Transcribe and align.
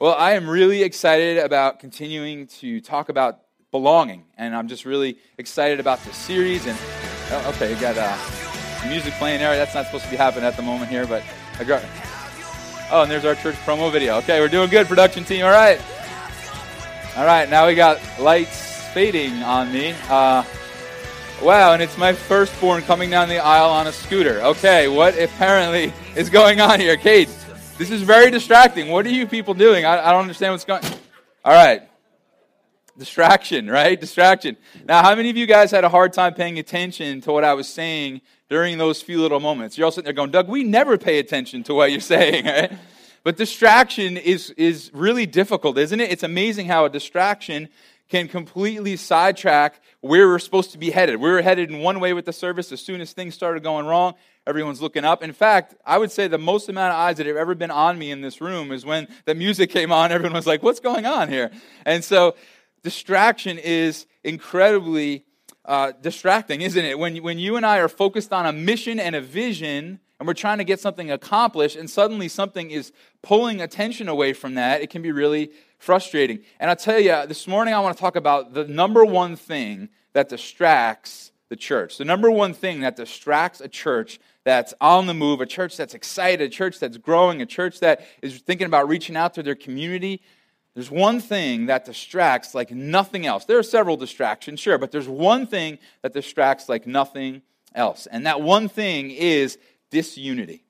Well, 0.00 0.14
I 0.14 0.34
am 0.34 0.48
really 0.48 0.84
excited 0.84 1.38
about 1.38 1.80
continuing 1.80 2.46
to 2.60 2.80
talk 2.80 3.08
about 3.08 3.40
belonging, 3.72 4.26
and 4.36 4.54
I'm 4.54 4.68
just 4.68 4.84
really 4.84 5.18
excited 5.38 5.80
about 5.80 6.04
this 6.04 6.14
series. 6.14 6.66
And 6.66 6.78
oh, 7.32 7.52
okay, 7.56 7.74
you 7.74 7.80
got 7.80 7.98
uh, 7.98 8.16
music 8.88 9.12
playing 9.14 9.40
there. 9.40 9.56
That's 9.56 9.74
not 9.74 9.86
supposed 9.86 10.04
to 10.04 10.10
be 10.10 10.16
happening 10.16 10.44
at 10.44 10.56
the 10.56 10.62
moment 10.62 10.88
here, 10.88 11.04
but 11.04 11.24
I 11.58 11.64
got. 11.64 11.82
Oh, 12.92 13.02
and 13.02 13.10
there's 13.10 13.24
our 13.24 13.34
church 13.34 13.56
promo 13.66 13.90
video. 13.90 14.18
Okay, 14.18 14.38
we're 14.38 14.46
doing 14.46 14.70
good, 14.70 14.86
production 14.86 15.24
team. 15.24 15.44
All 15.44 15.50
right, 15.50 15.80
all 17.16 17.26
right. 17.26 17.50
Now 17.50 17.66
we 17.66 17.74
got 17.74 18.00
lights 18.20 18.86
fading 18.94 19.42
on 19.42 19.72
me. 19.72 19.96
Uh, 20.08 20.44
wow, 21.42 21.72
and 21.72 21.82
it's 21.82 21.98
my 21.98 22.12
firstborn 22.12 22.82
coming 22.82 23.10
down 23.10 23.28
the 23.28 23.38
aisle 23.38 23.70
on 23.70 23.88
a 23.88 23.92
scooter. 23.92 24.42
Okay, 24.42 24.86
what 24.86 25.20
apparently 25.20 25.92
is 26.14 26.30
going 26.30 26.60
on 26.60 26.78
here, 26.78 26.96
Kate? 26.96 27.28
This 27.78 27.92
is 27.92 28.02
very 28.02 28.32
distracting. 28.32 28.88
What 28.88 29.06
are 29.06 29.10
you 29.10 29.24
people 29.24 29.54
doing? 29.54 29.84
I, 29.84 30.08
I 30.08 30.10
don't 30.10 30.22
understand 30.22 30.52
what's 30.52 30.64
going 30.64 30.82
All 31.44 31.52
right. 31.52 31.82
Distraction, 32.98 33.70
right? 33.70 34.00
Distraction. 34.00 34.56
Now, 34.84 35.04
how 35.04 35.14
many 35.14 35.30
of 35.30 35.36
you 35.36 35.46
guys 35.46 35.70
had 35.70 35.84
a 35.84 35.88
hard 35.88 36.12
time 36.12 36.34
paying 36.34 36.58
attention 36.58 37.20
to 37.20 37.32
what 37.32 37.44
I 37.44 37.54
was 37.54 37.68
saying 37.68 38.22
during 38.48 38.78
those 38.78 39.00
few 39.00 39.20
little 39.20 39.38
moments? 39.38 39.78
You're 39.78 39.84
all 39.84 39.92
sitting 39.92 40.06
there 40.06 40.12
going, 40.12 40.32
Doug, 40.32 40.48
we 40.48 40.64
never 40.64 40.98
pay 40.98 41.20
attention 41.20 41.62
to 41.62 41.74
what 41.74 41.92
you're 41.92 42.00
saying, 42.16 42.46
right? 42.46 42.72
But 43.22 43.36
distraction 43.36 44.16
is, 44.16 44.50
is 44.56 44.90
really 44.92 45.26
difficult, 45.26 45.78
isn't 45.78 46.00
it? 46.00 46.10
It's 46.10 46.24
amazing 46.24 46.66
how 46.66 46.84
a 46.84 46.90
distraction 46.90 47.68
can 48.08 48.26
completely 48.26 48.96
sidetrack 48.96 49.80
where 50.00 50.26
we're 50.26 50.40
supposed 50.40 50.72
to 50.72 50.78
be 50.78 50.90
headed. 50.90 51.20
We 51.20 51.30
were 51.30 51.42
headed 51.42 51.70
in 51.70 51.78
one 51.78 52.00
way 52.00 52.12
with 52.12 52.24
the 52.24 52.32
service. 52.32 52.72
As 52.72 52.80
soon 52.80 53.00
as 53.00 53.12
things 53.12 53.34
started 53.34 53.62
going 53.62 53.86
wrong, 53.86 54.14
everyone's 54.48 54.80
looking 54.80 55.04
up. 55.04 55.22
In 55.22 55.34
fact, 55.34 55.74
I 55.84 55.98
would 55.98 56.10
say 56.10 56.26
the 56.26 56.38
most 56.38 56.70
amount 56.70 56.94
of 56.94 56.98
eyes 56.98 57.18
that 57.18 57.26
have 57.26 57.36
ever 57.36 57.54
been 57.54 57.70
on 57.70 57.98
me 57.98 58.10
in 58.10 58.22
this 58.22 58.40
room 58.40 58.72
is 58.72 58.84
when 58.84 59.06
the 59.26 59.34
music 59.34 59.68
came 59.68 59.92
on, 59.92 60.10
everyone 60.12 60.32
was 60.32 60.46
like, 60.46 60.62
what's 60.62 60.80
going 60.80 61.04
on 61.04 61.28
here? 61.28 61.50
And 61.84 62.02
so 62.02 62.34
distraction 62.82 63.58
is 63.58 64.06
incredibly 64.24 65.24
uh, 65.66 65.92
distracting, 66.00 66.62
isn't 66.62 66.82
it? 66.82 66.98
When, 66.98 67.16
when 67.18 67.38
you 67.38 67.56
and 67.56 67.66
I 67.66 67.78
are 67.78 67.88
focused 67.88 68.32
on 68.32 68.46
a 68.46 68.52
mission 68.52 68.98
and 68.98 69.14
a 69.14 69.20
vision, 69.20 70.00
and 70.18 70.26
we're 70.26 70.32
trying 70.32 70.58
to 70.58 70.64
get 70.64 70.80
something 70.80 71.10
accomplished, 71.10 71.76
and 71.76 71.88
suddenly 71.88 72.26
something 72.26 72.70
is 72.70 72.90
pulling 73.22 73.60
attention 73.60 74.08
away 74.08 74.32
from 74.32 74.54
that, 74.54 74.80
it 74.80 74.88
can 74.88 75.02
be 75.02 75.12
really 75.12 75.50
frustrating. 75.78 76.40
And 76.58 76.70
I'll 76.70 76.76
tell 76.76 76.98
you, 76.98 77.26
this 77.26 77.46
morning 77.46 77.74
I 77.74 77.80
want 77.80 77.94
to 77.96 78.00
talk 78.00 78.16
about 78.16 78.54
the 78.54 78.64
number 78.64 79.04
one 79.04 79.36
thing 79.36 79.90
that 80.14 80.30
distracts 80.30 81.32
the 81.48 81.56
church. 81.56 81.98
The 81.98 82.04
number 82.04 82.30
one 82.30 82.52
thing 82.52 82.80
that 82.80 82.96
distracts 82.96 83.60
a 83.60 83.68
church 83.68 84.20
that's 84.44 84.74
on 84.80 85.06
the 85.06 85.14
move, 85.14 85.40
a 85.40 85.46
church 85.46 85.76
that's 85.76 85.94
excited, 85.94 86.40
a 86.40 86.48
church 86.48 86.78
that's 86.78 86.96
growing, 86.96 87.42
a 87.42 87.46
church 87.46 87.80
that 87.80 88.06
is 88.22 88.38
thinking 88.38 88.66
about 88.66 88.88
reaching 88.88 89.16
out 89.16 89.34
to 89.34 89.42
their 89.42 89.54
community. 89.54 90.22
There's 90.74 90.90
one 90.90 91.20
thing 91.20 91.66
that 91.66 91.84
distracts 91.84 92.54
like 92.54 92.70
nothing 92.70 93.26
else. 93.26 93.44
There 93.44 93.58
are 93.58 93.62
several 93.64 93.96
distractions, 93.96 94.60
sure, 94.60 94.78
but 94.78 94.92
there's 94.92 95.08
one 95.08 95.46
thing 95.46 95.78
that 96.02 96.12
distracts 96.12 96.68
like 96.68 96.86
nothing 96.86 97.42
else. 97.74 98.06
And 98.06 98.26
that 98.26 98.40
one 98.40 98.68
thing 98.68 99.10
is 99.10 99.58
disunity. 99.90 100.64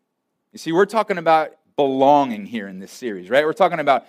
You 0.52 0.58
see, 0.58 0.72
we're 0.72 0.86
talking 0.86 1.18
about 1.18 1.52
belonging 1.76 2.46
here 2.46 2.68
in 2.68 2.78
this 2.78 2.90
series, 2.90 3.30
right? 3.30 3.44
We're 3.44 3.52
talking 3.52 3.80
about 3.80 4.06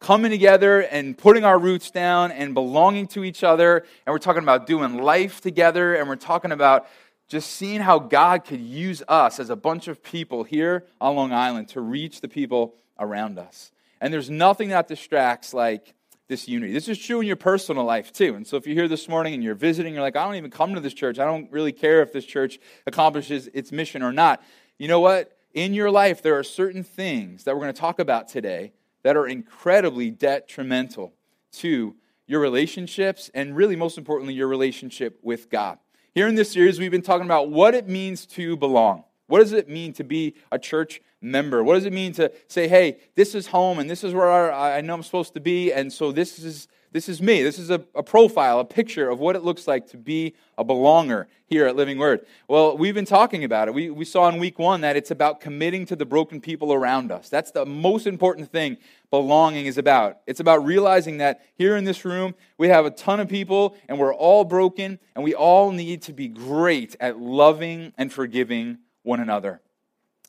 coming 0.00 0.30
together 0.30 0.80
and 0.80 1.16
putting 1.16 1.44
our 1.44 1.58
roots 1.58 1.90
down 1.90 2.30
and 2.30 2.54
belonging 2.54 3.06
to 3.08 3.24
each 3.24 3.42
other. 3.42 3.84
And 4.06 4.12
we're 4.12 4.18
talking 4.18 4.42
about 4.42 4.66
doing 4.66 4.98
life 5.02 5.40
together. 5.40 5.94
And 5.94 6.08
we're 6.08 6.16
talking 6.16 6.52
about 6.52 6.86
just 7.28 7.50
seeing 7.52 7.80
how 7.80 7.98
God 7.98 8.44
could 8.44 8.60
use 8.60 9.02
us 9.08 9.38
as 9.38 9.50
a 9.50 9.56
bunch 9.56 9.88
of 9.88 10.02
people 10.02 10.44
here 10.44 10.86
on 11.00 11.16
Long 11.16 11.32
Island 11.32 11.68
to 11.68 11.80
reach 11.80 12.20
the 12.20 12.28
people 12.28 12.74
around 12.98 13.38
us. 13.38 13.70
And 14.00 14.12
there's 14.12 14.30
nothing 14.30 14.70
that 14.70 14.88
distracts 14.88 15.52
like 15.52 15.94
this 16.28 16.46
unity. 16.46 16.72
This 16.72 16.88
is 16.88 16.98
true 16.98 17.20
in 17.20 17.26
your 17.26 17.36
personal 17.36 17.84
life 17.84 18.12
too. 18.12 18.34
And 18.34 18.46
so 18.46 18.56
if 18.56 18.66
you're 18.66 18.74
here 18.74 18.88
this 18.88 19.08
morning 19.08 19.34
and 19.34 19.42
you're 19.42 19.54
visiting, 19.54 19.94
you're 19.94 20.02
like, 20.02 20.16
I 20.16 20.24
don't 20.24 20.36
even 20.36 20.50
come 20.50 20.74
to 20.74 20.80
this 20.80 20.94
church. 20.94 21.18
I 21.18 21.24
don't 21.24 21.50
really 21.50 21.72
care 21.72 22.02
if 22.02 22.12
this 22.12 22.24
church 22.24 22.58
accomplishes 22.86 23.48
its 23.52 23.72
mission 23.72 24.02
or 24.02 24.12
not. 24.12 24.42
You 24.78 24.88
know 24.88 25.00
what? 25.00 25.36
In 25.54 25.74
your 25.74 25.90
life, 25.90 26.22
there 26.22 26.38
are 26.38 26.44
certain 26.44 26.82
things 26.82 27.44
that 27.44 27.54
we're 27.54 27.62
going 27.62 27.74
to 27.74 27.80
talk 27.80 27.98
about 27.98 28.28
today 28.28 28.72
that 29.08 29.16
are 29.16 29.26
incredibly 29.26 30.10
detrimental 30.10 31.14
to 31.50 31.96
your 32.26 32.40
relationships 32.42 33.30
and 33.32 33.56
really, 33.56 33.74
most 33.74 33.96
importantly, 33.96 34.34
your 34.34 34.48
relationship 34.48 35.18
with 35.22 35.48
God. 35.48 35.78
Here 36.14 36.28
in 36.28 36.34
this 36.34 36.52
series, 36.52 36.78
we've 36.78 36.90
been 36.90 37.00
talking 37.00 37.24
about 37.24 37.48
what 37.48 37.74
it 37.74 37.88
means 37.88 38.26
to 38.26 38.54
belong. 38.58 39.04
What 39.26 39.38
does 39.38 39.54
it 39.54 39.66
mean 39.66 39.94
to 39.94 40.04
be 40.04 40.34
a 40.52 40.58
church 40.58 41.00
member? 41.22 41.64
What 41.64 41.76
does 41.76 41.86
it 41.86 41.92
mean 41.94 42.12
to 42.12 42.30
say, 42.48 42.68
hey, 42.68 42.98
this 43.14 43.34
is 43.34 43.46
home 43.46 43.78
and 43.78 43.88
this 43.88 44.04
is 44.04 44.12
where 44.12 44.52
I 44.52 44.82
know 44.82 44.92
I'm 44.92 45.02
supposed 45.02 45.32
to 45.32 45.40
be, 45.40 45.72
and 45.72 45.90
so 45.90 46.12
this 46.12 46.38
is 46.38 46.68
this 46.92 47.08
is 47.08 47.20
me. 47.20 47.42
This 47.42 47.58
is 47.58 47.70
a, 47.70 47.82
a, 47.94 48.02
profile, 48.02 48.60
a 48.60 48.64
picture 48.64 49.10
of 49.10 49.18
what 49.20 49.36
it 49.36 49.44
looks 49.44 49.68
like 49.68 49.88
to 49.88 49.96
be 49.96 50.34
a 50.56 50.64
belonger 50.64 51.26
here 51.46 51.66
at 51.66 51.76
Living 51.76 51.98
Word. 51.98 52.24
Well, 52.48 52.76
we've 52.76 52.94
been 52.94 53.04
talking 53.04 53.44
about 53.44 53.68
it. 53.68 53.74
We, 53.74 53.90
we 53.90 54.04
saw 54.04 54.28
in 54.28 54.38
week 54.38 54.58
one 54.58 54.80
that 54.80 54.96
it's 54.96 55.10
about 55.10 55.40
committing 55.40 55.84
to 55.86 55.96
the 55.96 56.06
broken 56.06 56.40
people 56.40 56.72
around 56.72 57.12
us. 57.12 57.28
That's 57.28 57.50
the 57.50 57.66
most 57.66 58.06
important 58.06 58.50
thing 58.50 58.78
belonging 59.10 59.66
is 59.66 59.76
about. 59.76 60.18
It's 60.26 60.40
about 60.40 60.64
realizing 60.64 61.18
that 61.18 61.42
here 61.56 61.76
in 61.76 61.84
this 61.84 62.04
room, 62.04 62.34
we 62.56 62.68
have 62.68 62.86
a 62.86 62.90
ton 62.90 63.20
of 63.20 63.28
people 63.28 63.76
and 63.88 63.98
we're 63.98 64.14
all 64.14 64.44
broken 64.44 64.98
and 65.14 65.22
we 65.22 65.34
all 65.34 65.72
need 65.72 66.02
to 66.02 66.12
be 66.12 66.28
great 66.28 66.96
at 67.00 67.18
loving 67.18 67.92
and 67.98 68.12
forgiving 68.12 68.78
one 69.02 69.20
another. 69.20 69.60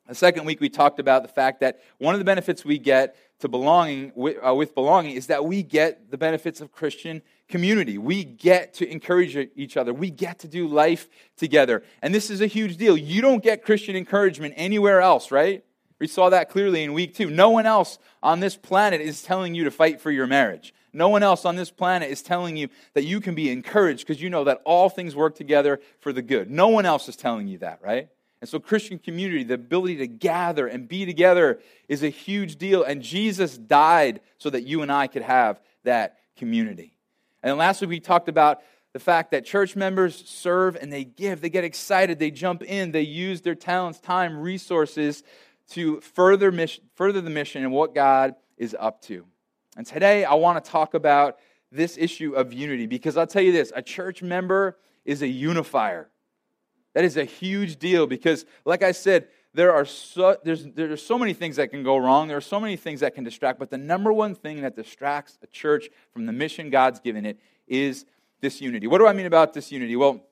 The 0.09 0.15
second 0.15 0.45
week, 0.45 0.59
we 0.59 0.69
talked 0.69 0.99
about 0.99 1.21
the 1.21 1.29
fact 1.29 1.59
that 1.59 1.81
one 1.99 2.15
of 2.15 2.19
the 2.19 2.25
benefits 2.25 2.65
we 2.65 2.79
get 2.79 3.15
to 3.39 3.47
belonging 3.47 4.11
with, 4.15 4.37
uh, 4.45 4.53
with, 4.53 4.75
belonging 4.75 5.15
is 5.15 5.27
that 5.27 5.45
we 5.45 5.63
get 5.63 6.11
the 6.11 6.17
benefits 6.17 6.61
of 6.61 6.71
Christian 6.71 7.21
community. 7.47 7.97
We 7.97 8.23
get 8.23 8.73
to 8.75 8.89
encourage 8.89 9.35
each 9.55 9.77
other. 9.77 9.93
We 9.93 10.09
get 10.09 10.39
to 10.39 10.47
do 10.47 10.67
life 10.67 11.07
together. 11.37 11.83
And 12.01 12.13
this 12.13 12.29
is 12.29 12.41
a 12.41 12.47
huge 12.47 12.77
deal. 12.77 12.97
You 12.97 13.21
don't 13.21 13.43
get 13.43 13.63
Christian 13.63 13.95
encouragement 13.95 14.53
anywhere 14.57 15.01
else, 15.01 15.31
right? 15.31 15.63
We 15.99 16.07
saw 16.07 16.29
that 16.29 16.49
clearly 16.49 16.83
in 16.83 16.93
week 16.93 17.15
two. 17.15 17.29
No 17.29 17.49
one 17.49 17.65
else 17.65 17.97
on 18.21 18.39
this 18.39 18.55
planet 18.55 19.01
is 19.01 19.21
telling 19.21 19.55
you 19.55 19.63
to 19.65 19.71
fight 19.71 19.99
for 19.99 20.11
your 20.11 20.27
marriage. 20.27 20.73
No 20.91 21.09
one 21.09 21.23
else 21.23 21.45
on 21.45 21.55
this 21.55 21.71
planet 21.71 22.09
is 22.09 22.21
telling 22.21 22.57
you 22.57 22.69
that 22.93 23.03
you 23.03 23.21
can 23.21 23.35
be 23.35 23.51
encouraged 23.51 24.07
because 24.07 24.21
you 24.21 24.29
know 24.29 24.45
that 24.45 24.61
all 24.65 24.89
things 24.89 25.15
work 25.15 25.35
together 25.35 25.79
for 25.99 26.11
the 26.11 26.21
good. 26.21 26.49
No 26.49 26.69
one 26.69 26.85
else 26.85 27.07
is 27.07 27.15
telling 27.15 27.47
you 27.47 27.59
that, 27.59 27.79
right? 27.83 28.09
And 28.41 28.49
so, 28.49 28.59
Christian 28.59 28.99
community, 28.99 29.43
the 29.43 29.55
ability 29.55 29.97
to 29.97 30.07
gather 30.07 30.67
and 30.67 30.87
be 30.87 31.05
together 31.05 31.59
is 31.89 32.03
a 32.03 32.09
huge 32.09 32.55
deal. 32.55 32.83
And 32.83 33.01
Jesus 33.01 33.57
died 33.57 34.21
so 34.37 34.49
that 34.49 34.63
you 34.63 34.81
and 34.81 34.91
I 34.91 35.07
could 35.07 35.23
have 35.23 35.59
that 35.83 36.17
community. 36.37 36.93
And 37.43 37.57
last 37.57 37.81
week, 37.81 37.89
we 37.89 37.99
talked 37.99 38.29
about 38.29 38.61
the 38.93 38.99
fact 38.99 39.31
that 39.31 39.45
church 39.45 39.75
members 39.75 40.15
serve 40.25 40.75
and 40.75 40.91
they 40.91 41.03
give, 41.03 41.41
they 41.41 41.49
get 41.49 41.63
excited, 41.63 42.17
they 42.17 42.31
jump 42.31 42.63
in, 42.63 42.91
they 42.91 43.01
use 43.01 43.41
their 43.41 43.55
talents, 43.55 43.99
time, 43.99 44.37
resources 44.37 45.23
to 45.71 45.99
further, 46.01 46.51
mission, 46.51 46.83
further 46.95 47.21
the 47.21 47.29
mission 47.29 47.63
and 47.63 47.71
what 47.71 47.93
God 47.93 48.35
is 48.57 48.75
up 48.79 49.01
to. 49.03 49.25
And 49.77 49.85
today, 49.85 50.25
I 50.25 50.33
want 50.33 50.63
to 50.63 50.71
talk 50.71 50.93
about 50.93 51.37
this 51.71 51.97
issue 51.97 52.33
of 52.33 52.51
unity 52.51 52.87
because 52.87 53.15
I'll 53.17 53.27
tell 53.27 53.43
you 53.43 53.51
this 53.51 53.71
a 53.75 53.81
church 53.81 54.23
member 54.23 54.77
is 55.05 55.21
a 55.21 55.27
unifier. 55.27 56.09
That 56.93 57.03
is 57.03 57.17
a 57.17 57.23
huge 57.23 57.77
deal 57.77 58.07
because, 58.07 58.45
like 58.65 58.83
I 58.83 58.91
said, 58.91 59.27
there 59.53 59.73
are 59.73 59.85
so, 59.85 60.37
there's, 60.43 60.65
there 60.65 60.91
are 60.91 60.97
so 60.97 61.17
many 61.17 61.33
things 61.33 61.55
that 61.55 61.69
can 61.69 61.83
go 61.83 61.97
wrong. 61.97 62.27
There 62.27 62.37
are 62.37 62.41
so 62.41 62.59
many 62.59 62.75
things 62.75 62.99
that 62.99 63.15
can 63.15 63.23
distract. 63.23 63.59
But 63.59 63.69
the 63.69 63.77
number 63.77 64.13
one 64.13 64.35
thing 64.35 64.61
that 64.61 64.75
distracts 64.75 65.37
a 65.41 65.47
church 65.47 65.89
from 66.11 66.25
the 66.25 66.31
mission 66.31 66.69
God's 66.69 66.99
given 66.99 67.25
it 67.25 67.39
is 67.67 68.05
disunity. 68.41 68.87
What 68.87 68.99
do 68.99 69.07
I 69.07 69.13
mean 69.13 69.25
about 69.25 69.53
disunity? 69.53 69.95
Well, 69.95 70.23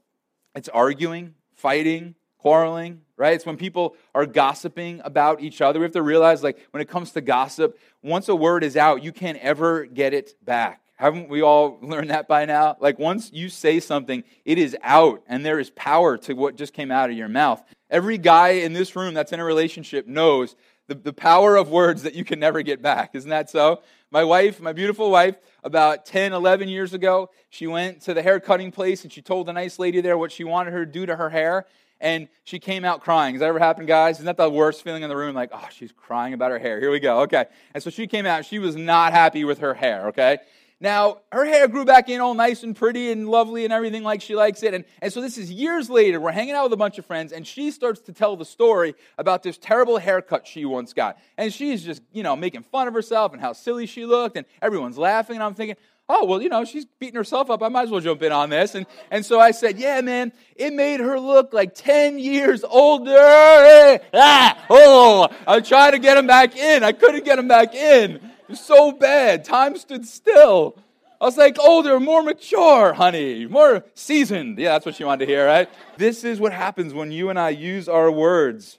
it's 0.56 0.70
arguing, 0.70 1.36
fighting, 1.54 2.16
quarreling, 2.38 3.02
right? 3.18 3.34
It's 3.34 3.46
when 3.46 3.58
people 3.58 3.96
are 4.14 4.26
gossiping 4.26 5.02
about 5.04 5.42
each 5.42 5.62
other. 5.62 5.80
We 5.80 5.84
have 5.84 5.92
to 5.94 6.02
realize, 6.02 6.44
like, 6.44 6.60
when 6.72 6.82
it 6.82 6.88
comes 6.88 7.12
to 7.12 7.22
gossip, 7.22 7.78
once 8.04 8.30
a 8.30 8.36
word 8.36 8.64
is 8.64 8.78
out, 8.78 9.04
you 9.04 9.12
can't 9.12 9.38
ever 9.40 9.86
get 9.86 10.14
it 10.14 10.34
back. 10.44 10.82
Haven't 10.98 11.30
we 11.30 11.42
all 11.42 11.80
learned 11.82 12.10
that 12.10 12.28
by 12.28 12.46
now? 12.46 12.76
Like, 12.80 13.00
once 13.00 13.32
you 13.32 13.50
say 13.50 13.80
something, 13.80 14.24
it 14.46 14.58
is 14.58 14.76
out, 14.84 15.24
and 15.28 15.46
there 15.46 15.60
is 15.60 15.70
power 15.72 16.18
to 16.20 16.34
what 16.34 16.58
just 16.58 16.74
came 16.74 16.92
out 16.92 17.10
of 17.10 17.16
your 17.16 17.30
mouth. 17.30 17.64
Every 17.90 18.18
guy 18.18 18.50
in 18.50 18.74
this 18.74 18.96
room 18.96 19.14
that's 19.14 19.32
in 19.32 19.40
a 19.40 19.46
relationship 19.46 20.06
knows 20.08 20.56
the, 20.88 20.96
the 20.96 21.14
power 21.14 21.56
of 21.56 21.70
words 21.70 22.04
that 22.04 22.16
you 22.16 22.26
can 22.26 22.40
never 22.40 22.62
get 22.62 22.82
back. 22.82 23.12
Isn't 23.14 23.30
that 23.30 23.50
so? 23.50 23.82
My 24.12 24.24
wife, 24.24 24.60
my 24.60 24.74
beautiful 24.74 25.12
wife, 25.12 25.36
about 25.64 26.06
10, 26.06 26.34
11 26.34 26.70
years 26.70 26.94
ago, 26.94 27.30
she 27.50 27.68
went 27.68 28.02
to 28.04 28.14
the 28.14 28.22
hair 28.22 28.40
cutting 28.40 28.72
place 28.72 29.04
and 29.04 29.12
she 29.12 29.22
told 29.22 29.48
the 29.48 29.54
nice 29.54 29.80
lady 29.80 30.00
there 30.02 30.18
what 30.18 30.32
she 30.32 30.46
wanted 30.46 30.72
her 30.72 30.86
to 30.86 30.92
do 30.92 31.06
to 31.06 31.16
her 31.16 31.30
hair 31.30 31.66
and 32.00 32.28
she 32.44 32.60
came 32.60 32.86
out 32.86 33.02
crying. 33.02 33.36
Has 33.36 33.40
that 33.40 33.48
ever 33.48 33.60
happened, 33.60 33.88
guys? 33.88 34.18
Isn't 34.18 34.26
that 34.26 34.38
the 34.38 34.50
worst 34.50 34.84
feeling 34.84 35.04
in 35.04 35.10
the 35.10 35.18
room? 35.18 35.36
Like, 35.36 35.50
oh, 35.52 35.68
she's 35.72 35.92
crying 35.92 36.34
about 36.34 36.52
her 36.52 36.60
hair. 36.60 36.80
Here 36.80 36.92
we 36.92 37.00
go. 37.00 37.22
Okay. 37.22 37.46
And 37.74 37.82
so 37.82 37.90
she 37.90 38.08
came 38.08 38.26
out. 38.26 38.46
She 38.46 38.60
was 38.60 38.76
not 38.76 39.14
happy 39.14 39.44
with 39.44 39.60
her 39.60 39.74
hair, 39.74 40.08
okay? 40.08 40.38
Now, 40.80 41.22
her 41.32 41.44
hair 41.44 41.68
grew 41.68 41.86
back 41.86 42.08
in 42.08 42.22
all 42.22 42.36
nice 42.36 42.62
and 42.62 42.76
pretty 42.76 43.12
and 43.12 43.28
lovely 43.28 43.64
and 43.64 43.74
everything 43.74 44.04
like 44.04 44.22
she 44.22 44.36
likes 44.36 44.62
it. 44.62 44.76
And, 44.76 44.86
and 45.02 45.12
so 45.12 45.22
this 45.22 45.40
is 45.40 45.52
years 45.52 45.90
later. 45.90 46.20
We're 46.20 46.32
hanging 46.32 46.54
out 46.54 46.66
with 46.66 46.74
a 46.74 46.78
bunch 46.78 47.00
of 47.00 47.06
friends, 47.06 47.32
and 47.32 47.48
she 47.48 47.72
starts 47.72 48.02
to 48.02 48.14
tell 48.14 48.36
the 48.36 48.46
story 48.46 48.94
about 49.18 49.42
this 49.42 49.58
terrible 49.58 49.98
haircut 49.98 50.46
she 50.46 50.66
once 50.66 50.94
got. 50.94 51.18
And 51.36 51.52
she's 51.52 51.84
just, 51.84 52.04
you 52.12 52.22
know, 52.22 52.36
making 52.36 52.62
fun 52.62 52.88
of 52.88 52.94
herself 52.94 53.34
and 53.34 53.42
how 53.42 53.54
silly 53.54 53.88
she 53.88 54.06
looked, 54.06 54.38
and 54.38 54.46
everyone's 54.62 55.00
laughing. 55.00 55.38
And 55.38 55.44
I'm 55.44 55.56
thinking, 55.56 55.78
oh, 56.10 56.26
well, 56.26 56.40
you 56.44 56.50
know, 56.50 56.64
she's 56.64 56.86
beating 56.86 57.16
herself 57.16 57.50
up. 57.50 57.64
I 57.64 57.70
might 57.70 57.84
as 57.84 57.90
well 57.90 58.00
jump 58.00 58.22
in 58.22 58.32
on 58.32 58.52
this. 58.52 58.76
And, 58.76 58.86
and 59.10 59.26
so 59.26 59.40
I 59.40 59.52
said, 59.52 59.80
yeah, 59.80 60.00
man, 60.02 60.32
it 60.56 60.74
made 60.74 61.00
her 61.00 61.20
look 61.20 61.54
like 61.54 61.74
10 61.74 62.20
years 62.20 62.64
older. 62.64 64.00
Ah, 64.14 64.66
oh, 64.70 65.28
I 65.48 65.60
tried 65.60 65.92
to 65.92 66.00
get 66.00 66.18
him 66.18 66.28
back 66.28 66.56
in. 66.56 66.84
I 66.84 66.92
couldn't 66.92 67.26
get 67.26 67.40
him 67.40 67.48
back 67.48 67.74
in 67.74 68.22
so 68.54 68.92
bad. 68.92 69.44
Time 69.44 69.78
stood 69.78 70.06
still. 70.06 70.78
I 71.20 71.26
was 71.26 71.38
like, 71.38 71.58
oh, 71.60 71.78
older, 71.78 72.00
more 72.00 72.22
mature, 72.22 72.94
honey, 72.94 73.48
more 73.48 73.84
seasoned. 73.96 74.60
Yeah, 74.60 74.74
that's 74.74 74.86
what 74.86 74.96
she 74.96 75.04
wanted 75.04 75.26
to 75.26 75.32
hear, 75.32 75.46
right? 75.46 75.68
This 75.98 76.24
is 76.24 76.40
what 76.40 76.54
happens 76.54 76.94
when 76.94 77.12
you 77.12 77.30
and 77.30 77.40
I 77.40 77.50
use 77.50 77.90
our 77.90 78.12
words 78.12 78.78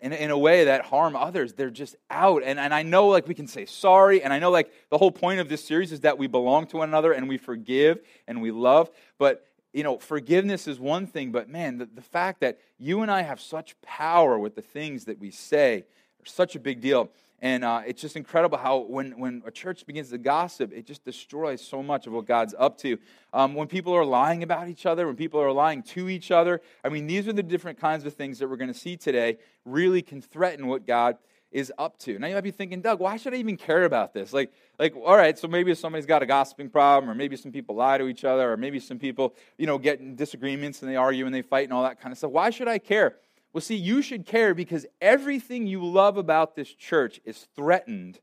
in, 0.00 0.12
in 0.12 0.32
a 0.32 0.38
way 0.38 0.64
that 0.64 0.84
harm 0.86 1.14
others. 1.14 1.52
They're 1.52 1.70
just 1.70 1.94
out. 2.10 2.42
And, 2.44 2.58
and 2.58 2.74
I 2.74 2.82
know, 2.82 3.06
like, 3.06 3.28
we 3.28 3.34
can 3.34 3.46
say 3.46 3.64
sorry. 3.64 4.24
And 4.24 4.32
I 4.32 4.40
know, 4.40 4.50
like, 4.50 4.72
the 4.90 4.98
whole 4.98 5.12
point 5.12 5.38
of 5.38 5.48
this 5.48 5.64
series 5.64 5.92
is 5.92 6.00
that 6.00 6.18
we 6.18 6.26
belong 6.26 6.66
to 6.68 6.78
one 6.78 6.88
another 6.88 7.12
and 7.12 7.28
we 7.28 7.38
forgive 7.38 8.00
and 8.26 8.42
we 8.42 8.50
love. 8.50 8.90
But, 9.16 9.46
you 9.72 9.84
know, 9.84 9.98
forgiveness 9.98 10.66
is 10.66 10.80
one 10.80 11.06
thing. 11.06 11.30
But, 11.30 11.48
man, 11.48 11.78
the, 11.78 11.86
the 11.86 12.02
fact 12.02 12.40
that 12.40 12.58
you 12.76 13.02
and 13.02 13.10
I 13.10 13.22
have 13.22 13.40
such 13.40 13.80
power 13.82 14.36
with 14.36 14.56
the 14.56 14.62
things 14.62 15.04
that 15.04 15.20
we 15.20 15.30
say 15.30 15.84
are 16.20 16.26
such 16.26 16.56
a 16.56 16.60
big 16.60 16.80
deal. 16.80 17.10
And 17.44 17.62
uh, 17.62 17.82
it's 17.86 18.00
just 18.00 18.16
incredible 18.16 18.56
how 18.56 18.78
when, 18.78 19.18
when 19.18 19.42
a 19.44 19.50
church 19.50 19.84
begins 19.84 20.08
to 20.08 20.16
gossip, 20.16 20.72
it 20.72 20.86
just 20.86 21.04
destroys 21.04 21.60
so 21.60 21.82
much 21.82 22.06
of 22.06 22.14
what 22.14 22.24
God's 22.24 22.54
up 22.58 22.78
to. 22.78 22.96
Um, 23.34 23.54
when 23.54 23.68
people 23.68 23.92
are 23.92 24.04
lying 24.04 24.42
about 24.42 24.66
each 24.70 24.86
other, 24.86 25.06
when 25.06 25.14
people 25.14 25.42
are 25.42 25.52
lying 25.52 25.82
to 25.82 26.08
each 26.08 26.30
other, 26.30 26.62
I 26.82 26.88
mean, 26.88 27.06
these 27.06 27.28
are 27.28 27.34
the 27.34 27.42
different 27.42 27.78
kinds 27.78 28.06
of 28.06 28.14
things 28.14 28.38
that 28.38 28.48
we're 28.48 28.56
going 28.56 28.72
to 28.72 28.78
see 28.78 28.96
today 28.96 29.36
really 29.66 30.00
can 30.00 30.22
threaten 30.22 30.68
what 30.68 30.86
God 30.86 31.18
is 31.52 31.70
up 31.76 31.98
to. 31.98 32.18
Now 32.18 32.28
you 32.28 32.34
might 32.34 32.44
be 32.44 32.50
thinking, 32.50 32.80
Doug, 32.80 32.98
why 32.98 33.18
should 33.18 33.34
I 33.34 33.36
even 33.36 33.58
care 33.58 33.84
about 33.84 34.14
this? 34.14 34.32
Like, 34.32 34.50
like, 34.78 34.96
all 34.96 35.14
right, 35.14 35.38
so 35.38 35.46
maybe 35.46 35.74
somebody's 35.74 36.06
got 36.06 36.22
a 36.22 36.26
gossiping 36.26 36.70
problem, 36.70 37.10
or 37.10 37.14
maybe 37.14 37.36
some 37.36 37.52
people 37.52 37.76
lie 37.76 37.98
to 37.98 38.08
each 38.08 38.24
other, 38.24 38.50
or 38.50 38.56
maybe 38.56 38.80
some 38.80 38.98
people, 38.98 39.34
you 39.58 39.66
know, 39.66 39.76
get 39.76 40.00
in 40.00 40.16
disagreements 40.16 40.80
and 40.80 40.90
they 40.90 40.96
argue 40.96 41.26
and 41.26 41.34
they 41.34 41.42
fight 41.42 41.64
and 41.64 41.74
all 41.74 41.82
that 41.82 42.00
kind 42.00 42.10
of 42.10 42.16
stuff. 42.16 42.30
Why 42.30 42.48
should 42.48 42.68
I 42.68 42.78
care? 42.78 43.16
Well, 43.54 43.60
see, 43.60 43.76
you 43.76 44.02
should 44.02 44.26
care 44.26 44.52
because 44.52 44.84
everything 45.00 45.68
you 45.68 45.82
love 45.84 46.16
about 46.16 46.56
this 46.56 46.74
church 46.74 47.20
is 47.24 47.46
threatened 47.54 48.18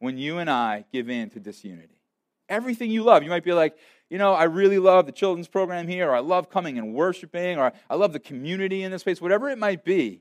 when 0.00 0.18
you 0.18 0.36
and 0.36 0.50
I 0.50 0.84
give 0.92 1.08
in 1.08 1.30
to 1.30 1.40
disunity. 1.40 2.02
Everything 2.50 2.90
you 2.90 3.02
love. 3.02 3.22
You 3.22 3.30
might 3.30 3.42
be 3.42 3.54
like, 3.54 3.74
you 4.10 4.18
know, 4.18 4.34
I 4.34 4.44
really 4.44 4.78
love 4.78 5.06
the 5.06 5.12
children's 5.12 5.48
program 5.48 5.88
here, 5.88 6.10
or 6.10 6.14
I 6.14 6.20
love 6.20 6.50
coming 6.50 6.76
and 6.76 6.92
worshiping, 6.92 7.58
or 7.58 7.72
I 7.88 7.94
love 7.94 8.12
the 8.12 8.20
community 8.20 8.82
in 8.82 8.90
this 8.92 9.02
place, 9.02 9.18
whatever 9.18 9.48
it 9.48 9.56
might 9.56 9.82
be. 9.82 10.20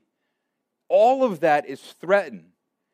All 0.87 1.25
of 1.25 1.41
that 1.41 1.67
is 1.67 1.81
threatened. 1.81 2.51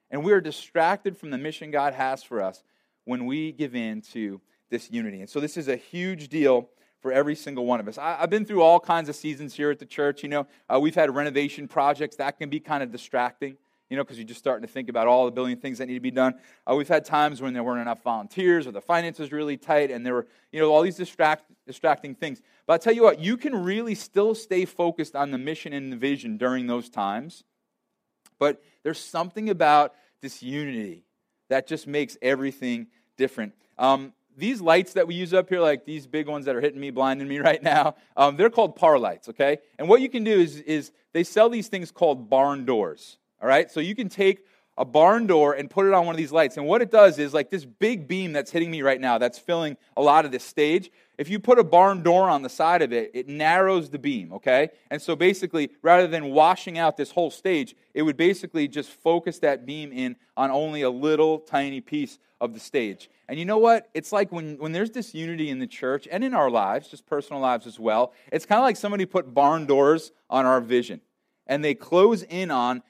And 0.10 0.24
we 0.24 0.34
are 0.34 0.42
distracted 0.42 1.16
from 1.16 1.30
the 1.30 1.38
mission 1.38 1.70
God 1.70 1.94
has 1.94 2.24
for 2.24 2.42
us 2.42 2.64
when 3.06 3.28
we 3.28 3.52
give 3.52 3.76
in 3.76 4.02
to 4.14 4.42
this 4.72 4.90
unity. 4.90 5.22
And 5.22 5.30
so 5.30 5.40
this 5.40 5.58
is 5.58 5.68
a 5.68 5.76
huge 5.76 6.28
deal 6.28 6.70
for 7.02 7.12
every 7.12 7.36
single 7.36 7.66
one 7.66 7.80
of 7.80 7.88
us. 7.88 7.98
I, 7.98 8.18
have 8.18 8.30
been 8.30 8.46
through 8.46 8.62
all 8.62 8.80
kinds 8.80 9.10
of 9.10 9.16
seasons 9.16 9.56
here 9.56 9.72
at 9.72 9.80
the 9.80 9.86
church. 9.86 10.24
You 10.24 10.30
know, 10.30 10.48
uh, 10.70 10.80
we've 10.80 10.96
had 10.96 11.14
renovation 11.14 11.68
projects 11.68 12.16
that 12.18 12.38
can 12.38 12.50
be 12.50 12.60
kind 12.60 12.84
of 12.84 12.92
distracting. 12.92 13.58
You 13.90 13.98
know, 13.98 14.06
because 14.06 14.18
you're 14.18 14.28
just 14.28 14.40
starting 14.40 14.66
to 14.66 14.72
think 14.72 14.88
about 14.88 15.08
all 15.08 15.26
the 15.26 15.32
billion 15.32 15.60
things 15.60 15.80
that 15.80 15.88
need 15.88 15.96
to 15.96 16.00
be 16.00 16.12
done. 16.12 16.36
Uh, 16.66 16.76
we've 16.76 16.88
had 16.88 17.04
times 17.04 17.42
when 17.42 17.54
there 17.54 17.62
weren't 17.62 17.82
enough 17.82 18.02
volunteers 18.04 18.66
or 18.66 18.72
the 18.72 18.80
finances 18.80 19.34
really 19.34 19.58
tight, 19.58 19.92
and 19.92 20.06
there 20.06 20.14
were, 20.14 20.28
you 20.54 20.62
know, 20.62 20.72
all 20.72 20.82
these 20.82 20.96
distract, 20.96 21.44
distracting 21.68 22.16
things. 22.16 22.42
But 22.66 22.74
I'll 22.74 22.80
tell 22.80 22.94
you 22.94 23.04
what, 23.04 23.20
you 23.20 23.36
can 23.36 23.54
really 23.54 23.96
still 23.96 24.34
stay 24.34 24.64
focused 24.64 25.14
on 25.14 25.32
the 25.32 25.38
mission 25.38 25.74
and 25.74 25.92
the 25.92 25.98
vision 25.98 26.38
during 26.38 26.68
those 26.68 26.90
times. 26.90 27.44
But 28.40 28.64
there's 28.84 28.98
something 28.98 29.50
about 29.50 29.94
this 30.22 30.42
unity 30.42 31.04
that 31.50 31.68
just 31.68 31.86
makes 31.86 32.18
everything 32.22 32.88
different. 33.18 33.54
Um, 33.78 34.14
these 34.38 34.62
lights 34.62 34.94
that 34.94 35.08
we 35.08 35.16
use 35.16 35.34
up 35.34 35.50
here, 35.50 35.60
like 35.60 35.86
these 35.86 36.08
big 36.08 36.28
ones 36.28 36.46
that 36.46 36.56
are 36.56 36.62
hitting 36.62 36.80
me, 36.80 36.92
blinding 36.92 37.28
me 37.28 37.40
right 37.50 37.62
now, 37.62 37.96
um, 38.18 38.38
they're 38.38 38.50
called 38.50 38.76
par 38.76 38.98
lights, 38.98 39.30
okay? 39.30 39.60
And 39.78 39.88
what 39.88 40.02
you 40.02 40.10
can 40.10 40.24
do 40.24 40.40
is, 40.40 40.58
is 40.62 40.92
they 41.14 41.24
sell 41.24 41.50
these 41.50 41.68
things 41.68 41.92
called 41.92 42.30
barn 42.30 42.66
doors, 42.66 43.18
all 43.42 43.48
right? 43.48 43.70
So 43.70 43.80
you 43.80 43.96
can 43.96 44.10
take 44.10 44.46
a 44.78 44.86
barn 44.86 45.28
door 45.28 45.54
and 45.54 45.70
put 45.70 45.86
it 45.86 45.94
on 45.94 46.06
one 46.06 46.16
of 46.16 46.18
these 46.18 46.32
lights. 46.32 46.58
And 46.58 46.66
what 46.66 46.82
it 46.82 46.92
does 46.92 47.20
is, 47.20 47.34
like 47.34 47.50
this 47.50 47.66
big 47.66 48.08
beam 48.08 48.34
that's 48.34 48.52
hitting 48.52 48.72
me 48.72 48.82
right 48.82 49.00
now, 49.00 49.18
that's 49.18 49.38
filling 49.38 49.78
a 49.98 50.02
lot 50.02 50.26
of 50.26 50.32
this 50.32 50.44
stage, 50.44 50.90
if 51.22 51.30
you 51.30 51.40
put 51.40 51.60
a 51.60 51.64
barn 51.64 52.02
door 52.02 52.32
on 52.32 52.42
the 52.42 52.50
side 52.50 52.82
of 52.82 52.92
it, 52.92 53.12
it 53.14 53.28
narrows 53.28 53.92
the 53.92 54.00
beam, 54.00 54.34
okay? 54.34 54.70
And 54.90 55.00
so 55.00 55.16
basically, 55.16 55.70
rather 55.84 56.08
than 56.08 56.32
washing 56.32 56.80
out 56.80 56.98
this 56.98 57.12
whole 57.12 57.30
stage, 57.30 57.76
it 57.94 58.02
would 58.02 58.18
basically 58.18 58.68
just 58.68 58.90
focus 58.90 59.38
that 59.38 59.64
beam 59.64 59.92
in 59.92 60.16
on 60.36 60.50
only 60.50 60.82
a 60.82 60.90
little 60.90 61.38
tiny 61.38 61.80
piece 61.80 62.18
of 62.40 62.56
the 62.56 62.60
stage. 62.60 63.08
And 63.30 63.38
you 63.38 63.46
know 63.46 63.60
what? 63.60 63.88
It's 63.94 64.12
like 64.12 64.32
when, 64.32 64.58
when 64.58 64.72
there's 64.72 64.90
this 64.90 65.14
unity 65.14 65.52
in 65.52 65.60
the 65.60 65.68
church 65.68 66.08
and 66.12 66.24
in 66.24 66.34
our 66.34 66.50
lives, 66.50 66.88
just 66.88 67.06
personal 67.06 67.40
lives 67.40 67.68
as 67.68 67.80
well, 67.80 68.14
it's 68.32 68.48
kind 68.48 68.58
of 68.58 68.64
like 68.64 68.76
somebody 68.76 69.06
put 69.06 69.32
barn 69.32 69.68
doors 69.68 70.12
on 70.28 70.48
our 70.48 70.60
vision. 70.60 71.02
And 71.46 71.64
they 71.64 71.76
close 71.76 72.24
in 72.24 72.50
on 72.50 72.82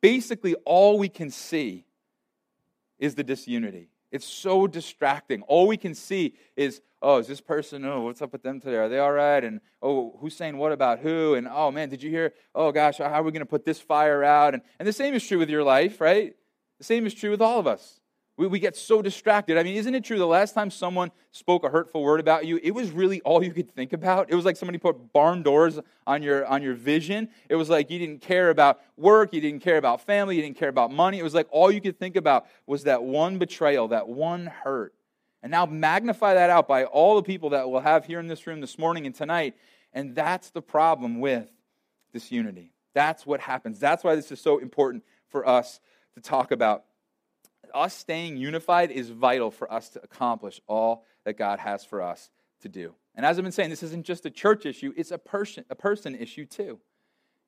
basically 0.00 0.54
all 0.64 0.98
we 0.98 1.10
can 1.10 1.28
see 1.28 1.84
is 2.98 3.16
the 3.16 3.22
disunity. 3.22 3.90
It's 4.10 4.26
so 4.26 4.66
distracting. 4.66 5.42
All 5.42 5.66
we 5.66 5.76
can 5.76 5.94
see 5.94 6.34
is, 6.56 6.80
oh, 7.02 7.18
is 7.18 7.26
this 7.26 7.40
person, 7.40 7.84
oh, 7.84 8.02
what's 8.02 8.22
up 8.22 8.32
with 8.32 8.42
them 8.42 8.60
today? 8.60 8.76
Are 8.76 8.88
they 8.88 8.98
all 8.98 9.12
right? 9.12 9.42
And, 9.42 9.60
oh, 9.82 10.16
who's 10.20 10.36
saying 10.36 10.56
what 10.56 10.72
about 10.72 11.00
who? 11.00 11.34
And, 11.34 11.48
oh, 11.50 11.70
man, 11.70 11.88
did 11.88 12.02
you 12.02 12.10
hear? 12.10 12.32
Oh, 12.54 12.72
gosh, 12.72 12.98
how 12.98 13.06
are 13.06 13.22
we 13.22 13.32
going 13.32 13.40
to 13.40 13.46
put 13.46 13.64
this 13.64 13.80
fire 13.80 14.22
out? 14.22 14.54
And, 14.54 14.62
and 14.78 14.86
the 14.86 14.92
same 14.92 15.14
is 15.14 15.26
true 15.26 15.38
with 15.38 15.50
your 15.50 15.64
life, 15.64 16.00
right? 16.00 16.34
The 16.78 16.84
same 16.84 17.06
is 17.06 17.14
true 17.14 17.30
with 17.30 17.42
all 17.42 17.58
of 17.58 17.66
us. 17.66 18.00
We, 18.36 18.46
we 18.46 18.58
get 18.58 18.76
so 18.76 19.00
distracted. 19.00 19.56
I 19.56 19.62
mean, 19.62 19.76
isn't 19.76 19.94
it 19.94 20.04
true 20.04 20.18
the 20.18 20.26
last 20.26 20.54
time 20.54 20.70
someone 20.70 21.10
spoke 21.32 21.64
a 21.64 21.70
hurtful 21.70 22.02
word 22.02 22.20
about 22.20 22.46
you, 22.46 22.60
it 22.62 22.72
was 22.72 22.90
really 22.90 23.20
all 23.22 23.42
you 23.42 23.52
could 23.52 23.70
think 23.74 23.92
about? 23.92 24.30
It 24.30 24.34
was 24.34 24.44
like 24.44 24.56
somebody 24.56 24.78
put 24.78 25.12
barn 25.12 25.42
doors 25.42 25.78
on 26.06 26.22
your, 26.22 26.46
on 26.46 26.62
your 26.62 26.74
vision. 26.74 27.28
It 27.48 27.56
was 27.56 27.70
like 27.70 27.90
you 27.90 27.98
didn't 27.98 28.20
care 28.20 28.50
about 28.50 28.80
work, 28.96 29.32
you 29.32 29.40
didn't 29.40 29.60
care 29.60 29.78
about 29.78 30.02
family, 30.02 30.36
you 30.36 30.42
didn't 30.42 30.58
care 30.58 30.68
about 30.68 30.92
money. 30.92 31.18
It 31.18 31.22
was 31.22 31.34
like 31.34 31.48
all 31.50 31.70
you 31.70 31.80
could 31.80 31.98
think 31.98 32.16
about 32.16 32.46
was 32.66 32.84
that 32.84 33.02
one 33.02 33.38
betrayal, 33.38 33.88
that 33.88 34.08
one 34.08 34.46
hurt. 34.46 34.92
And 35.42 35.50
now 35.50 35.64
magnify 35.64 36.34
that 36.34 36.50
out 36.50 36.66
by 36.66 36.84
all 36.84 37.16
the 37.16 37.22
people 37.22 37.50
that 37.50 37.70
we'll 37.70 37.80
have 37.80 38.04
here 38.04 38.18
in 38.18 38.26
this 38.26 38.46
room 38.46 38.60
this 38.60 38.78
morning 38.78 39.06
and 39.06 39.14
tonight. 39.14 39.54
And 39.92 40.14
that's 40.14 40.50
the 40.50 40.62
problem 40.62 41.20
with 41.20 41.48
this 42.12 42.32
unity. 42.32 42.72
That's 42.94 43.26
what 43.26 43.40
happens. 43.40 43.78
That's 43.78 44.02
why 44.02 44.16
this 44.16 44.32
is 44.32 44.40
so 44.40 44.58
important 44.58 45.04
for 45.28 45.46
us 45.46 45.80
to 46.14 46.20
talk 46.20 46.50
about 46.50 46.85
us 47.74 47.94
staying 47.94 48.36
unified 48.36 48.90
is 48.90 49.10
vital 49.10 49.50
for 49.50 49.72
us 49.72 49.90
to 49.90 50.02
accomplish 50.02 50.60
all 50.66 51.04
that 51.24 51.36
God 51.38 51.58
has 51.58 51.84
for 51.84 52.02
us 52.02 52.30
to 52.60 52.68
do. 52.68 52.94
And 53.14 53.24
as 53.24 53.38
I've 53.38 53.44
been 53.44 53.52
saying, 53.52 53.70
this 53.70 53.82
isn't 53.82 54.04
just 54.04 54.26
a 54.26 54.30
church 54.30 54.66
issue, 54.66 54.92
it's 54.96 55.10
a 55.10 55.18
person, 55.18 55.64
a 55.70 55.74
person 55.74 56.14
issue 56.14 56.44
too. 56.44 56.78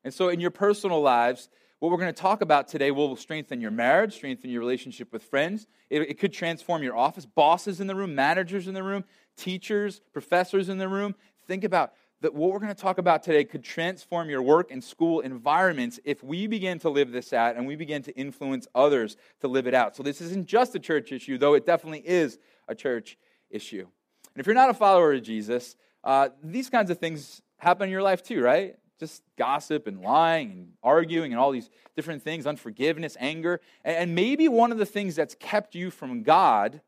And 0.04 0.14
so 0.14 0.28
in 0.28 0.40
your 0.40 0.50
personal 0.50 1.00
lives, 1.00 1.48
what 1.80 1.90
we're 1.90 1.98
going 1.98 2.12
to 2.12 2.20
talk 2.20 2.40
about 2.40 2.68
today 2.68 2.90
will 2.90 3.14
strengthen 3.14 3.60
your 3.60 3.70
marriage, 3.70 4.14
strengthen 4.14 4.50
your 4.50 4.60
relationship 4.60 5.12
with 5.12 5.22
friends. 5.22 5.66
It, 5.90 6.02
it, 6.02 6.18
could 6.18 6.32
transform 6.32 6.82
your 6.82 6.96
office, 6.96 7.24
bosses 7.24 7.80
in 7.80 7.86
the 7.86 7.94
room, 7.94 8.14
managers 8.14 8.66
in 8.66 8.74
the 8.74 8.82
room, 8.82 9.04
teachers, 9.36 10.00
professors 10.12 10.68
in 10.68 10.78
the 10.78 10.88
room. 10.88 11.14
Think 11.46 11.64
about 11.64 11.92
that 12.20 12.34
what 12.34 12.50
we're 12.50 12.58
going 12.58 12.74
to 12.74 12.80
talk 12.80 12.98
about 12.98 13.22
today 13.22 13.44
could 13.44 13.62
transform 13.62 14.28
your 14.28 14.42
work 14.42 14.70
and 14.70 14.82
school 14.82 15.20
environments 15.20 16.00
if 16.04 16.22
we 16.22 16.46
begin 16.46 16.78
to 16.80 16.90
live 16.90 17.12
this 17.12 17.32
out 17.32 17.56
and 17.56 17.66
we 17.66 17.76
begin 17.76 18.02
to 18.02 18.16
influence 18.16 18.66
others 18.74 19.16
to 19.40 19.48
live 19.48 19.66
it 19.66 19.74
out. 19.74 19.94
So, 19.94 20.02
this 20.02 20.20
isn't 20.20 20.46
just 20.46 20.74
a 20.74 20.78
church 20.78 21.12
issue, 21.12 21.38
though 21.38 21.54
it 21.54 21.64
definitely 21.64 22.02
is 22.04 22.38
a 22.66 22.74
church 22.74 23.16
issue. 23.50 23.86
And 24.34 24.40
if 24.40 24.46
you're 24.46 24.54
not 24.54 24.70
a 24.70 24.74
follower 24.74 25.12
of 25.12 25.22
Jesus, 25.22 25.76
uh, 26.04 26.30
these 26.42 26.70
kinds 26.70 26.90
of 26.90 26.98
things 26.98 27.42
happen 27.58 27.84
in 27.84 27.90
your 27.90 28.02
life 28.02 28.22
too, 28.22 28.42
right? 28.42 28.76
Just 28.98 29.22
gossip 29.36 29.86
and 29.86 30.00
lying 30.00 30.50
and 30.50 30.72
arguing 30.82 31.32
and 31.32 31.40
all 31.40 31.52
these 31.52 31.70
different 31.94 32.22
things, 32.22 32.46
unforgiveness, 32.46 33.16
anger. 33.20 33.60
And 33.84 34.14
maybe 34.14 34.48
one 34.48 34.72
of 34.72 34.78
the 34.78 34.86
things 34.86 35.14
that's 35.14 35.36
kept 35.36 35.74
you 35.74 35.90
from 35.90 36.22
God 36.22 36.80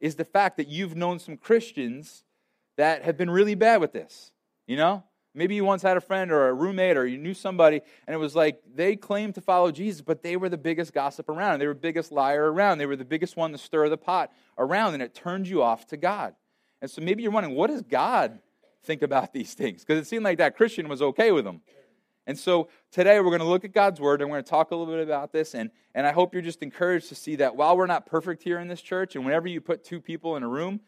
is 0.00 0.14
the 0.14 0.24
fact 0.24 0.56
that 0.56 0.68
you've 0.68 0.96
known 0.96 1.18
some 1.18 1.36
Christians 1.36 2.24
that 2.76 3.02
have 3.04 3.18
been 3.18 3.30
really 3.30 3.54
bad 3.54 3.80
with 3.80 3.92
this. 3.92 4.32
You 4.70 4.76
know? 4.76 5.02
Maybe 5.34 5.56
you 5.56 5.64
once 5.64 5.82
had 5.82 5.96
a 5.96 6.00
friend 6.00 6.30
or 6.30 6.46
a 6.46 6.54
roommate 6.54 6.96
or 6.96 7.04
you 7.04 7.18
knew 7.18 7.34
somebody 7.34 7.80
and 8.06 8.14
it 8.14 8.18
was 8.18 8.36
like 8.36 8.60
they 8.72 8.94
claimed 8.94 9.34
to 9.34 9.40
follow 9.40 9.72
Jesus, 9.72 10.00
but 10.00 10.22
they 10.22 10.36
were 10.36 10.48
the 10.48 10.56
biggest 10.56 10.92
gossip 10.92 11.28
around. 11.28 11.58
They 11.58 11.66
were 11.66 11.74
the 11.74 11.80
biggest 11.80 12.12
liar 12.12 12.52
around. 12.52 12.78
They 12.78 12.86
were 12.86 12.94
the 12.94 13.04
biggest 13.04 13.36
one 13.36 13.50
to 13.50 13.58
stir 13.58 13.88
the 13.88 13.96
pot 13.96 14.32
around 14.56 14.94
and 14.94 15.02
it 15.02 15.12
turned 15.12 15.48
you 15.48 15.60
off 15.60 15.88
to 15.88 15.96
God. 15.96 16.36
And 16.80 16.88
so 16.88 17.02
maybe 17.02 17.24
you're 17.24 17.32
wondering, 17.32 17.56
what 17.56 17.66
does 17.66 17.82
God 17.82 18.38
think 18.84 19.02
about 19.02 19.32
these 19.32 19.54
things? 19.54 19.84
Because 19.84 20.00
it 20.00 20.06
seemed 20.08 20.24
like 20.24 20.38
that 20.38 20.56
Christian 20.56 20.88
was 20.88 21.02
okay 21.02 21.32
with 21.32 21.44
them. 21.44 21.62
And 22.28 22.38
so 22.38 22.68
today 22.92 23.18
we're 23.18 23.26
going 23.26 23.40
to 23.40 23.48
look 23.48 23.64
at 23.64 23.72
God's 23.72 24.00
word 24.00 24.22
and 24.22 24.30
we're 24.30 24.36
going 24.36 24.44
to 24.44 24.50
talk 24.50 24.70
a 24.70 24.76
little 24.76 24.94
bit 24.94 25.02
about 25.02 25.32
this. 25.32 25.54
And, 25.56 25.72
and 25.96 26.06
I 26.06 26.12
hope 26.12 26.32
you're 26.32 26.44
just 26.44 26.62
encouraged 26.62 27.08
to 27.08 27.16
see 27.16 27.34
that 27.36 27.56
while 27.56 27.76
we're 27.76 27.86
not 27.86 28.06
perfect 28.06 28.44
here 28.44 28.60
in 28.60 28.68
this 28.68 28.82
church, 28.82 29.16
and 29.16 29.24
whenever 29.24 29.48
you 29.48 29.60
put 29.60 29.82
two 29.82 30.00
people 30.00 30.36
in 30.36 30.44
a 30.44 30.48
room, 30.48 30.78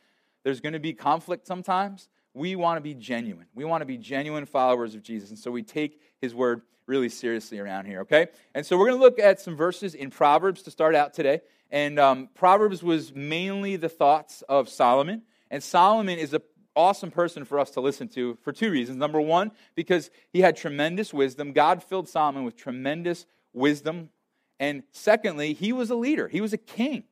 there's 0.45 0.61
going 0.61 0.75
to 0.75 0.79
be 0.79 0.93
conflict 0.93 1.49
sometimes. 1.49 2.09
We 2.35 2.57
want 2.57 2.79
to 2.79 2.81
be 2.81 2.95
genuine. 2.95 3.47
We 3.55 3.65
want 3.65 3.83
to 3.83 3.87
be 3.87 3.99
genuine 3.99 4.47
followers 4.47 4.95
of 4.95 5.03
Jesus. 5.03 5.31
And 5.31 5.39
so 5.39 5.51
we 5.51 5.63
take 5.63 6.01
his 6.21 6.35
word 6.35 6.63
really 6.87 7.09
seriously 7.09 7.59
around 7.59 7.87
here, 7.87 8.01
okay? 8.01 8.29
And 8.55 8.65
so 8.65 8.77
we're 8.77 8.89
going 8.89 8.99
to 8.99 9.05
look 9.05 9.19
at 9.19 9.41
some 9.41 9.57
verses 9.57 9.95
in 9.95 10.11
Proverbs 10.11 10.63
to 10.63 10.71
start 10.71 10.95
out 10.95 11.15
today. 11.15 11.41
And 11.71 11.99
um, 11.99 12.29
Proverbs 12.35 12.83
was 12.83 13.15
mainly 13.15 13.77
the 13.77 13.89
thoughts 13.89 14.43
of 14.49 14.69
Solomon. 14.69 15.23
And 15.51 15.63
Solomon 15.63 16.19
is 16.19 16.35
an 16.35 16.41
awesome 16.75 17.11
person 17.11 17.45
for 17.45 17.59
us 17.59 17.71
to 17.73 17.81
listen 17.81 18.09
to 18.09 18.37
for 18.43 18.53
two 18.53 18.71
reasons. 18.71 18.99
Number 18.99 19.21
one, 19.21 19.53
because 19.75 20.11
he 20.33 20.41
had 20.41 20.57
tremendous 20.57 21.13
wisdom. 21.13 21.53
God 21.53 21.83
filled 21.83 22.09
Solomon 22.09 22.45
with 22.45 22.57
tremendous 22.57 23.27
wisdom. 23.53 24.11
And 24.59 24.83
secondly, 24.93 25.55
he 25.55 25.73
was 25.73 25.91
a 25.91 25.95
leader, 25.95 26.29
he 26.29 26.41
was 26.41 26.53
a 26.53 26.59
king. 26.59 27.05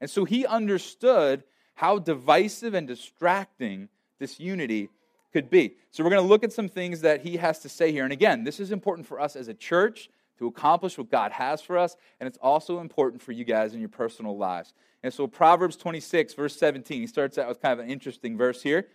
And 0.00 0.08
so 0.08 0.24
he 0.24 0.46
understood 0.46 1.42
how 1.74 1.98
divisive 1.98 2.74
and 2.74 2.86
distracting 2.86 3.88
this 4.18 4.40
unity 4.40 4.90
could 5.32 5.50
be. 5.50 5.74
So 5.90 6.02
we're 6.02 6.10
going 6.10 6.22
to 6.22 6.28
look 6.28 6.44
at 6.44 6.52
some 6.52 6.68
things 6.68 7.02
that 7.02 7.22
he 7.22 7.36
has 7.36 7.58
to 7.60 7.68
say 7.68 7.92
here. 7.92 8.04
And 8.04 8.12
again, 8.12 8.44
this 8.44 8.60
is 8.60 8.72
important 8.72 9.06
for 9.06 9.20
us 9.20 9.36
as 9.36 9.48
a 9.48 9.54
church 9.54 10.10
to 10.38 10.46
accomplish 10.46 10.96
what 10.96 11.10
God 11.10 11.32
has 11.32 11.60
for 11.60 11.76
us, 11.76 11.96
and 12.20 12.26
it's 12.26 12.38
also 12.38 12.78
important 12.78 13.20
for 13.20 13.32
you 13.32 13.44
guys 13.44 13.74
in 13.74 13.80
your 13.80 13.88
personal 13.88 14.36
lives. 14.36 14.72
And 15.02 15.12
so 15.12 15.26
Proverbs 15.26 15.76
26, 15.76 16.34
verse 16.34 16.56
17, 16.56 17.00
he 17.00 17.06
starts 17.06 17.38
out 17.38 17.48
with 17.48 17.60
kind 17.60 17.72
of 17.72 17.84
an 17.84 17.90
interesting 17.90 18.36
verse 18.36 18.62
here. 18.62 18.86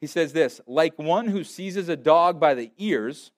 He 0.00 0.06
says 0.06 0.32
this 0.32 0.60
Like 0.66 0.98
one 0.98 1.28
who 1.28 1.42
seizes 1.42 1.88
a 1.88 1.96
dog 1.96 2.38
by 2.38 2.54
the 2.54 2.70
ears, 2.78 3.32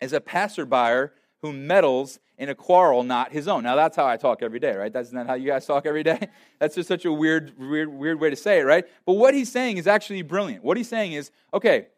as 0.00 0.12
a 0.12 0.20
passerby 0.20 1.12
who 1.42 1.52
meddles 1.52 2.20
in 2.38 2.48
a 2.48 2.54
quarrel 2.54 3.02
not 3.02 3.32
his 3.32 3.48
own. 3.48 3.62
Now 3.62 3.76
that's 3.76 3.96
how 3.96 4.06
I 4.06 4.16
talk 4.16 4.42
every 4.42 4.58
day, 4.58 4.74
right? 4.74 4.92
That's 4.92 5.12
not 5.12 5.26
how 5.26 5.34
you 5.34 5.46
guys 5.46 5.66
talk 5.66 5.86
every 5.86 6.02
day. 6.02 6.28
That's 6.58 6.74
just 6.74 6.88
such 6.88 7.04
a 7.04 7.12
weird, 7.12 7.58
weird, 7.58 7.88
weird 7.88 8.20
way 8.20 8.30
to 8.30 8.36
say 8.36 8.60
it, 8.60 8.62
right? 8.62 8.84
But 9.04 9.14
what 9.14 9.34
he's 9.34 9.52
saying 9.52 9.76
is 9.76 9.86
actually 9.86 10.22
brilliant. 10.22 10.64
What 10.64 10.76
he's 10.76 10.88
saying 10.88 11.12
is, 11.12 11.30
okay, 11.52 11.88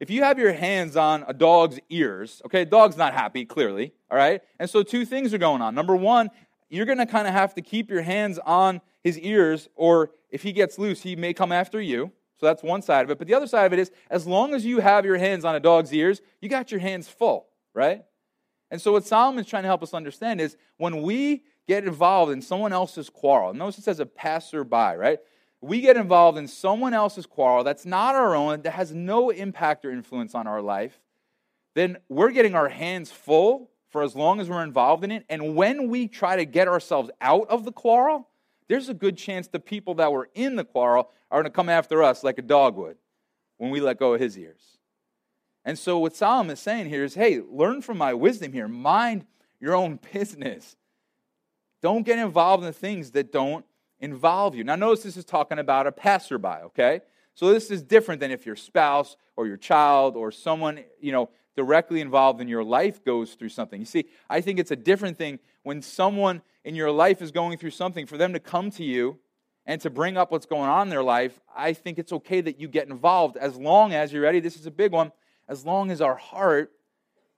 if 0.00 0.10
you 0.10 0.22
have 0.22 0.38
your 0.38 0.52
hands 0.52 0.96
on 0.96 1.24
a 1.26 1.32
dog's 1.32 1.78
ears, 1.90 2.42
okay, 2.46 2.64
dog's 2.64 2.96
not 2.96 3.14
happy, 3.14 3.44
clearly, 3.44 3.92
all 4.10 4.16
right? 4.16 4.42
And 4.58 4.68
so 4.68 4.82
two 4.82 5.04
things 5.04 5.34
are 5.34 5.38
going 5.38 5.62
on. 5.62 5.74
Number 5.74 5.96
one, 5.96 6.30
you're 6.68 6.86
gonna 6.86 7.06
kind 7.06 7.26
of 7.28 7.34
have 7.34 7.54
to 7.54 7.62
keep 7.62 7.90
your 7.90 8.02
hands 8.02 8.38
on 8.44 8.80
his 9.02 9.18
ears, 9.18 9.68
or 9.74 10.10
if 10.30 10.42
he 10.42 10.52
gets 10.52 10.78
loose, 10.78 11.02
he 11.02 11.14
may 11.16 11.32
come 11.32 11.52
after 11.52 11.80
you. 11.80 12.12
So 12.38 12.46
that's 12.46 12.62
one 12.62 12.82
side 12.82 13.04
of 13.04 13.10
it. 13.10 13.18
But 13.18 13.28
the 13.28 13.34
other 13.34 13.46
side 13.46 13.66
of 13.66 13.72
it 13.72 13.78
is, 13.78 13.90
as 14.10 14.26
long 14.26 14.54
as 14.54 14.64
you 14.64 14.80
have 14.80 15.04
your 15.06 15.16
hands 15.16 15.44
on 15.44 15.54
a 15.54 15.60
dog's 15.60 15.92
ears, 15.92 16.20
you 16.40 16.48
got 16.48 16.70
your 16.70 16.80
hands 16.80 17.08
full, 17.08 17.46
right? 17.72 18.04
And 18.70 18.80
so, 18.80 18.92
what 18.92 19.06
Solomon's 19.06 19.46
trying 19.46 19.62
to 19.62 19.68
help 19.68 19.82
us 19.82 19.94
understand 19.94 20.40
is 20.40 20.56
when 20.76 21.02
we 21.02 21.44
get 21.68 21.84
involved 21.84 22.32
in 22.32 22.42
someone 22.42 22.72
else's 22.72 23.08
quarrel, 23.08 23.54
notice 23.54 23.78
it 23.78 23.84
says 23.84 24.00
a 24.00 24.06
passerby, 24.06 24.96
right? 24.96 25.18
We 25.60 25.80
get 25.80 25.96
involved 25.96 26.38
in 26.38 26.48
someone 26.48 26.94
else's 26.94 27.26
quarrel 27.26 27.64
that's 27.64 27.86
not 27.86 28.14
our 28.14 28.34
own, 28.34 28.62
that 28.62 28.72
has 28.72 28.92
no 28.92 29.30
impact 29.30 29.84
or 29.84 29.90
influence 29.90 30.34
on 30.34 30.46
our 30.46 30.60
life, 30.60 31.00
then 31.74 31.98
we're 32.08 32.30
getting 32.30 32.54
our 32.54 32.68
hands 32.68 33.10
full 33.10 33.70
for 33.88 34.02
as 34.02 34.14
long 34.14 34.40
as 34.40 34.48
we're 34.48 34.62
involved 34.62 35.04
in 35.04 35.10
it. 35.10 35.24
And 35.28 35.54
when 35.54 35.88
we 35.88 36.08
try 36.08 36.36
to 36.36 36.44
get 36.44 36.68
ourselves 36.68 37.10
out 37.20 37.48
of 37.48 37.64
the 37.64 37.72
quarrel, 37.72 38.28
there's 38.68 38.88
a 38.88 38.94
good 38.94 39.16
chance 39.16 39.48
the 39.48 39.60
people 39.60 39.94
that 39.94 40.12
were 40.12 40.28
in 40.34 40.56
the 40.56 40.64
quarrel 40.64 41.10
are 41.30 41.40
going 41.40 41.50
to 41.50 41.54
come 41.54 41.68
after 41.68 42.02
us 42.02 42.24
like 42.24 42.38
a 42.38 42.42
dog 42.42 42.76
would 42.76 42.96
when 43.58 43.70
we 43.70 43.80
let 43.80 43.98
go 43.98 44.14
of 44.14 44.20
his 44.20 44.38
ears. 44.38 44.75
And 45.66 45.76
so, 45.76 45.98
what 45.98 46.14
Solomon 46.14 46.52
is 46.52 46.60
saying 46.60 46.88
here 46.88 47.02
is 47.02 47.14
hey, 47.14 47.40
learn 47.40 47.82
from 47.82 47.98
my 47.98 48.14
wisdom 48.14 48.52
here. 48.52 48.68
Mind 48.68 49.26
your 49.60 49.74
own 49.74 49.98
business. 50.12 50.76
Don't 51.82 52.06
get 52.06 52.20
involved 52.20 52.64
in 52.64 52.72
things 52.72 53.10
that 53.10 53.32
don't 53.32 53.66
involve 53.98 54.54
you. 54.54 54.62
Now, 54.62 54.76
notice 54.76 55.02
this 55.02 55.16
is 55.16 55.24
talking 55.24 55.58
about 55.58 55.86
a 55.86 55.92
passerby, 55.92 56.62
okay? 56.66 57.00
So, 57.34 57.52
this 57.52 57.72
is 57.72 57.82
different 57.82 58.20
than 58.20 58.30
if 58.30 58.46
your 58.46 58.54
spouse 58.54 59.16
or 59.36 59.48
your 59.48 59.56
child 59.56 60.16
or 60.16 60.30
someone, 60.30 60.84
you 61.00 61.10
know, 61.10 61.30
directly 61.56 62.00
involved 62.00 62.40
in 62.40 62.46
your 62.46 62.62
life 62.62 63.04
goes 63.04 63.34
through 63.34 63.48
something. 63.48 63.80
You 63.80 63.86
see, 63.86 64.04
I 64.30 64.42
think 64.42 64.60
it's 64.60 64.70
a 64.70 64.76
different 64.76 65.18
thing 65.18 65.40
when 65.64 65.82
someone 65.82 66.42
in 66.64 66.76
your 66.76 66.92
life 66.92 67.20
is 67.20 67.32
going 67.32 67.58
through 67.58 67.70
something, 67.70 68.06
for 68.06 68.16
them 68.16 68.32
to 68.34 68.40
come 68.40 68.70
to 68.72 68.84
you 68.84 69.18
and 69.64 69.80
to 69.80 69.90
bring 69.90 70.16
up 70.16 70.30
what's 70.30 70.46
going 70.46 70.68
on 70.70 70.82
in 70.82 70.90
their 70.90 71.02
life. 71.02 71.40
I 71.56 71.72
think 71.72 71.98
it's 71.98 72.12
okay 72.12 72.40
that 72.40 72.60
you 72.60 72.68
get 72.68 72.88
involved 72.88 73.36
as 73.36 73.56
long 73.56 73.94
as 73.94 74.12
you're 74.12 74.22
ready. 74.22 74.38
This 74.38 74.56
is 74.56 74.66
a 74.66 74.70
big 74.70 74.92
one 74.92 75.10
as 75.48 75.64
long 75.64 75.90
as 75.90 76.00
our 76.00 76.16
heart 76.16 76.72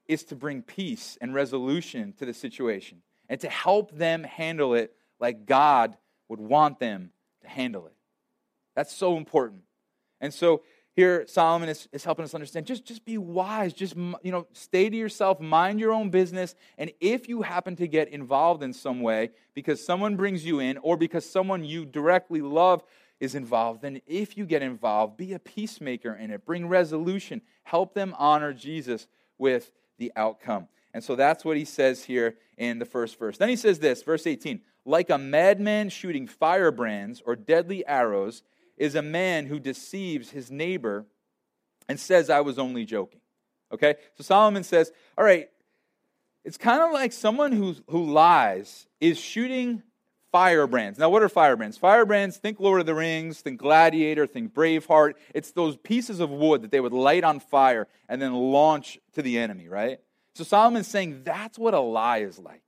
is 0.07 0.25
to 0.25 0.37
bring 0.37 0.63
peace 0.63 1.19
and 1.21 1.35
resolution 1.35 2.13
to 2.15 2.25
the 2.25 2.35
situation 2.35 3.03
and 3.29 3.41
to 3.41 3.49
help 3.49 3.93
them 3.93 4.25
handle 4.25 4.75
it 4.75 4.95
like 5.21 5.47
God 5.47 5.97
would 6.29 6.41
want 6.41 6.81
them 6.81 7.11
to 7.43 7.49
handle 7.49 7.87
it. 7.87 7.95
That's 8.75 8.95
so 8.95 9.17
important. 9.17 9.63
And 10.21 10.33
so 10.33 10.63
here 10.99 11.27
Solomon 11.29 11.69
is, 11.69 11.89
is 11.93 12.05
helping 12.05 12.25
us 12.25 12.35
understand 12.35 12.67
just, 12.67 12.85
just 12.85 13.05
be 13.05 13.19
wise. 13.19 13.73
Just 13.73 13.95
you 13.95 14.33
know, 14.33 14.47
stay 14.53 14.91
to 14.91 14.97
yourself, 14.97 15.39
mind 15.41 15.79
your 15.79 15.93
own 15.93 16.11
business. 16.11 16.55
And 16.77 16.91
if 17.01 17.29
you 17.29 17.43
happen 17.43 17.77
to 17.77 17.87
get 17.87 18.09
involved 18.09 18.63
in 18.63 18.73
some 18.73 19.01
way 19.01 19.31
because 19.55 19.85
someone 19.85 20.17
brings 20.17 20.45
you 20.45 20.59
in 20.59 20.77
or 20.79 20.97
because 20.97 21.29
someone 21.29 21.65
you 21.65 21.85
directly 21.85 22.41
love 22.41 22.83
is 23.21 23.35
involved, 23.35 23.83
then 23.83 24.01
if 24.07 24.37
you 24.37 24.47
get 24.47 24.63
involved, 24.63 25.17
be 25.17 25.33
a 25.33 25.39
peacemaker 25.39 26.15
in 26.15 26.31
it. 26.31 26.45
Bring 26.45 26.69
resolution. 26.69 27.43
Help 27.65 27.95
them 27.95 28.15
honor 28.19 28.53
Jesus 28.53 29.07
with 29.39 29.73
the 29.99 30.13
outcome. 30.17 30.69
And 30.95 31.03
so 31.03 31.17
that's 31.17 31.45
what 31.45 31.57
he 31.57 31.65
says 31.65 32.05
here 32.05 32.37
in 32.57 32.79
the 32.79 32.85
first 32.85 33.19
verse. 33.19 33.39
Then 33.39 33.49
he 33.49 33.57
says 33.57 33.79
this, 33.79 34.03
verse 34.03 34.27
18 34.27 34.61
Like 34.85 35.11
a 35.11 35.19
madman 35.19 35.91
shooting 35.91 36.27
firebrands 36.27 37.23
or 37.25 37.37
deadly 37.37 37.87
arrows 37.87 38.43
is 38.77 38.95
a 38.95 39.03
man 39.03 39.47
who 39.47 39.59
deceives 39.59 40.31
his 40.31 40.51
neighbor 40.51 41.07
and 41.89 41.99
says, 41.99 42.31
I 42.31 42.41
was 42.41 42.59
only 42.59 42.85
joking. 42.85 43.21
Okay? 43.73 43.97
So 44.17 44.25
Solomon 44.25 44.65
says, 44.65 44.93
All 45.17 45.25
right, 45.25 45.49
it's 46.45 46.57
kind 46.57 46.83
of 46.83 46.93
like 46.93 47.13
someone 47.13 47.53
who, 47.53 47.75
who 47.89 48.11
lies 48.11 48.87
is 49.01 49.19
shooting 49.19 49.83
firebrands. 50.31 50.99
Now, 50.99 51.09
what 51.09 51.23
are 51.23 51.29
firebrands? 51.29 51.79
Firebrands, 51.79 52.37
think 52.37 52.61
Lord 52.61 52.81
of 52.81 52.87
the 52.87 52.95
Rings, 52.95 53.41
think 53.41 53.61
Gladiator, 53.61 54.27
think 54.27 54.53
Braveheart. 54.53 55.15
It's 55.35 55.53
those 55.53 55.77
pieces 55.77 56.21
of 56.21 56.31
wood 56.31 56.63
that 56.63 56.71
they 56.71 56.81
would 56.81 56.93
light 56.93 57.25
on 57.25 57.41
fire 57.41 57.89
and 58.09 58.21
then 58.21 58.35
launch 58.35 58.99
to 59.15 59.23
the 59.23 59.39
enemy, 59.39 59.69
right? 59.69 60.01
So 60.35 60.45
Solomon's 60.45 60.89
saying 60.89 61.23
that's 61.25 61.59
what 61.59 61.75
a 61.75 61.81
lie 61.81 62.19
is 62.19 62.39
like. 62.39 62.63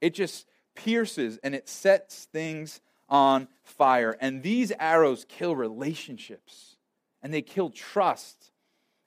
It 0.00 0.14
just 0.14 0.46
pierces 0.74 1.38
and 1.42 1.54
it 1.54 1.68
sets 1.68 2.24
things 2.32 2.80
on 3.08 3.48
fire. 3.62 4.16
And 4.20 4.42
these 4.42 4.72
arrows 4.78 5.24
kill 5.28 5.54
relationships, 5.54 6.76
and 7.22 7.32
they 7.32 7.42
kill 7.42 7.70
trust, 7.70 8.50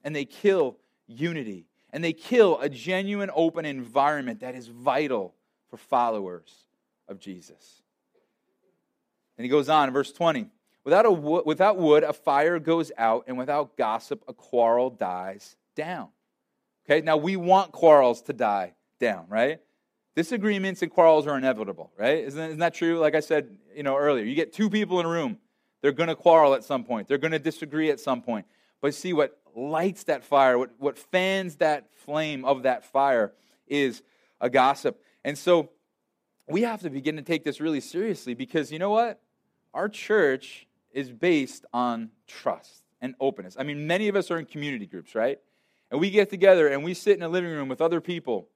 and 0.04 0.16
they 0.16 0.26
kill 0.26 0.78
unity, 1.08 1.68
and 1.92 2.04
they 2.04 2.14
kill 2.14 2.60
a 2.60 2.70
genuine 2.70 3.30
open 3.34 3.66
environment 3.66 4.40
that 4.40 4.56
is 4.56 4.68
vital 4.68 5.36
for 5.70 5.78
followers 5.78 6.66
of 7.10 7.20
Jesus. 7.20 7.82
And 9.38 9.44
he 9.44 9.50
goes 9.50 9.70
on 9.70 9.88
in 9.88 9.94
verse 9.94 10.12
20 10.12 10.48
without, 10.84 11.06
a 11.06 11.12
wo- 11.12 11.44
without 11.46 11.78
wood, 11.78 12.04
a 12.04 12.14
fire 12.14 12.60
goes 12.60 12.92
out, 12.98 13.26
and 13.28 13.38
without 13.38 13.78
gossip, 13.78 14.24
a 14.28 14.34
quarrel 14.34 14.90
dies 14.90 15.56
down. 15.76 16.10
Okay, 16.86 17.02
now 17.02 17.18
we 17.18 17.36
want 17.36 17.72
quarrels 17.72 18.22
to 18.24 18.34
die 18.34 18.74
down, 19.00 19.26
right? 19.30 19.60
Disagreements 20.16 20.82
and 20.82 20.92
quarrels 20.92 21.28
are 21.28 21.38
inevitable, 21.38 21.92
right? 21.98 22.24
Isn't, 22.24 22.44
isn't 22.44 22.60
that 22.60 22.74
true? 22.74 22.98
Like 23.00 23.16
I 23.16 23.20
said, 23.20 23.56
you 23.76 23.84
know, 23.84 23.96
earlier, 23.96 24.26
you 24.26 24.36
get 24.36 24.54
two 24.54 24.70
people 24.70 25.00
in 25.00 25.06
a 25.06 25.10
room, 25.10 25.38
they're 25.82 25.92
going 25.92 26.10
to 26.10 26.16
quarrel 26.16 26.54
at 26.56 26.64
some 26.64 26.84
point. 26.84 27.08
They're 27.08 27.18
going 27.18 27.32
to 27.32 27.40
disagree 27.40 27.90
at 27.90 28.00
some 28.00 28.22
point. 28.22 28.46
But 28.82 28.94
see, 28.94 29.14
what 29.14 29.40
lights 29.56 30.04
that 30.06 30.24
fire, 30.24 30.58
what, 30.58 30.72
what 30.78 30.98
fans 30.98 31.58
that 31.58 31.88
flame 32.06 32.44
of 32.44 32.64
that 32.64 32.86
fire 32.86 33.32
is 33.68 34.02
a 34.42 34.50
gossip. 34.50 35.02
And 35.24 35.38
so 35.38 35.70
we 36.50 36.64
have 36.64 36.82
to 36.82 36.90
begin 36.90 37.16
to 37.18 37.22
take 37.22 37.44
this 37.44 37.60
really 37.60 37.80
seriously 37.80 38.34
because 38.34 38.72
you 38.72 38.80
know 38.80 38.90
what? 38.90 39.22
Our 39.74 39.88
church 39.88 40.68
is 40.92 41.12
based 41.12 41.66
on 41.72 42.10
trust 42.28 42.84
and 43.02 43.16
openness. 43.20 43.56
I 43.60 43.64
mean, 43.64 43.86
many 43.86 44.08
of 44.08 44.16
us 44.16 44.32
are 44.32 44.40
in 44.40 44.46
community 44.46 44.88
groups, 44.88 45.14
right? 45.16 45.40
And 45.92 46.00
we 46.00 46.10
get 46.10 46.30
together 46.30 46.68
and 46.68 46.84
we 46.84 46.94
sit 46.94 47.16
in 47.16 47.24
a 47.24 47.30
living 47.30 47.52
room 47.52 47.70
with 47.70 47.82
other 47.82 48.02
people 48.02 48.48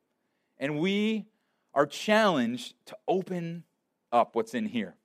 and 0.58 0.80
we 0.80 1.26
are 1.74 1.86
challenged 1.86 2.74
to 2.88 2.98
open 3.08 3.64
up 4.12 4.36
what's 4.36 4.54
in 4.54 4.66
here. 4.66 4.96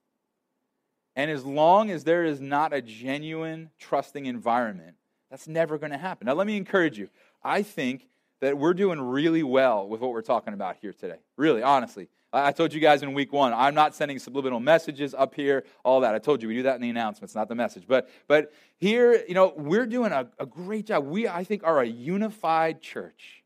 And 1.17 1.31
as 1.31 1.45
long 1.45 1.91
as 1.91 2.05
there 2.05 2.25
is 2.25 2.41
not 2.41 2.73
a 2.73 2.81
genuine, 2.81 3.71
trusting 3.79 4.27
environment, 4.27 4.95
that's 5.31 5.49
never 5.49 5.79
going 5.79 5.93
to 5.93 5.99
happen. 5.99 6.27
Now, 6.27 6.35
let 6.35 6.47
me 6.47 6.57
encourage 6.57 6.99
you. 6.99 7.09
I 7.43 7.63
think 7.63 8.07
that 8.41 8.57
we're 8.57 8.75
doing 8.75 9.01
really 9.01 9.43
well 9.43 9.89
with 9.89 10.01
what 10.01 10.11
we're 10.11 10.23
talking 10.23 10.55
about 10.55 10.77
here 10.81 10.93
today. 10.93 11.19
Really, 11.37 11.63
honestly. 11.63 12.09
I 12.31 12.53
told 12.53 12.75
you 12.75 12.81
guys 12.81 13.03
in 13.03 13.15
week 13.15 13.33
one, 13.33 13.55
I'm 13.55 13.75
not 13.75 13.95
sending 13.95 14.19
subliminal 14.19 14.61
messages 14.61 15.15
up 15.15 15.35
here, 15.35 15.65
all 15.83 16.01
that. 16.01 16.15
I 16.15 16.19
told 16.19 16.43
you 16.43 16.49
we 16.49 16.57
do 16.57 16.65
that 16.65 16.75
in 16.75 16.83
the 16.83 16.91
announcements, 16.91 17.35
not 17.35 17.49
the 17.49 17.55
message. 17.55 17.85
But 17.89 18.11
but 18.27 18.53
here, 18.77 19.25
you 19.27 19.33
know, 19.33 19.55
we're 19.57 19.87
doing 19.87 20.13
a, 20.13 20.29
a 20.39 20.45
great 20.45 20.87
job. 20.87 21.07
We, 21.07 21.27
I 21.27 21.43
think, 21.43 21.65
are 21.65 21.81
a 21.81 21.87
unified 21.87 22.83
church. 22.83 23.43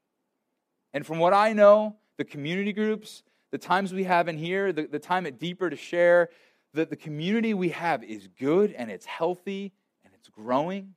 And 0.92 1.06
from 1.06 1.20
what 1.20 1.32
I 1.32 1.52
know, 1.52 1.96
the 2.18 2.24
community 2.24 2.72
groups, 2.72 3.22
the 3.52 3.58
times 3.58 3.92
we 3.92 4.04
have 4.04 4.26
in 4.26 4.36
here, 4.36 4.72
the, 4.72 4.86
the 4.86 4.98
time 4.98 5.26
at 5.26 5.38
Deeper 5.38 5.70
to 5.70 5.76
share, 5.76 6.30
that 6.74 6.90
the 6.90 6.96
community 6.96 7.54
we 7.54 7.68
have 7.68 8.02
is 8.02 8.28
good 8.38 8.72
and 8.72 8.90
it's 8.90 9.06
healthy 9.06 9.72
and 10.04 10.12
it's 10.14 10.28
growing. 10.28 10.94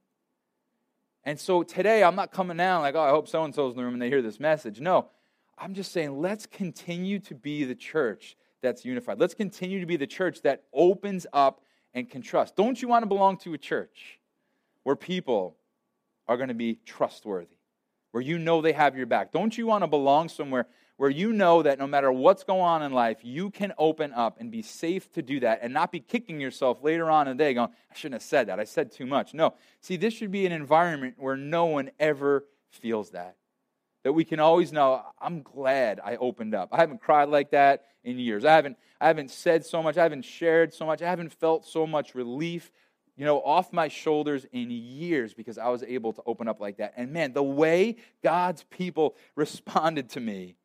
And 1.26 1.40
so 1.40 1.64
today, 1.64 2.04
I'm 2.04 2.16
not 2.16 2.32
coming 2.32 2.58
down 2.58 2.82
like, 2.82 2.96
oh, 2.96 3.02
I 3.02 3.10
hope 3.10 3.28
so 3.28 3.44
and 3.44 3.54
so's 3.54 3.74
in 3.74 3.78
the 3.78 3.84
room 3.84 3.94
and 3.94 4.02
they 4.02 4.10
hear 4.10 4.22
this 4.22 4.40
message. 4.40 4.80
No, 4.80 5.10
I'm 5.58 5.74
just 5.74 5.92
saying, 5.92 6.22
let's 6.22 6.46
continue 6.46 7.20
to 7.20 7.34
be 7.34 7.64
the 7.64 7.76
church 7.76 8.38
that's 8.62 8.86
unified. 8.86 9.20
Let's 9.20 9.34
continue 9.34 9.80
to 9.80 9.86
be 9.86 9.98
the 9.98 10.08
church 10.08 10.42
that 10.44 10.64
opens 10.72 11.26
up 11.34 11.62
and 11.94 12.10
can 12.10 12.22
trust. 12.22 12.56
Don't 12.56 12.80
you 12.80 12.88
want 12.88 13.04
to 13.04 13.08
belong 13.08 13.38
to 13.38 13.54
a 13.54 13.58
church 13.58 14.20
where 14.84 14.96
people 14.96 15.56
are 16.28 16.38
going 16.38 16.50
to 16.50 16.56
be 16.56 16.80
trustworthy, 16.86 17.58
where 18.12 18.22
you 18.22 18.38
know 18.38 18.62
they 18.62 18.74
have 18.74 18.96
your 18.96 19.06
back? 19.08 19.32
Don't 19.32 19.58
you 19.58 19.66
want 19.66 19.84
to 19.84 19.88
belong 19.88 20.30
somewhere 20.30 20.68
where 20.98 21.10
you 21.10 21.34
know 21.34 21.62
that 21.62 21.78
no 21.78 21.88
matter 21.88 22.12
what's 22.12 22.44
going 22.44 22.62
on 22.62 22.82
in 22.82 22.94
life, 22.94 23.18
you 23.22 23.50
can 23.50 23.74
open 23.78 24.14
up 24.14 24.38
and 24.40 24.50
be 24.50 24.62
safe 24.62 25.12
to 25.12 25.22
do 25.22 25.42
that 25.42 25.60
and 25.62 25.74
not 25.74 25.92
be 25.92 26.00
kicking 26.00 26.40
yourself 26.40 26.82
later 26.82 27.10
on 27.10 27.28
in 27.28 27.36
the 27.36 27.44
day 27.44 27.54
going, 27.54 27.70
I 27.92 27.96
shouldn't 27.96 28.22
have 28.22 28.28
said 28.28 28.48
that. 28.48 28.60
I 28.60 28.64
said 28.64 28.92
too 28.92 29.06
much. 29.06 29.34
No. 29.34 29.56
See, 29.82 29.98
this 29.98 30.14
should 30.14 30.32
be 30.32 30.46
an 30.46 30.52
environment 30.52 31.16
where 31.18 31.36
no 31.36 31.66
one 31.66 31.92
ever 32.00 32.46
feels 32.70 33.12
that. 33.12 33.36
That 34.04 34.14
we 34.14 34.24
can 34.24 34.40
always 34.40 34.72
know, 34.72 35.02
I'm 35.20 35.42
glad 35.42 36.00
I 36.04 36.16
opened 36.16 36.56
up. 36.56 36.70
I 36.72 36.78
haven't 36.78 37.02
cried 37.02 37.28
like 37.28 37.52
that 37.52 37.86
in 38.04 38.18
years. 38.18 38.46
I 38.46 38.54
haven't, 38.54 38.78
I 39.02 39.08
haven't 39.08 39.32
said 39.32 39.66
so 39.66 39.84
much. 39.84 39.98
I 39.98 40.04
haven't 40.04 40.24
shared 40.24 40.74
so 40.74 40.86
much. 40.86 41.02
I 41.02 41.10
haven't 41.10 41.34
felt 41.34 41.66
so 41.66 41.86
much 41.86 42.16
relief, 42.16 42.72
you 43.18 43.26
know, 43.26 43.42
off 43.42 43.74
my 43.74 43.90
shoulders 43.90 44.46
in 44.54 44.70
years 44.70 45.34
because 45.34 45.58
I 45.58 45.70
was 45.70 45.84
able 45.84 46.14
to 46.14 46.22
open 46.26 46.48
up 46.48 46.62
like 46.62 46.78
that. 46.78 46.94
And 46.96 47.12
man, 47.12 47.34
the 47.34 47.44
way 47.44 47.98
God's 48.24 48.64
people 48.64 49.18
responded 49.36 50.10
to 50.12 50.22
me 50.22 50.56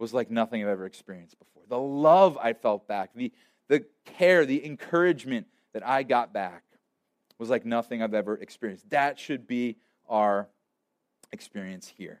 was 0.00 0.14
like 0.14 0.30
nothing 0.30 0.62
I've 0.62 0.68
ever 0.68 0.86
experienced 0.86 1.38
before. 1.38 1.62
The 1.68 1.78
love 1.78 2.38
I 2.38 2.54
felt 2.54 2.88
back, 2.88 3.10
the, 3.14 3.32
the 3.68 3.84
care, 4.04 4.46
the 4.46 4.64
encouragement 4.64 5.46
that 5.74 5.86
I 5.86 6.02
got 6.02 6.32
back 6.32 6.64
was 7.38 7.50
like 7.50 7.64
nothing 7.64 8.02
I've 8.02 8.14
ever 8.14 8.34
experienced. 8.34 8.88
That 8.90 9.18
should 9.18 9.46
be 9.46 9.76
our 10.08 10.48
experience 11.32 11.86
here. 11.86 12.20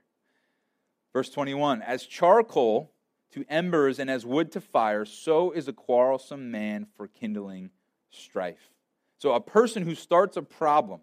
Verse 1.12 1.30
21 1.30 1.82
As 1.82 2.04
charcoal 2.04 2.92
to 3.32 3.44
embers 3.48 3.98
and 3.98 4.10
as 4.10 4.26
wood 4.26 4.52
to 4.52 4.60
fire, 4.60 5.04
so 5.04 5.50
is 5.50 5.66
a 5.66 5.72
quarrelsome 5.72 6.50
man 6.50 6.86
for 6.96 7.08
kindling 7.08 7.70
strife. 8.10 8.70
So 9.18 9.32
a 9.32 9.40
person 9.40 9.82
who 9.84 9.94
starts 9.94 10.36
a 10.36 10.42
problem 10.42 11.00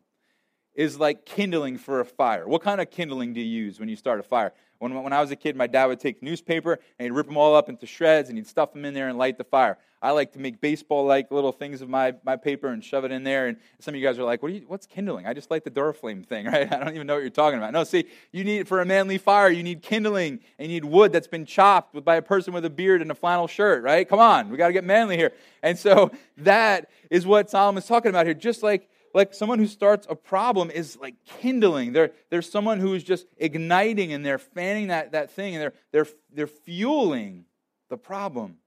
is 0.73 0.99
like 0.99 1.25
kindling 1.25 1.77
for 1.77 1.99
a 1.99 2.05
fire. 2.05 2.47
What 2.47 2.61
kind 2.61 2.79
of 2.79 2.91
kindling 2.91 3.33
do 3.33 3.41
you 3.41 3.63
use 3.65 3.79
when 3.79 3.89
you 3.89 3.95
start 3.95 4.19
a 4.19 4.23
fire? 4.23 4.53
When, 4.79 4.93
when 5.03 5.13
I 5.13 5.21
was 5.21 5.31
a 5.31 5.35
kid, 5.35 5.55
my 5.55 5.67
dad 5.67 5.85
would 5.85 5.99
take 5.99 6.21
newspaper 6.21 6.73
and 6.73 7.05
he'd 7.05 7.11
rip 7.11 7.27
them 7.27 7.37
all 7.37 7.55
up 7.55 7.69
into 7.69 7.85
shreds 7.85 8.29
and 8.29 8.37
he'd 8.37 8.47
stuff 8.47 8.73
them 8.73 8.85
in 8.85 8.93
there 8.93 9.09
and 9.09 9.17
light 9.17 9.37
the 9.37 9.43
fire. 9.43 9.77
I 9.99 10.11
like 10.11 10.33
to 10.33 10.39
make 10.39 10.61
baseball 10.61 11.05
like 11.05 11.31
little 11.31 11.51
things 11.51 11.81
of 11.81 11.89
my, 11.89 12.13
my 12.23 12.35
paper 12.35 12.67
and 12.67 12.83
shove 12.83 13.03
it 13.03 13.11
in 13.11 13.23
there. 13.23 13.47
And 13.47 13.57
some 13.79 13.95
of 13.95 13.99
you 13.99 14.05
guys 14.05 14.19
are 14.19 14.23
like, 14.23 14.43
what 14.43 14.53
you, 14.53 14.63
what's 14.67 14.85
kindling? 14.85 15.25
I 15.25 15.33
just 15.33 15.49
like 15.49 15.63
the 15.63 15.71
Duraflame 15.71 16.25
thing, 16.25 16.45
right? 16.51 16.71
I 16.71 16.77
don't 16.77 16.93
even 16.93 17.07
know 17.07 17.15
what 17.15 17.21
you're 17.21 17.31
talking 17.31 17.57
about. 17.57 17.73
No, 17.73 17.83
see, 17.83 18.05
you 18.31 18.43
need, 18.43 18.59
it 18.59 18.67
for 18.67 18.79
a 18.79 18.85
manly 18.85 19.17
fire, 19.17 19.49
you 19.49 19.63
need 19.63 19.81
kindling 19.81 20.39
and 20.59 20.71
you 20.71 20.81
need 20.81 20.85
wood 20.85 21.11
that's 21.11 21.27
been 21.27 21.45
chopped 21.45 22.03
by 22.05 22.15
a 22.15 22.21
person 22.21 22.53
with 22.53 22.63
a 22.65 22.69
beard 22.69 23.01
and 23.01 23.09
a 23.09 23.15
flannel 23.15 23.47
shirt, 23.47 23.83
right? 23.83 24.07
Come 24.07 24.19
on, 24.19 24.49
we 24.49 24.57
got 24.57 24.67
to 24.67 24.73
get 24.73 24.83
manly 24.83 25.17
here. 25.17 25.33
And 25.63 25.77
so 25.77 26.11
that 26.37 26.89
is 27.09 27.25
what 27.25 27.49
Solomon's 27.49 27.87
talking 27.87 28.09
about 28.09 28.25
here. 28.25 28.35
Just 28.35 28.61
like 28.61 28.87
like 29.13 29.33
someone 29.33 29.59
who 29.59 29.67
starts 29.67 30.07
a 30.09 30.15
problem 30.15 30.69
is 30.69 30.97
like 30.97 31.15
kindling. 31.25 31.93
They're, 31.93 32.11
they're 32.29 32.41
someone 32.41 32.79
who 32.79 32.93
is 32.93 33.03
just 33.03 33.27
igniting 33.37 34.13
and 34.13 34.25
they're 34.25 34.37
fanning 34.37 34.87
that, 34.87 35.11
that 35.11 35.31
thing 35.31 35.55
and 35.55 35.61
they're, 35.61 35.73
they're, 35.91 36.07
they're 36.33 36.47
fueling 36.47 37.45
the 37.89 37.97
problem. 37.97 38.57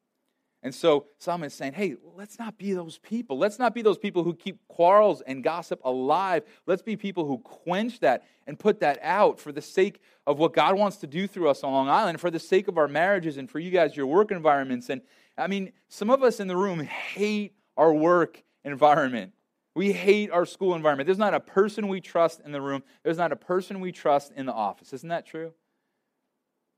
And 0.63 0.75
so 0.75 1.07
Solomon 1.19 1.47
is 1.47 1.55
saying, 1.55 1.73
hey, 1.73 1.97
let's 2.17 2.39
not 2.39 2.59
be 2.59 2.75
those 2.75 2.99
people. 2.99 3.39
Let's 3.39 3.59
not 3.59 3.75
be 3.75 3.81
those 3.81 3.97
people 3.97 4.25
who 4.25 4.35
keep 4.35 4.59
quarrels 4.69 5.23
and 5.23 5.43
gossip 5.43 5.81
alive. 5.85 6.43
Let's 6.67 6.83
be 6.83 6.97
people 6.97 7.25
who 7.25 7.39
quench 7.39 8.01
that 8.01 8.25
and 8.47 8.59
put 8.59 8.81
that 8.81 8.99
out 9.01 9.41
for 9.41 9.53
the 9.53 9.63
sake 9.63 10.03
of 10.27 10.39
what 10.39 10.53
God 10.53 10.77
wants 10.77 10.99
to 10.99 11.07
do 11.07 11.27
through 11.27 11.49
us 11.49 11.65
on 11.65 11.73
Long 11.73 11.89
Island, 11.89 12.21
for 12.21 12.31
the 12.31 12.39
sake 12.39 12.69
of 12.69 12.77
our 12.77 12.89
marriages 12.89 13.39
and 13.39 13.49
for 13.51 13.59
you 13.59 13.71
guys, 13.71 13.97
your 13.97 14.07
work 14.07 14.31
environments. 14.31 14.91
And 14.91 15.01
I 15.39 15.47
mean, 15.47 15.73
some 15.89 16.11
of 16.11 16.23
us 16.23 16.41
in 16.41 16.49
the 16.49 16.57
room 16.57 16.81
hate 16.81 17.55
our 17.79 17.95
work 17.95 18.43
environment. 18.63 19.33
We 19.81 19.93
hate 19.93 20.31
our 20.31 20.45
school 20.45 20.75
environment. 20.75 21.07
There's 21.07 21.17
not 21.17 21.33
a 21.33 21.41
person 21.41 21.89
we 21.89 22.03
trust 22.03 22.43
in 22.45 22.53
the 22.53 22.61
room, 22.61 22.83
there's 23.03 23.17
not 23.17 23.33
a 23.33 23.37
person 23.37 23.81
we 23.81 23.93
trust 23.93 24.31
in 24.37 24.45
the 24.45 24.53
office. 24.53 24.93
Isn't 24.93 25.09
that 25.09 25.25
true? 25.25 25.55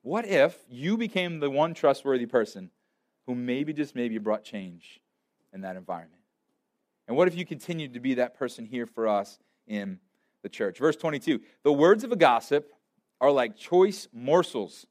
What 0.03 0.25
if 0.25 0.57
you 0.71 0.97
became 0.97 1.41
the 1.41 1.51
one 1.51 1.75
trustworthy 1.75 2.27
person 2.27 2.71
who 3.27 3.35
maybe, 3.35 3.73
just 3.73 3.97
maybe, 3.97 4.19
brought 4.19 4.45
change 4.45 5.01
in 5.53 5.63
that 5.63 5.75
environment? 5.75 6.23
And 7.09 7.17
what 7.17 7.27
if 7.27 7.35
you 7.35 7.45
continued 7.45 7.95
to 7.95 7.99
be 7.99 8.15
that 8.15 8.39
person 8.39 8.67
here 8.67 8.87
for 8.87 9.09
us 9.09 9.41
in 9.67 9.99
the 10.45 10.49
church? 10.49 10.79
Verse 10.79 10.95
22 10.95 11.41
The 11.65 11.73
words 11.73 12.05
of 12.05 12.13
a 12.13 12.17
gossip 12.17 12.71
are 13.21 13.33
like 13.33 13.57
choice 13.57 14.07
morsels, 14.13 14.87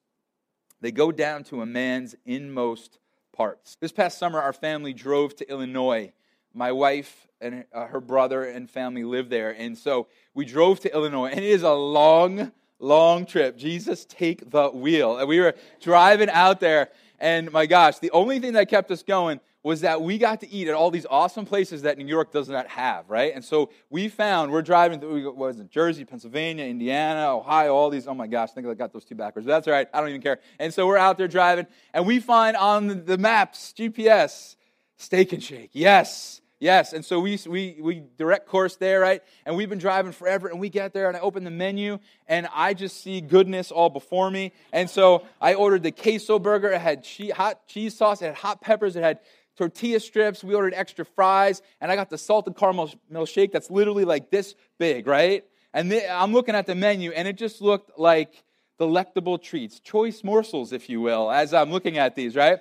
they 0.81 0.91
go 0.91 1.13
down 1.13 1.45
to 1.45 1.61
a 1.61 1.65
man's 1.65 2.15
inmost 2.25 2.99
parts. 3.31 3.77
This 3.79 3.93
past 3.93 4.17
summer, 4.17 4.41
our 4.41 4.51
family 4.51 4.91
drove 4.91 5.33
to 5.37 5.49
Illinois 5.49 6.11
my 6.53 6.71
wife 6.71 7.27
and 7.39 7.65
uh, 7.73 7.87
her 7.87 7.99
brother 7.99 8.43
and 8.43 8.69
family 8.69 9.03
live 9.03 9.29
there. 9.29 9.51
And 9.51 9.77
so 9.77 10.07
we 10.33 10.45
drove 10.45 10.79
to 10.81 10.93
Illinois, 10.93 11.27
and 11.27 11.39
it 11.39 11.45
is 11.49 11.63
a 11.63 11.73
long, 11.73 12.51
long 12.79 13.25
trip. 13.25 13.57
Jesus, 13.57 14.05
take 14.05 14.49
the 14.49 14.69
wheel. 14.69 15.17
And 15.17 15.27
we 15.27 15.39
were 15.39 15.55
driving 15.81 16.29
out 16.29 16.59
there, 16.59 16.89
and 17.19 17.51
my 17.51 17.65
gosh, 17.65 17.99
the 17.99 18.11
only 18.11 18.39
thing 18.39 18.53
that 18.53 18.69
kept 18.69 18.91
us 18.91 19.03
going 19.03 19.39
was 19.63 19.81
that 19.81 20.01
we 20.01 20.17
got 20.17 20.39
to 20.41 20.49
eat 20.49 20.67
at 20.67 20.73
all 20.73 20.89
these 20.89 21.05
awesome 21.09 21.45
places 21.45 21.83
that 21.83 21.97
New 21.97 22.07
York 22.07 22.31
does 22.31 22.49
not 22.49 22.67
have, 22.67 23.07
right? 23.09 23.33
And 23.35 23.45
so 23.45 23.69
we 23.91 24.07
found, 24.07 24.51
we're 24.51 24.63
driving 24.63 24.99
through, 24.99 25.23
what 25.25 25.37
was 25.37 25.59
it, 25.59 25.69
Jersey, 25.69 26.03
Pennsylvania, 26.03 26.65
Indiana, 26.65 27.35
Ohio, 27.35 27.75
all 27.75 27.91
these, 27.91 28.07
oh 28.07 28.15
my 28.15 28.25
gosh, 28.25 28.49
I 28.51 28.53
think 28.53 28.67
I 28.67 28.73
got 28.73 28.91
those 28.91 29.05
two 29.05 29.13
backwards, 29.13 29.45
but 29.45 29.53
that's 29.53 29.67
all 29.67 29.73
right, 29.73 29.87
I 29.93 29.99
don't 29.99 30.09
even 30.09 30.21
care. 30.21 30.39
And 30.57 30.73
so 30.73 30.87
we're 30.87 30.97
out 30.97 31.17
there 31.19 31.27
driving, 31.27 31.67
and 31.93 32.07
we 32.07 32.19
find 32.19 32.57
on 32.57 33.05
the 33.05 33.19
maps, 33.19 33.71
GPS, 33.77 34.55
Steak 35.01 35.33
and 35.33 35.43
Shake, 35.43 35.71
yes. 35.73 36.41
Yes, 36.59 36.93
and 36.93 37.03
so 37.03 37.19
we, 37.19 37.39
we, 37.47 37.77
we 37.81 38.03
direct 38.19 38.47
course 38.47 38.75
there, 38.75 38.99
right? 38.99 39.23
And 39.47 39.55
we've 39.55 39.67
been 39.67 39.79
driving 39.79 40.11
forever, 40.11 40.47
and 40.47 40.59
we 40.59 40.69
get 40.69 40.93
there, 40.93 41.07
and 41.07 41.17
I 41.17 41.19
open 41.19 41.43
the 41.43 41.49
menu, 41.49 41.97
and 42.27 42.47
I 42.53 42.75
just 42.75 43.01
see 43.01 43.19
goodness 43.19 43.71
all 43.71 43.89
before 43.89 44.29
me. 44.29 44.53
And 44.71 44.87
so 44.87 45.25
I 45.41 45.55
ordered 45.55 45.81
the 45.81 45.91
queso 45.91 46.37
burger. 46.37 46.69
It 46.69 46.79
had 46.79 47.03
cheese, 47.03 47.31
hot 47.31 47.65
cheese 47.65 47.97
sauce, 47.97 48.21
it 48.21 48.27
had 48.27 48.35
hot 48.35 48.61
peppers, 48.61 48.95
it 48.95 49.01
had 49.01 49.21
tortilla 49.57 49.99
strips. 49.99 50.43
We 50.43 50.53
ordered 50.53 50.75
extra 50.75 51.03
fries, 51.03 51.63
and 51.81 51.91
I 51.91 51.95
got 51.95 52.11
the 52.11 52.19
salted 52.19 52.55
caramel 52.55 52.91
shake 53.25 53.51
that's 53.51 53.71
literally 53.71 54.05
like 54.05 54.29
this 54.29 54.53
big, 54.77 55.07
right? 55.07 55.43
And 55.73 55.91
I'm 55.91 56.31
looking 56.31 56.53
at 56.53 56.67
the 56.67 56.75
menu, 56.75 57.11
and 57.11 57.27
it 57.27 57.37
just 57.37 57.59
looked 57.59 57.97
like 57.97 58.43
delectable 58.77 59.39
treats, 59.39 59.79
choice 59.79 60.23
morsels, 60.23 60.73
if 60.73 60.89
you 60.89 61.01
will, 61.01 61.31
as 61.31 61.55
I'm 61.55 61.71
looking 61.71 61.97
at 61.97 62.13
these, 62.13 62.35
right? 62.35 62.59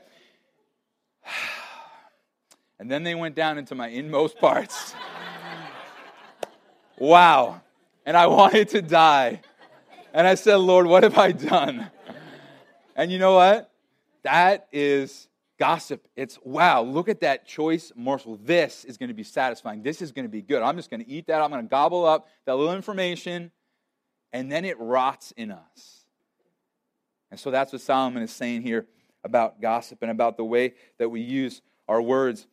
And 2.80 2.90
then 2.90 3.02
they 3.02 3.14
went 3.14 3.34
down 3.34 3.58
into 3.58 3.74
my 3.74 3.88
inmost 3.88 4.38
parts. 4.38 4.94
wow. 6.98 7.60
And 8.06 8.16
I 8.16 8.26
wanted 8.26 8.70
to 8.70 8.80
die. 8.80 9.42
And 10.14 10.26
I 10.26 10.34
said, 10.34 10.56
Lord, 10.56 10.86
what 10.86 11.02
have 11.02 11.18
I 11.18 11.32
done? 11.32 11.90
And 12.96 13.12
you 13.12 13.18
know 13.18 13.34
what? 13.34 13.70
That 14.22 14.66
is 14.72 15.28
gossip. 15.58 16.08
It's 16.16 16.38
wow, 16.42 16.82
look 16.82 17.10
at 17.10 17.20
that 17.20 17.46
choice 17.46 17.92
morsel. 17.94 18.38
This 18.42 18.86
is 18.86 18.96
going 18.96 19.08
to 19.08 19.14
be 19.14 19.22
satisfying. 19.24 19.82
This 19.82 20.00
is 20.00 20.10
going 20.10 20.24
to 20.24 20.30
be 20.30 20.40
good. 20.40 20.62
I'm 20.62 20.76
just 20.76 20.90
going 20.90 21.04
to 21.04 21.08
eat 21.08 21.26
that. 21.26 21.42
I'm 21.42 21.50
going 21.50 21.62
to 21.62 21.68
gobble 21.68 22.06
up 22.06 22.28
that 22.46 22.56
little 22.56 22.74
information, 22.74 23.52
and 24.32 24.50
then 24.50 24.64
it 24.64 24.80
rots 24.80 25.32
in 25.36 25.52
us. 25.52 26.06
And 27.30 27.38
so 27.38 27.50
that's 27.50 27.72
what 27.72 27.82
Solomon 27.82 28.22
is 28.22 28.32
saying 28.32 28.62
here 28.62 28.86
about 29.22 29.60
gossip 29.60 29.98
and 30.00 30.10
about 30.10 30.38
the 30.38 30.44
way 30.44 30.72
that 30.98 31.10
we 31.10 31.20
use 31.20 31.60
our 31.86 32.00
words. 32.00 32.46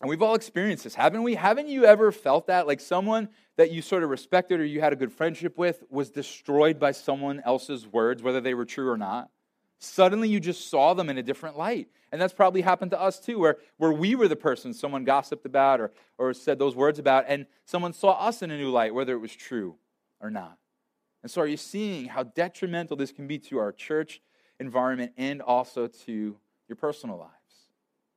And 0.00 0.08
we've 0.08 0.22
all 0.22 0.34
experienced 0.34 0.84
this, 0.84 0.94
haven't 0.94 1.24
we? 1.24 1.34
Haven't 1.34 1.68
you 1.68 1.84
ever 1.84 2.12
felt 2.12 2.46
that? 2.46 2.66
Like 2.66 2.80
someone 2.80 3.28
that 3.56 3.72
you 3.72 3.82
sort 3.82 4.04
of 4.04 4.10
respected 4.10 4.60
or 4.60 4.64
you 4.64 4.80
had 4.80 4.92
a 4.92 4.96
good 4.96 5.12
friendship 5.12 5.58
with 5.58 5.82
was 5.90 6.10
destroyed 6.10 6.78
by 6.78 6.92
someone 6.92 7.42
else's 7.44 7.86
words, 7.86 8.22
whether 8.22 8.40
they 8.40 8.54
were 8.54 8.64
true 8.64 8.88
or 8.88 8.96
not? 8.96 9.30
Suddenly 9.80 10.28
you 10.28 10.40
just 10.40 10.70
saw 10.70 10.94
them 10.94 11.08
in 11.08 11.18
a 11.18 11.22
different 11.22 11.56
light. 11.56 11.88
And 12.10 12.20
that's 12.20 12.32
probably 12.32 12.62
happened 12.62 12.92
to 12.92 13.00
us 13.00 13.18
too, 13.18 13.38
where, 13.38 13.58
where 13.76 13.92
we 13.92 14.14
were 14.14 14.28
the 14.28 14.36
person 14.36 14.72
someone 14.72 15.04
gossiped 15.04 15.44
about 15.44 15.80
or, 15.80 15.92
or 16.16 16.32
said 16.32 16.58
those 16.58 16.74
words 16.74 16.98
about, 16.98 17.24
and 17.28 17.46
someone 17.64 17.92
saw 17.92 18.12
us 18.12 18.42
in 18.42 18.50
a 18.50 18.56
new 18.56 18.70
light, 18.70 18.94
whether 18.94 19.12
it 19.12 19.18
was 19.18 19.34
true 19.34 19.76
or 20.20 20.30
not. 20.30 20.58
And 21.22 21.30
so, 21.30 21.42
are 21.42 21.46
you 21.46 21.56
seeing 21.56 22.06
how 22.06 22.22
detrimental 22.22 22.96
this 22.96 23.12
can 23.12 23.26
be 23.26 23.38
to 23.40 23.58
our 23.58 23.72
church 23.72 24.20
environment 24.60 25.12
and 25.16 25.42
also 25.42 25.86
to 25.86 26.36
your 26.68 26.76
personal 26.76 27.18
life? 27.18 27.37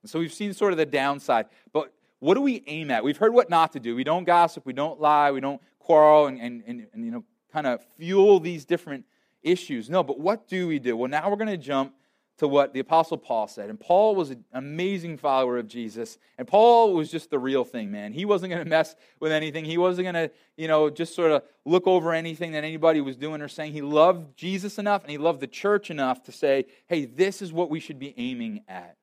So 0.05 0.19
we've 0.19 0.33
seen 0.33 0.53
sort 0.53 0.73
of 0.73 0.77
the 0.77 0.85
downside. 0.85 1.47
But 1.71 1.93
what 2.19 2.35
do 2.35 2.41
we 2.41 2.63
aim 2.67 2.91
at? 2.91 3.03
We've 3.03 3.17
heard 3.17 3.33
what 3.33 3.49
not 3.49 3.71
to 3.73 3.79
do. 3.79 3.95
We 3.95 4.03
don't 4.03 4.23
gossip, 4.23 4.65
we 4.65 4.73
don't 4.73 4.99
lie, 4.99 5.31
we 5.31 5.41
don't 5.41 5.61
quarrel, 5.79 6.27
and, 6.27 6.39
and, 6.39 6.63
and, 6.67 6.87
and 6.93 7.05
you 7.05 7.11
know, 7.11 7.23
kind 7.51 7.67
of 7.67 7.83
fuel 7.97 8.39
these 8.39 8.65
different 8.65 9.05
issues. 9.43 9.89
No, 9.89 10.03
but 10.03 10.19
what 10.19 10.47
do 10.47 10.67
we 10.67 10.79
do? 10.79 10.95
Well, 10.95 11.09
now 11.09 11.29
we're 11.29 11.35
going 11.35 11.47
to 11.49 11.57
jump 11.57 11.93
to 12.37 12.47
what 12.47 12.73
the 12.73 12.79
Apostle 12.79 13.17
Paul 13.17 13.47
said. 13.47 13.69
And 13.69 13.79
Paul 13.79 14.15
was 14.15 14.31
an 14.31 14.43
amazing 14.53 15.17
follower 15.17 15.59
of 15.59 15.67
Jesus. 15.67 16.17
And 16.39 16.47
Paul 16.47 16.93
was 16.93 17.11
just 17.11 17.29
the 17.29 17.37
real 17.37 17.63
thing, 17.63 17.91
man. 17.91 18.13
He 18.13 18.25
wasn't 18.25 18.51
going 18.51 18.63
to 18.63 18.69
mess 18.69 18.95
with 19.19 19.31
anything. 19.31 19.63
He 19.63 19.77
wasn't 19.77 20.05
going 20.05 20.15
to, 20.15 20.31
you 20.57 20.67
know, 20.67 20.89
just 20.89 21.13
sort 21.13 21.31
of 21.31 21.43
look 21.65 21.85
over 21.85 22.13
anything 22.13 22.53
that 22.53 22.63
anybody 22.63 22.99
was 22.99 23.15
doing 23.15 23.41
or 23.41 23.47
saying. 23.47 23.73
He 23.73 23.83
loved 23.83 24.35
Jesus 24.35 24.79
enough 24.79 25.03
and 25.03 25.11
he 25.11 25.19
loved 25.19 25.39
the 25.39 25.45
church 25.45 25.91
enough 25.91 26.23
to 26.23 26.31
say, 26.31 26.65
hey, 26.87 27.05
this 27.05 27.43
is 27.43 27.53
what 27.53 27.69
we 27.69 27.79
should 27.79 27.99
be 27.99 28.15
aiming 28.17 28.61
at. 28.67 28.97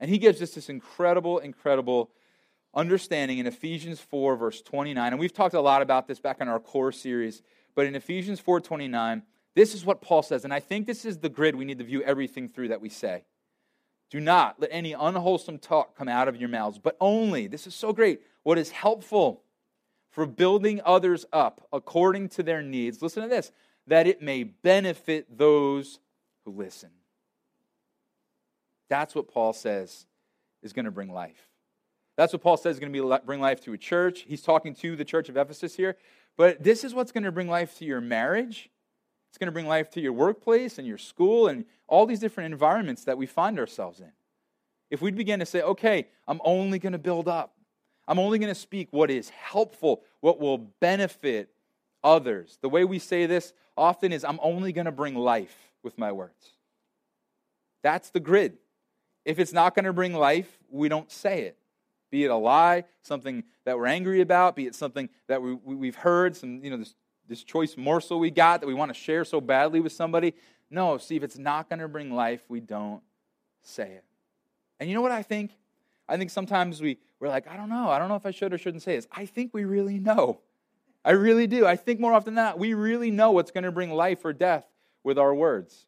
And 0.00 0.10
he 0.10 0.18
gives 0.18 0.42
us 0.42 0.50
this 0.50 0.68
incredible, 0.68 1.38
incredible 1.38 2.10
understanding 2.74 3.38
in 3.38 3.46
Ephesians 3.46 4.00
4, 4.00 4.36
verse 4.36 4.60
29. 4.62 5.12
And 5.12 5.20
we've 5.20 5.32
talked 5.32 5.54
a 5.54 5.60
lot 5.60 5.82
about 5.82 6.08
this 6.08 6.18
back 6.18 6.40
in 6.40 6.48
our 6.48 6.58
core 6.58 6.92
series. 6.92 7.42
But 7.74 7.86
in 7.86 7.94
Ephesians 7.94 8.40
4, 8.40 8.60
29, 8.60 9.22
this 9.54 9.74
is 9.74 9.84
what 9.84 10.02
Paul 10.02 10.22
says, 10.22 10.44
and 10.44 10.52
I 10.52 10.60
think 10.60 10.86
this 10.86 11.04
is 11.04 11.18
the 11.18 11.28
grid 11.28 11.54
we 11.54 11.64
need 11.64 11.78
to 11.78 11.84
view 11.84 12.02
everything 12.02 12.48
through 12.48 12.68
that 12.68 12.80
we 12.80 12.88
say. 12.88 13.24
Do 14.10 14.20
not 14.20 14.60
let 14.60 14.70
any 14.72 14.92
unwholesome 14.92 15.58
talk 15.58 15.96
come 15.96 16.08
out 16.08 16.28
of 16.28 16.36
your 16.36 16.48
mouths, 16.48 16.78
but 16.78 16.96
only, 17.00 17.46
this 17.46 17.66
is 17.66 17.74
so 17.74 17.92
great, 17.92 18.20
what 18.42 18.58
is 18.58 18.70
helpful 18.70 19.42
for 20.10 20.26
building 20.26 20.80
others 20.84 21.24
up 21.32 21.66
according 21.72 22.28
to 22.30 22.42
their 22.42 22.62
needs. 22.62 23.02
Listen 23.02 23.22
to 23.22 23.28
this 23.28 23.50
that 23.86 24.06
it 24.06 24.22
may 24.22 24.44
benefit 24.44 25.36
those 25.36 25.98
who 26.44 26.52
listen. 26.52 26.90
That's 28.88 29.14
what 29.14 29.28
Paul 29.28 29.52
says 29.52 30.06
is 30.62 30.72
going 30.72 30.84
to 30.84 30.90
bring 30.90 31.12
life. 31.12 31.48
That's 32.16 32.32
what 32.32 32.42
Paul 32.42 32.56
says 32.56 32.76
is 32.76 32.80
going 32.80 32.92
to 32.92 33.02
be, 33.02 33.18
bring 33.26 33.40
life 33.40 33.60
to 33.62 33.72
a 33.72 33.78
church. 33.78 34.24
He's 34.26 34.42
talking 34.42 34.74
to 34.76 34.96
the 34.96 35.04
church 35.04 35.28
of 35.28 35.36
Ephesus 35.36 35.74
here. 35.74 35.96
But 36.36 36.62
this 36.62 36.84
is 36.84 36.94
what's 36.94 37.12
going 37.12 37.24
to 37.24 37.32
bring 37.32 37.48
life 37.48 37.76
to 37.78 37.84
your 37.84 38.00
marriage. 38.00 38.70
It's 39.30 39.38
going 39.38 39.46
to 39.46 39.52
bring 39.52 39.66
life 39.66 39.90
to 39.90 40.00
your 40.00 40.12
workplace 40.12 40.78
and 40.78 40.86
your 40.86 40.98
school 40.98 41.48
and 41.48 41.64
all 41.88 42.06
these 42.06 42.20
different 42.20 42.52
environments 42.52 43.04
that 43.04 43.18
we 43.18 43.26
find 43.26 43.58
ourselves 43.58 44.00
in. 44.00 44.12
If 44.90 45.02
we 45.02 45.10
begin 45.10 45.40
to 45.40 45.46
say, 45.46 45.60
okay, 45.62 46.06
I'm 46.28 46.40
only 46.44 46.78
going 46.78 46.92
to 46.92 46.98
build 46.98 47.26
up, 47.26 47.56
I'm 48.06 48.18
only 48.18 48.38
going 48.38 48.52
to 48.52 48.60
speak 48.60 48.88
what 48.90 49.10
is 49.10 49.30
helpful, 49.30 50.02
what 50.20 50.38
will 50.38 50.58
benefit 50.58 51.48
others. 52.04 52.58
The 52.60 52.68
way 52.68 52.84
we 52.84 52.98
say 52.98 53.26
this 53.26 53.52
often 53.76 54.12
is, 54.12 54.24
I'm 54.24 54.38
only 54.42 54.72
going 54.72 54.84
to 54.84 54.92
bring 54.92 55.16
life 55.16 55.56
with 55.82 55.98
my 55.98 56.12
words. 56.12 56.52
That's 57.82 58.10
the 58.10 58.20
grid. 58.20 58.58
If 59.24 59.38
it's 59.38 59.52
not 59.52 59.74
going 59.74 59.84
to 59.84 59.92
bring 59.92 60.14
life, 60.14 60.58
we 60.70 60.88
don't 60.88 61.10
say 61.10 61.42
it. 61.42 61.58
Be 62.10 62.24
it 62.24 62.30
a 62.30 62.36
lie, 62.36 62.84
something 63.02 63.44
that 63.64 63.76
we're 63.76 63.86
angry 63.86 64.20
about, 64.20 64.54
be 64.54 64.66
it 64.66 64.74
something 64.74 65.08
that 65.26 65.42
we, 65.42 65.54
we, 65.54 65.86
have 65.86 65.96
heard, 65.96 66.36
some, 66.36 66.62
you 66.62 66.70
know, 66.70 66.76
this 66.76 66.94
this 67.28 67.42
choice 67.42 67.76
morsel 67.76 68.18
we 68.18 68.30
got 68.30 68.60
that 68.60 68.66
we 68.66 68.74
want 68.74 68.90
to 68.90 68.98
share 68.98 69.24
so 69.24 69.40
badly 69.40 69.80
with 69.80 69.92
somebody. 69.92 70.34
No, 70.70 70.98
see, 70.98 71.16
if 71.16 71.22
it's 71.22 71.38
not 71.38 71.68
going 71.68 71.78
to 71.78 71.88
bring 71.88 72.14
life, 72.14 72.42
we 72.48 72.60
don't 72.60 73.02
say 73.62 73.92
it. 73.92 74.04
And 74.80 74.88
you 74.88 74.94
know 74.94 75.02
what 75.02 75.12
I 75.12 75.22
think? 75.22 75.52
I 76.08 76.16
think 76.16 76.30
sometimes 76.30 76.82
we, 76.82 76.98
we're 77.20 77.28
like, 77.28 77.48
I 77.48 77.56
don't 77.56 77.68
know. 77.68 77.88
I 77.88 77.98
don't 77.98 78.08
know 78.08 78.16
if 78.16 78.26
I 78.26 78.30
should 78.30 78.52
or 78.52 78.58
shouldn't 78.58 78.82
say 78.82 78.96
this. 78.96 79.06
I 79.10 79.24
think 79.24 79.54
we 79.54 79.64
really 79.64 79.98
know. 79.98 80.40
I 81.04 81.12
really 81.12 81.46
do. 81.46 81.66
I 81.66 81.76
think 81.76 82.00
more 82.00 82.12
often 82.12 82.34
than 82.34 82.44
not, 82.44 82.58
we 82.58 82.74
really 82.74 83.10
know 83.10 83.30
what's 83.30 83.50
going 83.50 83.64
to 83.64 83.72
bring 83.72 83.90
life 83.90 84.24
or 84.24 84.32
death 84.32 84.66
with 85.02 85.18
our 85.18 85.34
words. 85.34 85.86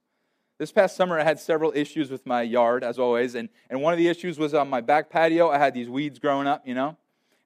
This 0.59 0.73
past 0.73 0.97
summer, 0.97 1.19
I 1.19 1.25
had 1.25 1.38
several 1.38 1.73
issues 1.75 2.11
with 2.11 2.25
my 2.25 2.40
yard, 2.40 2.83
as 2.83 2.99
always. 2.99 3.35
And, 3.35 3.51
and 3.69 3.83
one 3.83 3.92
of 3.92 3.99
the 3.99 4.09
issues 4.09 4.38
was 4.38 4.55
on 4.55 4.71
my 4.71 4.81
back 4.81 5.11
patio. 5.11 5.51
I 5.51 5.59
had 5.59 5.75
these 5.75 5.88
weeds 5.88 6.19
growing 6.19 6.47
up, 6.47 6.66
you 6.66 6.75
know. 6.75 6.97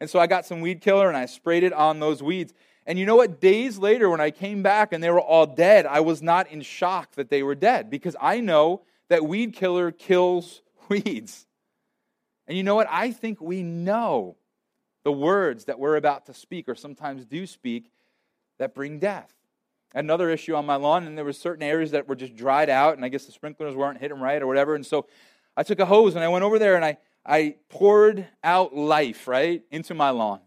And 0.01 0.09
so 0.09 0.19
I 0.19 0.27
got 0.27 0.47
some 0.47 0.61
weed 0.61 0.81
killer 0.81 1.09
and 1.09 1.17
I 1.17 1.27
sprayed 1.27 1.65
it 1.65 1.73
on 1.73 1.99
those 1.99 2.23
weeds. 2.23 2.55
And 2.87 2.99
you 2.99 3.07
know 3.07 3.17
what? 3.17 3.41
Days 3.41 3.79
later, 3.79 4.09
when 4.09 4.21
I 4.21 4.31
came 4.31 4.63
back 4.63 4.93
and 4.93 5.03
they 5.03 5.11
were 5.11 5.21
all 5.21 5.47
dead, 5.47 5.87
I 5.87 6.01
was 6.01 6.23
not 6.23 6.51
in 6.51 6.63
shock 6.63 7.15
that 7.17 7.31
they 7.31 7.43
were 7.43 7.55
dead 7.55 7.91
because 7.91 8.17
I 8.21 8.41
know 8.41 8.83
that 9.09 9.25
weed 9.25 9.55
killer 9.55 9.91
kills 9.91 10.63
weeds. 10.89 11.47
And 12.47 12.57
you 12.57 12.63
know 12.63 12.77
what? 12.77 12.89
I 12.91 13.11
think 13.11 13.41
we 13.41 13.63
know 13.63 14.37
the 15.05 15.13
words 15.13 15.65
that 15.65 15.79
we're 15.79 15.97
about 15.97 16.27
to 16.27 16.35
speak 16.35 16.69
or 16.69 16.75
sometimes 16.75 17.25
do 17.25 17.47
speak 17.47 17.91
that 18.59 18.75
bring 18.75 18.99
death. 18.99 19.33
Another 19.93 20.31
issue 20.31 20.55
on 20.55 20.67
my 20.67 20.77
lawn, 20.77 21.07
and 21.07 21.19
there 21.19 21.25
were 21.25 21.33
certain 21.33 21.65
areas 21.65 21.91
that 21.91 22.09
were 22.09 22.15
just 22.15 22.37
dried 22.37 22.71
out, 22.71 22.95
and 22.95 23.05
I 23.05 23.09
guess 23.09 23.27
the 23.27 23.33
sprinklers 23.33 23.75
weren't 23.75 24.01
hitting 24.01 24.21
right 24.21 24.41
or 24.41 24.47
whatever. 24.47 24.75
And 24.75 24.87
so 24.87 25.07
I 25.57 25.63
took 25.63 25.81
a 25.81 25.87
hose 25.87 26.15
and 26.15 26.25
I 26.25 26.29
went 26.29 26.45
over 26.45 26.59
there 26.59 26.77
and 26.77 26.85
I, 26.85 26.99
I 27.27 27.57
poured 27.69 28.27
out 28.43 28.75
life, 28.75 29.27
right, 29.27 29.63
into 29.71 29.95
my 29.95 30.11
lawn. 30.11 30.41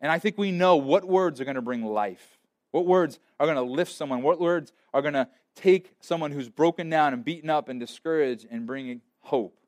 And 0.00 0.12
I 0.12 0.18
think 0.18 0.38
we 0.38 0.52
know 0.52 0.76
what 0.76 1.04
words 1.04 1.40
are 1.40 1.44
going 1.44 1.56
to 1.56 1.62
bring 1.62 1.84
life. 1.84 2.38
What 2.70 2.86
words 2.86 3.18
are 3.40 3.46
going 3.46 3.56
to 3.56 3.62
lift 3.62 3.92
someone? 3.92 4.22
What 4.22 4.40
words 4.40 4.72
are 4.92 5.02
going 5.02 5.14
to 5.14 5.28
take 5.56 5.94
someone 6.00 6.30
who's 6.30 6.48
broken 6.48 6.90
down 6.90 7.14
and 7.14 7.24
beaten 7.24 7.50
up 7.50 7.68
and 7.68 7.80
discouraged 7.80 8.46
and 8.50 8.66
bring 8.66 9.00
hope 9.20 9.58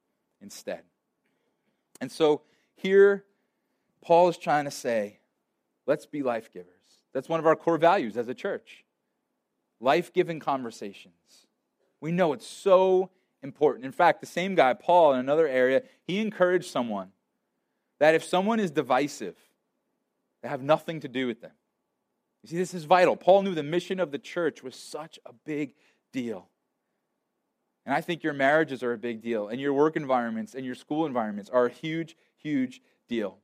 instead? 0.41 0.83
And 2.01 2.13
so 2.13 2.43
here, 2.77 3.25
Paul 4.03 4.29
is 4.29 4.37
trying 4.37 4.67
to 4.67 4.71
say, 4.71 5.19
let's 5.87 6.07
be 6.07 6.23
life 6.23 6.53
givers. 6.53 6.80
That's 7.13 7.29
one 7.29 7.41
of 7.41 7.47
our 7.47 7.57
core 7.57 7.79
values 7.79 8.17
as 8.17 8.29
a 8.29 8.35
church 8.35 8.85
life 9.81 10.13
giving 10.13 10.39
conversations. 10.39 11.47
We 12.01 12.13
know 12.13 12.33
it's 12.35 12.47
so 12.47 13.11
important. 13.43 13.87
In 13.87 13.93
fact, 13.93 14.21
the 14.21 14.27
same 14.27 14.55
guy, 14.55 14.75
Paul, 14.75 15.15
in 15.15 15.21
another 15.21 15.49
area, 15.49 15.83
he 16.07 16.19
encouraged 16.21 16.71
someone 16.71 17.13
that 17.99 18.15
if 18.15 18.23
someone 18.23 18.61
is 18.61 18.71
divisive, 18.71 19.37
they 20.43 20.49
have 20.49 20.63
nothing 20.63 21.01
to 21.01 21.09
do 21.09 21.27
with 21.27 21.41
them. 21.41 21.53
You 22.43 22.49
see, 22.49 22.57
this 22.57 22.75
is 22.75 22.85
vital. 22.85 23.17
Paul 23.17 23.43
knew 23.43 23.55
the 23.55 23.63
mission 23.63 24.01
of 24.01 24.11
the 24.11 24.19
church 24.19 24.63
was 24.63 24.75
such 24.75 25.19
a 25.27 25.33
big 25.33 25.75
deal. 26.13 26.49
And 27.85 27.95
I 27.95 28.01
think 28.01 28.23
your 28.23 28.33
marriages 28.33 28.83
are 28.83 28.93
a 28.93 28.99
big 28.99 29.21
deal, 29.23 29.49
and 29.49 29.61
your 29.61 29.73
work 29.73 29.97
environments 29.97 30.55
and 30.55 30.65
your 30.65 30.75
school 30.75 31.07
environments 31.07 31.51
are 31.51 31.67
a 31.67 31.71
huge, 31.71 32.17
huge 32.37 32.81
deal. 33.09 33.39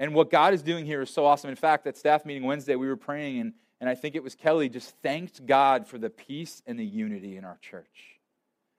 And 0.00 0.14
what 0.14 0.30
God 0.30 0.54
is 0.54 0.62
doing 0.62 0.86
here 0.86 1.02
is 1.02 1.10
so 1.10 1.26
awesome. 1.26 1.50
In 1.50 1.56
fact, 1.56 1.86
at 1.86 1.94
staff 1.94 2.24
meeting 2.24 2.42
Wednesday, 2.42 2.74
we 2.74 2.88
were 2.88 2.96
praying, 2.96 3.38
and, 3.38 3.52
and 3.82 3.90
I 3.90 3.94
think 3.94 4.14
it 4.14 4.22
was 4.22 4.34
Kelly 4.34 4.70
just 4.70 4.96
thanked 5.02 5.44
God 5.44 5.86
for 5.86 5.98
the 5.98 6.08
peace 6.08 6.62
and 6.66 6.80
the 6.80 6.86
unity 6.86 7.36
in 7.36 7.44
our 7.44 7.58
church. 7.60 8.18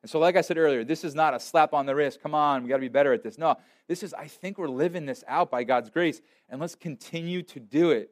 And 0.01 0.09
so, 0.09 0.17
like 0.17 0.35
I 0.35 0.41
said 0.41 0.57
earlier, 0.57 0.83
this 0.83 1.03
is 1.03 1.13
not 1.13 1.35
a 1.35 1.39
slap 1.39 1.75
on 1.75 1.85
the 1.85 1.93
wrist. 1.93 2.23
Come 2.23 2.33
on, 2.33 2.63
we 2.63 2.69
got 2.69 2.77
to 2.77 2.81
be 2.81 2.87
better 2.87 3.13
at 3.13 3.21
this. 3.21 3.37
No, 3.37 3.55
this 3.87 4.01
is, 4.01 4.15
I 4.15 4.27
think 4.27 4.57
we're 4.57 4.67
living 4.67 5.05
this 5.05 5.23
out 5.27 5.51
by 5.51 5.63
God's 5.63 5.91
grace, 5.91 6.21
and 6.49 6.59
let's 6.59 6.73
continue 6.73 7.43
to 7.43 7.59
do 7.59 7.91
it 7.91 8.09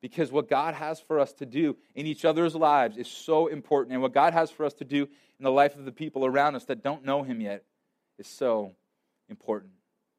because 0.00 0.32
what 0.32 0.48
God 0.48 0.72
has 0.72 1.00
for 1.00 1.20
us 1.20 1.34
to 1.34 1.44
do 1.44 1.76
in 1.94 2.06
each 2.06 2.24
other's 2.24 2.54
lives 2.54 2.96
is 2.96 3.08
so 3.08 3.48
important. 3.48 3.92
And 3.92 4.00
what 4.00 4.14
God 4.14 4.32
has 4.32 4.50
for 4.50 4.64
us 4.64 4.72
to 4.74 4.84
do 4.84 5.02
in 5.02 5.44
the 5.44 5.52
life 5.52 5.76
of 5.76 5.84
the 5.84 5.92
people 5.92 6.24
around 6.24 6.54
us 6.54 6.64
that 6.64 6.82
don't 6.82 7.04
know 7.04 7.22
Him 7.22 7.42
yet 7.42 7.64
is 8.18 8.26
so 8.26 8.74
important. 9.28 9.72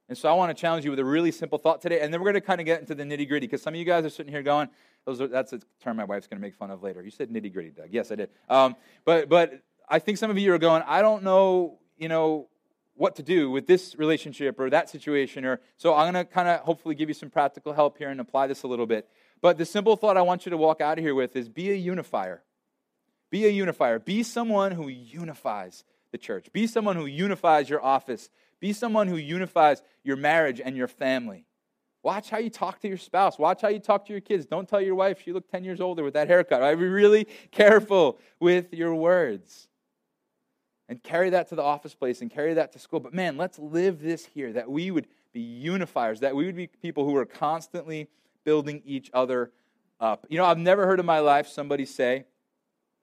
And 0.09 0.17
so 0.17 0.27
I 0.27 0.33
want 0.33 0.55
to 0.55 0.59
challenge 0.59 0.83
you 0.83 0.89
with 0.91 0.99
a 0.99 1.05
really 1.05 1.31
simple 1.31 1.59
thought 1.59 1.81
today, 1.81 2.01
and 2.01 2.11
then 2.11 2.19
we're 2.19 2.31
going 2.31 2.41
to 2.41 2.41
kind 2.41 2.59
of 2.59 2.65
get 2.65 2.81
into 2.81 2.95
the 2.95 3.03
nitty 3.03 3.27
gritty 3.27 3.45
because 3.45 3.61
some 3.61 3.75
of 3.75 3.79
you 3.79 3.85
guys 3.85 4.03
are 4.03 4.09
sitting 4.09 4.31
here 4.31 4.41
going, 4.41 4.67
"Those 5.05 5.21
are, 5.21 5.27
that's 5.27 5.53
a 5.53 5.59
term 5.81 5.97
my 5.97 6.03
wife's 6.03 6.25
going 6.25 6.39
to 6.39 6.41
make 6.41 6.55
fun 6.55 6.71
of 6.71 6.81
later." 6.81 7.03
You 7.03 7.11
said 7.11 7.29
nitty 7.29 7.53
gritty, 7.53 7.69
Doug. 7.69 7.89
Yes, 7.91 8.11
I 8.11 8.15
did. 8.15 8.29
Um, 8.49 8.75
but 9.05 9.29
but 9.29 9.61
I 9.87 9.99
think 9.99 10.17
some 10.17 10.31
of 10.31 10.37
you 10.37 10.51
are 10.53 10.57
going, 10.57 10.83
I 10.87 11.01
don't 11.01 11.23
know, 11.23 11.77
you 11.97 12.09
know, 12.09 12.47
what 12.95 13.15
to 13.15 13.23
do 13.23 13.49
with 13.49 13.65
this 13.65 13.95
relationship 13.97 14.59
or 14.59 14.69
that 14.69 14.89
situation. 14.89 15.45
Or 15.45 15.61
so 15.77 15.95
I'm 15.95 16.11
going 16.11 16.25
to 16.25 16.31
kind 16.31 16.49
of 16.49 16.61
hopefully 16.61 16.95
give 16.95 17.07
you 17.07 17.15
some 17.15 17.29
practical 17.29 17.73
help 17.73 17.97
here 17.97 18.09
and 18.09 18.19
apply 18.19 18.47
this 18.47 18.63
a 18.63 18.67
little 18.67 18.85
bit. 18.85 19.07
But 19.41 19.57
the 19.57 19.65
simple 19.65 19.95
thought 19.95 20.17
I 20.17 20.21
want 20.21 20.45
you 20.45 20.49
to 20.49 20.57
walk 20.57 20.81
out 20.81 20.97
of 20.97 21.03
here 21.03 21.15
with 21.15 21.35
is 21.35 21.47
be 21.47 21.71
a 21.71 21.75
unifier. 21.75 22.43
Be 23.29 23.45
a 23.45 23.49
unifier. 23.49 23.99
Be 23.99 24.23
someone 24.23 24.71
who 24.71 24.87
unifies 24.87 25.83
the 26.11 26.17
church. 26.17 26.51
Be 26.51 26.67
someone 26.67 26.95
who 26.95 27.05
unifies 27.05 27.69
your 27.69 27.83
office. 27.83 28.29
Be 28.59 28.73
someone 28.73 29.07
who 29.07 29.17
unifies 29.17 29.81
your 30.03 30.17
marriage 30.17 30.61
and 30.63 30.75
your 30.75 30.87
family. 30.87 31.45
Watch 32.01 32.29
how 32.29 32.37
you 32.37 32.49
talk 32.49 32.79
to 32.81 32.87
your 32.87 32.97
spouse. 32.97 33.37
Watch 33.37 33.61
how 33.61 33.67
you 33.67 33.79
talk 33.79 34.05
to 34.05 34.13
your 34.13 34.21
kids. 34.21 34.45
Don't 34.45 34.67
tell 34.67 34.81
your 34.81 34.95
wife 34.95 35.21
she 35.23 35.33
looked 35.33 35.51
10 35.51 35.63
years 35.63 35.81
older 35.81 36.03
with 36.03 36.13
that 36.13 36.27
haircut. 36.27 36.61
Right? 36.61 36.75
Be 36.75 36.87
really 36.87 37.27
careful 37.51 38.17
with 38.39 38.73
your 38.73 38.95
words 38.95 39.67
and 40.87 41.03
carry 41.03 41.29
that 41.29 41.49
to 41.49 41.55
the 41.55 41.61
office 41.61 41.93
place 41.93 42.21
and 42.21 42.31
carry 42.31 42.53
that 42.53 42.71
to 42.73 42.79
school. 42.79 42.99
But 42.99 43.13
man, 43.13 43.37
let's 43.37 43.59
live 43.59 44.01
this 44.01 44.25
here 44.25 44.53
that 44.53 44.69
we 44.69 44.91
would 44.91 45.07
be 45.33 45.41
unifiers, 45.41 46.21
that 46.21 46.35
we 46.35 46.45
would 46.45 46.55
be 46.55 46.67
people 46.67 47.05
who 47.05 47.15
are 47.15 47.25
constantly 47.25 48.09
building 48.43 48.81
each 48.85 49.11
other 49.13 49.51
up. 49.99 50.25
You 50.29 50.37
know, 50.37 50.45
I've 50.45 50.57
never 50.57 50.85
heard 50.85 50.99
in 50.99 51.05
my 51.05 51.19
life 51.19 51.47
somebody 51.47 51.85
say, 51.85 52.25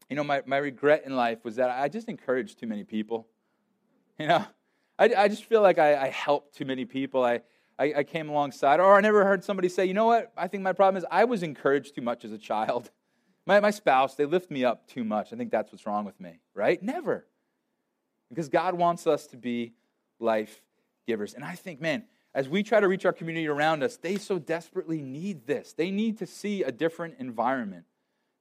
you 0.08 0.16
know, 0.16 0.24
my, 0.24 0.42
my 0.46 0.56
regret 0.56 1.02
in 1.04 1.14
life 1.14 1.44
was 1.44 1.56
that 1.56 1.70
I 1.70 1.88
just 1.88 2.08
encouraged 2.08 2.58
too 2.58 2.66
many 2.66 2.84
people. 2.84 3.26
You 4.18 4.28
know, 4.28 4.46
I, 4.98 5.12
I 5.16 5.28
just 5.28 5.44
feel 5.44 5.62
like 5.62 5.78
I, 5.78 6.06
I 6.06 6.08
helped 6.08 6.56
too 6.56 6.64
many 6.64 6.84
people. 6.84 7.24
I, 7.24 7.42
I, 7.78 7.94
I 7.98 8.04
came 8.04 8.28
alongside. 8.28 8.80
Or 8.80 8.96
I 8.96 9.00
never 9.00 9.24
heard 9.24 9.44
somebody 9.44 9.68
say, 9.68 9.84
you 9.84 9.94
know 9.94 10.06
what, 10.06 10.32
I 10.36 10.48
think 10.48 10.62
my 10.62 10.72
problem 10.72 10.96
is 10.98 11.06
I 11.10 11.24
was 11.24 11.42
encouraged 11.42 11.94
too 11.94 12.02
much 12.02 12.24
as 12.24 12.32
a 12.32 12.38
child. 12.38 12.90
My, 13.48 13.60
my 13.60 13.70
spouse, 13.70 14.16
they 14.16 14.24
lift 14.24 14.50
me 14.50 14.64
up 14.64 14.88
too 14.88 15.04
much. 15.04 15.32
I 15.32 15.36
think 15.36 15.52
that's 15.52 15.70
what's 15.70 15.86
wrong 15.86 16.04
with 16.04 16.20
me, 16.20 16.40
right? 16.52 16.82
Never. 16.82 17.28
Because 18.28 18.48
God 18.48 18.74
wants 18.74 19.06
us 19.06 19.28
to 19.28 19.36
be 19.36 19.72
life 20.18 20.62
givers. 21.06 21.32
And 21.32 21.44
I 21.44 21.54
think, 21.54 21.80
man, 21.80 22.02
as 22.34 22.48
we 22.48 22.64
try 22.64 22.80
to 22.80 22.88
reach 22.88 23.06
our 23.06 23.12
community 23.12 23.46
around 23.46 23.84
us, 23.84 23.98
they 23.98 24.16
so 24.16 24.40
desperately 24.40 25.00
need 25.00 25.46
this. 25.46 25.74
They 25.74 25.92
need 25.92 26.18
to 26.18 26.26
see 26.26 26.64
a 26.64 26.72
different 26.72 27.14
environment 27.20 27.84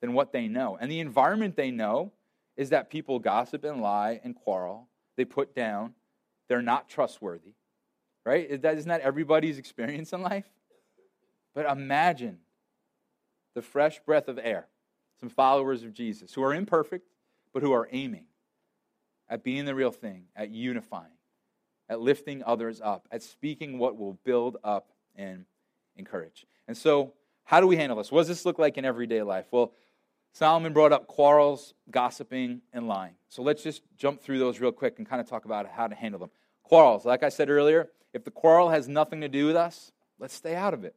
than 0.02 0.13
what 0.13 0.34
they 0.34 0.48
know. 0.48 0.76
And 0.82 0.91
the 0.91 1.00
environment 1.00 1.56
they 1.56 1.70
know 1.70 2.12
is 2.58 2.72
that 2.72 2.89
people 2.89 3.20
gossip 3.20 3.63
and 3.63 3.82
lie 3.82 4.20
and 4.24 4.36
quarrel. 4.36 4.88
They 5.18 5.26
put 5.26 5.56
down. 5.56 5.94
They're 6.48 6.62
not 6.62 6.90
trustworthy. 6.90 7.54
Right? 8.26 8.50
Isn't 8.50 8.88
that 8.90 9.02
everybody's 9.02 9.58
experience 9.58 10.12
in 10.14 10.22
life? 10.22 10.50
But 11.54 11.70
imagine 11.70 12.40
the 13.54 13.62
fresh 13.62 14.00
breath 14.00 14.28
of 14.28 14.40
air, 14.42 14.68
some 15.20 15.30
followers 15.30 15.84
of 15.84 15.94
Jesus 15.94 16.34
who 16.34 16.44
are 16.44 16.54
imperfect, 16.54 17.08
but 17.54 17.64
who 17.64 17.72
are 17.72 17.88
aiming 17.92 18.26
at 19.30 19.44
being 19.44 19.66
the 19.66 19.76
real 19.76 19.92
thing, 19.92 20.26
at 20.36 20.50
unifying, 20.50 21.12
at 21.90 22.00
lifting 22.02 22.44
others 22.44 22.82
up, 22.82 23.08
at 23.12 23.24
speaking 23.24 23.80
what 23.80 23.98
will 23.98 24.14
build 24.24 24.58
up 24.64 24.90
and 25.16 25.46
encourage. 25.96 26.46
And 26.68 26.78
so, 26.78 27.14
how 27.44 27.62
do 27.62 27.68
we 27.68 27.78
handle 27.78 27.98
this? 27.98 28.12
What 28.12 28.22
does 28.22 28.28
this 28.28 28.46
look 28.46 28.60
like 28.60 28.78
in 28.78 28.86
everyday 28.86 29.22
life? 29.22 29.46
Well, 29.52 29.72
Solomon 30.36 30.74
brought 30.74 30.91
up 30.91 31.08
quarrels, 31.08 31.74
gossiping, 31.89 32.60
and 32.74 32.89
lying. 32.89 33.13
So 33.30 33.41
let's 33.41 33.63
just 33.63 33.84
jump 33.95 34.21
through 34.21 34.38
those 34.38 34.60
real 34.60 34.74
quick 34.74 34.95
and 34.98 35.08
kind 35.08 35.21
of 35.21 35.30
talk 35.30 35.45
about 35.45 35.65
how 35.65 35.88
to 35.88 35.95
handle 35.95 36.19
them. 36.19 36.30
Quarrels, 36.62 37.06
like 37.06 37.24
I 37.24 37.30
said 37.30 37.50
earlier, 37.50 37.88
if 38.13 38.26
the 38.26 38.32
quarrel 38.32 38.69
has 38.69 38.89
nothing 38.89 39.21
to 39.21 39.30
do 39.30 39.48
with 39.48 39.56
us, 39.56 39.93
let's 40.19 40.34
stay 40.34 40.54
out 40.54 40.74
of 40.74 40.84
it. 40.84 40.93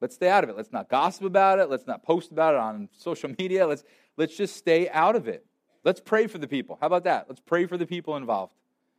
Let's 0.00 0.14
stay 0.14 0.30
out 0.30 0.44
of 0.44 0.48
it. 0.48 0.56
Let's 0.56 0.72
not 0.72 0.88
gossip 0.88 1.24
about 1.24 1.58
it. 1.58 1.68
Let's 1.68 1.86
not 1.86 2.02
post 2.02 2.32
about 2.32 2.54
it 2.54 2.60
on 2.60 2.88
social 2.96 3.30
media. 3.38 3.66
Let's, 3.66 3.84
let's 4.16 4.34
just 4.34 4.56
stay 4.56 4.88
out 4.88 5.14
of 5.14 5.28
it. 5.28 5.44
Let's 5.84 6.00
pray 6.00 6.26
for 6.26 6.38
the 6.38 6.48
people. 6.48 6.78
How 6.80 6.86
about 6.86 7.04
that? 7.04 7.26
Let's 7.28 7.42
pray 7.42 7.66
for 7.66 7.76
the 7.76 7.86
people 7.86 8.16
involved. 8.16 8.54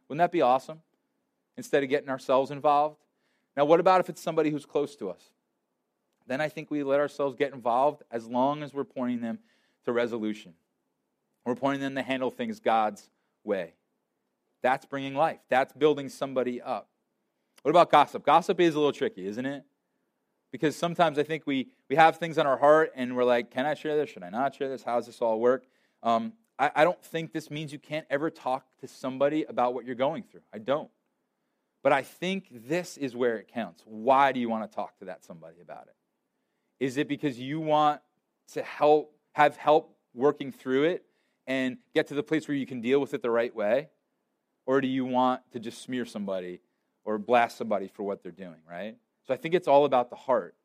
Wouldn't 0.08 0.20
that 0.20 0.32
be 0.32 0.44
awesome? 0.44 0.82
Instead 1.58 1.82
of 1.82 1.90
getting 1.90 2.10
ourselves 2.10 2.52
involved. 2.52 2.98
Now, 3.58 3.66
what 3.66 3.80
about 3.80 4.00
if 4.00 4.10
it's 4.10 4.22
somebody 4.22 4.52
who's 4.52 4.66
close 4.68 4.96
to 4.98 5.10
us? 5.10 5.32
Then 6.28 6.40
I 6.40 6.50
think 6.50 6.70
we 6.70 6.84
let 6.84 7.00
ourselves 7.00 7.36
get 7.36 7.52
involved 7.52 8.04
as 8.12 8.28
long 8.28 8.62
as 8.62 8.76
we're 8.76 8.84
pointing 8.84 9.22
them 9.22 9.40
to 9.86 9.92
resolution. 9.92 10.54
We're 11.46 11.56
pointing 11.56 11.82
them 11.82 11.96
to 11.96 12.04
handle 12.04 12.32
things 12.32 12.60
God's 12.60 13.10
way. 13.44 13.74
That's 14.62 14.86
bringing 14.86 15.16
life. 15.16 15.40
That's 15.50 15.74
building 15.74 16.10
somebody 16.10 16.62
up. 16.62 16.88
What 17.64 17.72
about 17.72 17.92
gossip? 17.92 18.26
Gossip 18.26 18.60
is 18.60 18.76
a 18.76 18.78
little 18.78 18.92
tricky, 18.92 19.26
isn't 19.26 19.46
it? 19.46 19.64
Because 20.52 20.76
sometimes 20.76 21.18
I 21.18 21.24
think 21.24 21.44
we, 21.46 21.70
we 21.90 21.96
have 21.96 22.18
things 22.18 22.38
on 22.38 22.46
our 22.46 22.58
heart 22.58 22.92
and 22.96 23.16
we're 23.16 23.24
like, 23.24 23.52
can 23.52 23.66
I 23.66 23.74
share 23.74 23.96
this? 23.96 24.10
Should 24.10 24.24
I 24.24 24.30
not 24.30 24.54
share 24.54 24.70
this? 24.70 24.84
How 24.84 24.98
does 24.98 25.06
this 25.06 25.22
all 25.22 25.40
work? 25.40 25.66
Um, 26.04 26.34
I, 26.60 26.72
I 26.76 26.84
don't 26.84 27.02
think 27.02 27.32
this 27.32 27.50
means 27.50 27.72
you 27.72 27.80
can't 27.80 28.06
ever 28.10 28.30
talk 28.30 28.66
to 28.82 28.88
somebody 28.88 29.44
about 29.44 29.74
what 29.74 29.86
you're 29.86 29.96
going 29.96 30.24
through. 30.24 30.42
I 30.54 30.58
don't. 30.58 30.90
But 31.84 31.94
I 31.94 32.04
think 32.04 32.48
this 32.68 32.98
is 32.98 33.16
where 33.16 33.38
it 33.38 33.48
counts. 33.48 33.82
Why 33.86 34.32
do 34.32 34.40
you 34.40 34.50
want 34.50 34.70
to 34.70 34.76
talk 34.76 34.98
to 35.00 35.06
that 35.06 35.24
somebody 35.24 35.62
about 35.62 35.88
it? 35.88 35.96
Is 36.84 36.98
it 36.98 37.08
because 37.08 37.40
you 37.40 37.60
want 37.60 38.02
to 38.54 38.62
help 38.62 39.16
have 39.34 39.56
help 39.58 39.96
working 40.14 40.52
through 40.52 40.84
it 40.84 41.06
and 41.48 41.78
get 41.94 42.08
to 42.08 42.14
the 42.14 42.24
place 42.24 42.48
where 42.48 42.56
you 42.56 42.66
can 42.66 42.82
deal 42.82 43.00
with 43.00 43.14
it 43.14 43.22
the 43.22 43.32
right 43.32 43.56
way? 43.56 43.90
Or 44.66 44.82
do 44.82 44.88
you 44.88 45.06
want 45.06 45.42
to 45.52 45.60
just 45.60 45.82
smear 45.82 46.06
somebody 46.06 46.62
or 47.04 47.18
blast 47.18 47.58
somebody 47.58 47.88
for 47.88 48.04
what 48.04 48.22
they're 48.24 48.32
doing, 48.32 48.62
right? 48.70 48.96
So 49.28 49.34
I 49.34 49.38
think 49.38 49.56
it's 49.56 49.68
all 49.68 49.86
about 49.86 50.10
the 50.10 50.16
heart. 50.16 50.56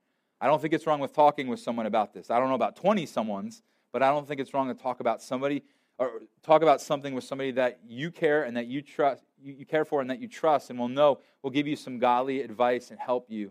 I 0.41 0.47
don't 0.47 0.61
think 0.61 0.75
it's 0.75 0.87
wrong 0.87 1.01
with 1.01 1.15
talking 1.15 1.49
with 1.49 1.61
someone 1.61 1.87
about 1.87 2.13
this. 2.13 2.31
I 2.31 2.39
don't 2.39 2.49
know 2.49 2.55
about 2.55 2.77
20 2.77 3.07
someone's, 3.07 3.63
but 3.93 4.03
I 4.03 4.11
don't 4.11 4.29
think 4.29 4.41
it's 4.41 4.53
wrong 4.53 4.69
to 4.69 4.75
talk 4.75 5.01
about 5.01 5.23
somebody 5.23 5.63
or 5.99 6.21
talk 6.43 6.63
about 6.63 6.81
something 6.81 7.15
with 7.15 7.25
somebody 7.25 7.53
that 7.53 7.81
you 7.87 8.11
care 8.11 8.43
and 8.43 8.57
that 8.57 8.67
you 8.67 8.83
trust 8.83 9.25
you, 9.41 9.55
you 9.55 9.65
care 9.65 9.85
for 9.85 10.01
and 10.01 10.11
that 10.11 10.21
you 10.21 10.29
trust 10.29 10.69
and 10.71 10.79
will 10.79 10.89
know 10.89 11.21
will 11.43 11.51
give 11.51 11.67
you 11.67 11.77
some 11.77 11.99
godly 11.99 12.43
advice 12.43 12.91
and 12.91 13.01
help 13.01 13.31
you 13.31 13.51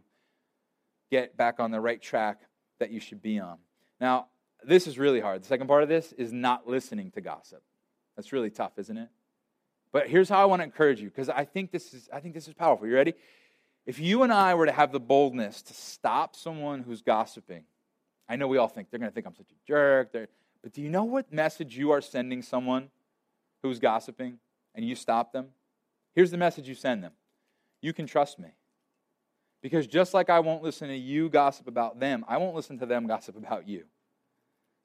get 1.09 1.35
back 1.37 1.59
on 1.59 1.71
the 1.71 1.79
right 1.79 2.01
track 2.01 2.41
that 2.79 2.91
you 2.91 2.99
should 2.99 3.21
be 3.21 3.39
on. 3.39 3.57
Now, 3.99 4.27
this 4.67 4.87
is 4.87 4.97
really 4.97 5.19
hard. 5.19 5.41
The 5.41 5.47
second 5.47 5.67
part 5.67 5.83
of 5.83 5.89
this 5.89 6.11
is 6.13 6.31
not 6.31 6.67
listening 6.67 7.11
to 7.11 7.21
gossip. 7.21 7.63
That's 8.15 8.31
really 8.33 8.49
tough, 8.49 8.73
isn't 8.77 8.97
it? 8.97 9.09
But 9.91 10.07
here's 10.07 10.27
how 10.27 10.41
I 10.41 10.45
want 10.45 10.61
to 10.61 10.63
encourage 10.65 10.99
you 10.99 11.09
because 11.09 11.29
I 11.29 11.45
think 11.45 11.71
this 11.71 11.93
is 11.93 12.09
I 12.11 12.19
think 12.19 12.33
this 12.33 12.47
is 12.47 12.53
powerful. 12.53 12.87
You 12.87 12.95
ready? 12.95 13.13
If 13.85 13.99
you 13.99 14.23
and 14.23 14.33
I 14.33 14.55
were 14.55 14.65
to 14.65 14.71
have 14.71 14.91
the 14.91 14.99
boldness 14.99 15.61
to 15.63 15.73
stop 15.73 16.35
someone 16.35 16.81
who's 16.81 17.01
gossiping, 17.01 17.63
I 18.27 18.35
know 18.35 18.47
we 18.47 18.57
all 18.57 18.67
think 18.67 18.89
they're 18.89 18.99
going 18.99 19.11
to 19.11 19.13
think 19.13 19.27
I'm 19.27 19.35
such 19.35 19.51
a 19.51 19.67
jerk. 19.67 20.11
But 20.11 20.73
do 20.73 20.81
you 20.81 20.89
know 20.89 21.03
what 21.03 21.31
message 21.31 21.77
you 21.77 21.91
are 21.91 22.01
sending 22.01 22.41
someone 22.41 22.89
who's 23.61 23.79
gossiping 23.79 24.39
and 24.73 24.83
you 24.83 24.95
stop 24.95 25.31
them? 25.31 25.49
Here's 26.15 26.31
the 26.31 26.37
message 26.37 26.67
you 26.67 26.75
send 26.75 27.03
them 27.03 27.11
You 27.81 27.93
can 27.93 28.07
trust 28.07 28.39
me. 28.39 28.49
Because 29.61 29.87
just 29.87 30.13
like 30.13 30.29
I 30.29 30.39
won't 30.39 30.61
listen 30.61 30.89
to 30.89 30.95
you 30.95 31.29
gossip 31.29 31.67
about 31.67 31.99
them, 31.99 32.25
I 32.27 32.37
won't 32.37 32.55
listen 32.55 32.77
to 32.79 32.85
them 32.85 33.07
gossip 33.07 33.37
about 33.37 33.67
you. 33.67 33.85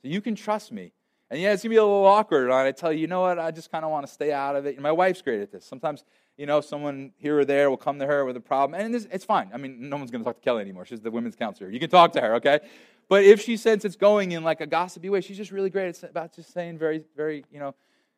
So 0.02 0.08
you 0.08 0.20
can 0.20 0.34
trust 0.34 0.72
me. 0.72 0.92
And 1.30 1.40
yeah, 1.40 1.52
it's 1.52 1.62
to 1.62 1.68
be 1.68 1.76
a 1.76 1.82
little 1.82 2.06
awkward. 2.06 2.44
And 2.44 2.54
I 2.54 2.72
tell 2.72 2.92
you, 2.92 3.00
you 3.00 3.06
know 3.06 3.20
what? 3.20 3.38
I 3.38 3.52
just 3.52 3.70
kind 3.70 3.84
of 3.84 3.90
want 3.90 4.06
to 4.06 4.12
stay 4.12 4.32
out 4.32 4.56
of 4.56 4.66
it. 4.66 4.74
And 4.74 4.82
my 4.82 4.90
wife's 4.90 5.22
great 5.22 5.40
at 5.40 5.52
this. 5.52 5.64
Sometimes, 5.64 6.04
you 6.36 6.44
know, 6.44 6.60
someone 6.60 7.12
here 7.18 7.38
or 7.38 7.44
there 7.44 7.70
will 7.70 7.76
come 7.76 8.00
to 8.00 8.06
her 8.06 8.24
with 8.24 8.36
a 8.36 8.40
problem. 8.40 8.80
And 8.80 8.94
it's 8.94 9.24
fine. 9.24 9.50
I 9.54 9.56
mean, 9.56 9.88
no 9.88 9.96
one's 9.96 10.10
to 10.10 10.18
talk 10.18 10.36
to 10.36 10.42
Kelly 10.42 10.62
anymore. 10.62 10.84
She's 10.84 11.00
the 11.00 11.10
women's 11.10 11.36
counselor. 11.36 11.70
You 11.70 11.78
can 11.78 11.90
talk 11.90 12.12
to 12.12 12.20
her, 12.20 12.34
okay? 12.36 12.60
But 13.08 13.24
if 13.24 13.40
she 13.40 13.56
senses 13.56 13.84
it's 13.84 13.96
going 13.96 14.32
in 14.32 14.42
like 14.42 14.60
a 14.60 14.66
gossipy 14.66 15.08
way, 15.08 15.20
she's 15.20 15.36
just 15.36 15.52
really 15.52 15.70
great 15.70 16.02
at 16.02 16.10
about 16.10 16.34
just 16.34 16.52
saying 16.52 16.78
very, 16.78 17.04
very, 17.16 17.44
you 17.52 17.60
know, 17.60 17.74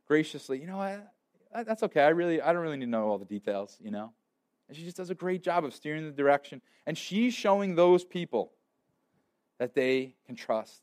graciously, 0.07 0.59
you 0.61 0.66
know 0.66 0.79
what? 0.79 1.12
That's 1.66 1.83
okay. 1.83 2.03
I 2.03 2.09
really, 2.09 2.40
I 2.40 2.53
don't 2.53 2.62
really 2.62 2.79
need 2.79 2.87
to 2.87 2.90
know 2.90 3.09
all 3.09 3.18
the 3.18 3.27
details, 3.27 3.77
you 3.81 3.90
know? 3.90 4.12
And 4.68 4.77
she 4.77 4.85
just 4.85 4.97
does 4.97 5.11
a 5.11 5.14
great 5.14 5.42
job 5.42 5.66
of 5.66 5.75
steering 5.75 6.05
the 6.05 6.12
direction. 6.12 6.62
And 6.87 6.97
she's 6.97 7.35
showing 7.35 7.75
those 7.75 8.05
people 8.05 8.53
that 9.59 9.75
they 9.75 10.14
can 10.27 10.35
trust 10.35 10.81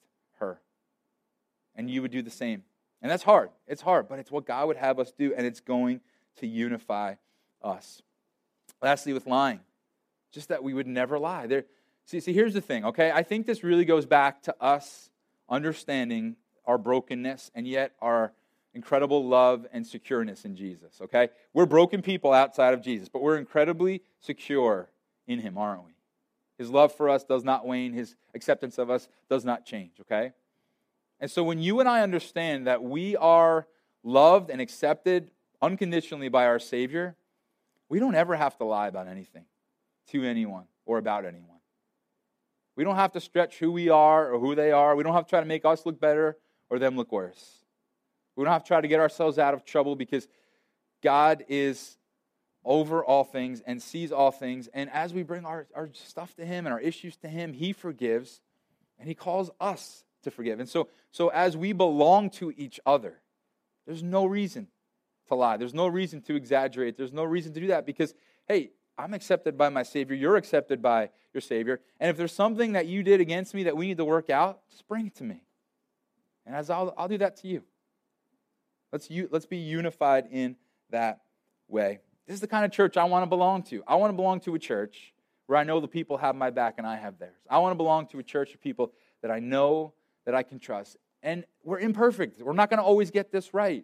and 1.80 1.90
you 1.90 2.02
would 2.02 2.12
do 2.12 2.22
the 2.22 2.30
same. 2.30 2.64
And 3.02 3.10
that's 3.10 3.24
hard. 3.24 3.52
It's 3.66 3.82
hard, 3.82 4.10
but 4.10 4.20
it's 4.20 4.30
what 4.30 4.46
God 4.46 4.68
would 4.68 4.76
have 4.76 5.00
us 5.00 5.14
do, 5.18 5.34
and 5.34 5.48
it's 5.48 5.62
going 5.62 6.02
to 6.40 6.46
unify 6.46 7.16
us. 7.64 8.02
Lastly, 8.82 9.14
with 9.14 9.26
lying, 9.26 9.62
just 10.34 10.50
that 10.50 10.62
we 10.62 10.74
would 10.74 10.88
never 10.88 11.18
lie. 11.18 11.48
There, 11.48 11.64
see, 12.06 12.20
see, 12.20 12.34
here's 12.34 12.54
the 12.54 12.60
thing, 12.60 12.84
okay? 12.84 13.12
I 13.12 13.24
think 13.24 13.48
this 13.48 13.64
really 13.64 13.86
goes 13.86 14.06
back 14.06 14.44
to 14.44 14.56
us 14.62 15.10
understanding 15.48 16.36
our 16.66 16.78
brokenness 16.78 17.50
and 17.56 17.66
yet 17.66 17.94
our 18.02 18.34
incredible 18.74 19.26
love 19.26 19.66
and 19.72 19.86
secureness 19.86 20.44
in 20.44 20.58
Jesus, 20.58 21.00
okay? 21.02 21.30
We're 21.54 21.66
broken 21.66 22.02
people 22.02 22.34
outside 22.34 22.74
of 22.74 22.82
Jesus, 22.82 23.08
but 23.08 23.22
we're 23.22 23.38
incredibly 23.38 24.02
secure 24.20 24.90
in 25.28 25.40
Him, 25.40 25.58
aren't 25.58 25.86
we? 25.86 25.94
His 26.58 26.70
love 26.70 26.94
for 26.94 27.08
us 27.08 27.24
does 27.24 27.46
not 27.46 27.66
wane, 27.66 27.94
His 27.94 28.18
acceptance 28.36 28.78
of 28.78 28.90
us 28.90 29.08
does 29.30 29.46
not 29.46 29.66
change, 29.66 29.94
okay? 30.02 30.34
And 31.20 31.30
so 31.30 31.44
when 31.44 31.60
you 31.60 31.80
and 31.80 31.90
I 31.90 32.02
understand 32.02 32.68
that 32.68 32.82
we 32.82 33.16
are 33.18 33.68
loved 34.04 34.50
and 34.50 34.62
accepted 34.62 35.32
unconditionally 35.62 36.30
by 36.30 36.46
our 36.46 36.60
Savior, 36.60 37.16
we 37.90 38.00
don't 38.00 38.16
ever 38.16 38.36
have 38.36 38.58
to 38.58 38.64
lie 38.64 38.88
about 38.88 39.08
anything 39.08 39.46
to 40.12 40.24
anyone 40.24 40.66
or 40.86 40.98
about 40.98 41.26
anyone. 41.26 41.58
We 42.76 42.84
don't 42.86 42.96
have 42.96 43.12
to 43.14 43.20
stretch 43.20 43.60
who 43.60 43.72
we 43.72 43.90
are 43.90 44.32
or 44.32 44.40
who 44.40 44.56
they 44.56 44.72
are. 44.72 44.96
We 44.96 45.04
don't 45.04 45.14
have 45.14 45.26
to 45.26 45.30
try 45.30 45.42
to 45.42 45.46
make 45.46 45.66
us 45.66 45.86
look 45.86 46.00
better 46.00 46.38
or 46.70 46.80
them 46.80 46.96
look 46.96 47.12
worse. 47.12 47.66
We 48.36 48.46
don't 48.46 48.54
have 48.54 48.64
to 48.64 48.68
try 48.68 48.80
to 48.80 48.88
get 48.88 49.02
ourselves 49.02 49.38
out 49.38 49.54
of 49.54 49.66
trouble 49.66 49.98
because 49.98 50.28
God 51.04 51.44
is 51.50 51.98
over 52.64 53.04
all 53.04 53.24
things 53.24 53.62
and 53.66 53.82
sees 53.82 54.12
all 54.12 54.32
things. 54.32 54.70
And 54.74 54.90
as 54.92 55.14
we 55.14 55.24
bring 55.24 55.46
our, 55.46 55.68
our 55.76 55.90
stuff 55.94 56.36
to 56.36 56.46
Him 56.46 56.66
and 56.66 56.74
our 56.74 56.80
issues 56.80 57.18
to 57.18 57.28
Him, 57.28 57.52
He 57.52 57.74
forgives 57.74 58.40
and 58.98 59.10
He 59.10 59.16
calls 59.16 59.50
us 59.60 60.06
to 60.24 60.32
forgive. 60.32 60.60
And 60.60 60.68
so, 60.68 60.90
so 61.12 61.30
as 61.30 61.56
we 61.56 61.74
belong 61.74 62.30
to 62.32 62.54
each 62.56 62.80
other, 62.86 63.20
there's 63.86 64.04
no 64.04 64.26
reason 64.26 64.68
to 65.28 65.36
lie. 65.36 65.58
There's 65.58 65.74
no 65.74 65.88
reason 65.88 66.22
to 66.24 66.36
exaggerate. 66.36 66.98
There's 66.98 67.14
no 67.14 67.24
reason 67.24 67.54
to 67.54 67.60
do 67.60 67.68
that 67.68 67.86
because, 67.86 68.14
hey, 68.48 68.72
I'm 68.98 69.14
accepted 69.14 69.58
by 69.58 69.70
my 69.70 69.84
Savior. 69.84 70.16
You're 70.16 70.36
accepted 70.36 70.82
by 70.82 71.10
your 71.34 71.42
Savior. 71.42 71.80
And 72.00 72.10
if 72.10 72.18
there's 72.18 72.34
something 72.34 72.74
that 72.74 72.88
you 72.88 73.02
did 73.04 73.22
against 73.22 73.54
me 73.54 73.64
that 73.64 73.78
we 73.78 73.88
need 73.88 73.98
to 73.98 74.06
work 74.06 74.30
out, 74.30 74.62
just 74.70 74.88
bring 74.88 75.08
it 75.08 75.16
to 75.16 75.24
me. 75.24 75.44
And 76.46 76.56
as 76.56 76.70
I'll, 76.70 76.94
I'll 76.98 77.08
do 77.08 77.18
that 77.20 77.38
to 77.38 77.48
you. 77.48 77.64
Let's, 78.92 79.08
let's 79.32 79.46
be 79.46 79.58
unified 79.58 80.28
in 80.32 80.56
that 80.90 81.22
way. 81.68 82.00
This 82.28 82.36
is 82.36 82.42
the 82.42 82.48
kind 82.48 82.66
of 82.66 82.72
church 82.72 82.98
I 82.98 83.06
want 83.06 83.24
to 83.24 83.28
belong 83.28 83.64
to. 83.64 83.84
I 83.88 83.96
want 83.96 84.12
to 84.12 84.16
belong 84.16 84.40
to 84.42 84.56
a 84.56 84.60
church 84.60 85.14
where 85.46 85.58
I 85.58 85.64
know 85.64 85.80
the 85.80 85.88
people 85.88 86.18
have 86.18 86.36
my 86.36 86.50
back 86.50 86.76
and 86.78 86.86
I 86.86 86.98
have 86.98 87.18
theirs. 87.18 87.40
I 87.50 87.60
want 87.60 87.72
to 87.72 87.76
belong 87.76 88.08
to 88.08 88.20
a 88.20 88.24
church 88.24 88.54
of 88.54 88.62
people 88.62 88.92
that 89.22 89.32
I 89.32 89.40
know 89.40 89.94
that 90.30 90.36
I 90.36 90.44
can 90.44 90.60
trust. 90.60 90.96
And 91.24 91.44
we're 91.64 91.80
imperfect. 91.80 92.40
We're 92.40 92.54
not 92.54 92.70
going 92.70 92.78
to 92.78 92.84
always 92.84 93.10
get 93.10 93.32
this 93.32 93.52
right. 93.52 93.84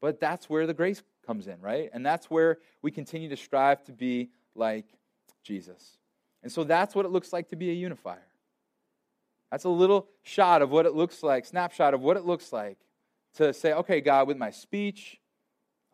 But 0.00 0.18
that's 0.18 0.48
where 0.48 0.66
the 0.66 0.72
grace 0.72 1.02
comes 1.26 1.46
in, 1.46 1.60
right? 1.60 1.90
And 1.92 2.06
that's 2.06 2.30
where 2.30 2.56
we 2.80 2.90
continue 2.90 3.28
to 3.28 3.36
strive 3.36 3.84
to 3.84 3.92
be 3.92 4.30
like 4.54 4.86
Jesus. 5.42 5.98
And 6.42 6.50
so 6.50 6.64
that's 6.64 6.94
what 6.94 7.04
it 7.04 7.10
looks 7.10 7.34
like 7.34 7.50
to 7.50 7.56
be 7.56 7.68
a 7.68 7.74
unifier. 7.74 8.26
That's 9.50 9.64
a 9.64 9.68
little 9.68 10.08
shot 10.22 10.62
of 10.62 10.70
what 10.70 10.86
it 10.86 10.94
looks 10.94 11.22
like, 11.22 11.44
snapshot 11.44 11.92
of 11.92 12.00
what 12.00 12.16
it 12.16 12.24
looks 12.24 12.50
like 12.50 12.78
to 13.34 13.52
say, 13.52 13.74
okay, 13.74 14.00
God, 14.00 14.26
with 14.26 14.38
my 14.38 14.50
speech, 14.50 15.20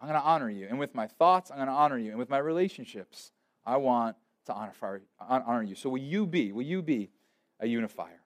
I'm 0.00 0.08
going 0.08 0.20
to 0.20 0.24
honor 0.24 0.50
you. 0.50 0.68
And 0.70 0.78
with 0.78 0.94
my 0.94 1.08
thoughts, 1.08 1.50
I'm 1.50 1.56
going 1.56 1.66
to 1.66 1.74
honor 1.74 1.98
you. 1.98 2.10
And 2.10 2.18
with 2.18 2.30
my 2.30 2.38
relationships, 2.38 3.32
I 3.66 3.78
want 3.78 4.14
to 4.46 4.54
honor, 5.18 5.62
you. 5.64 5.74
So 5.74 5.90
will 5.90 5.98
you 5.98 6.26
be, 6.26 6.52
will 6.52 6.62
you 6.62 6.80
be 6.80 7.10
a 7.58 7.66
unifier? 7.66 8.20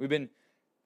We've 0.00 0.08
been 0.08 0.30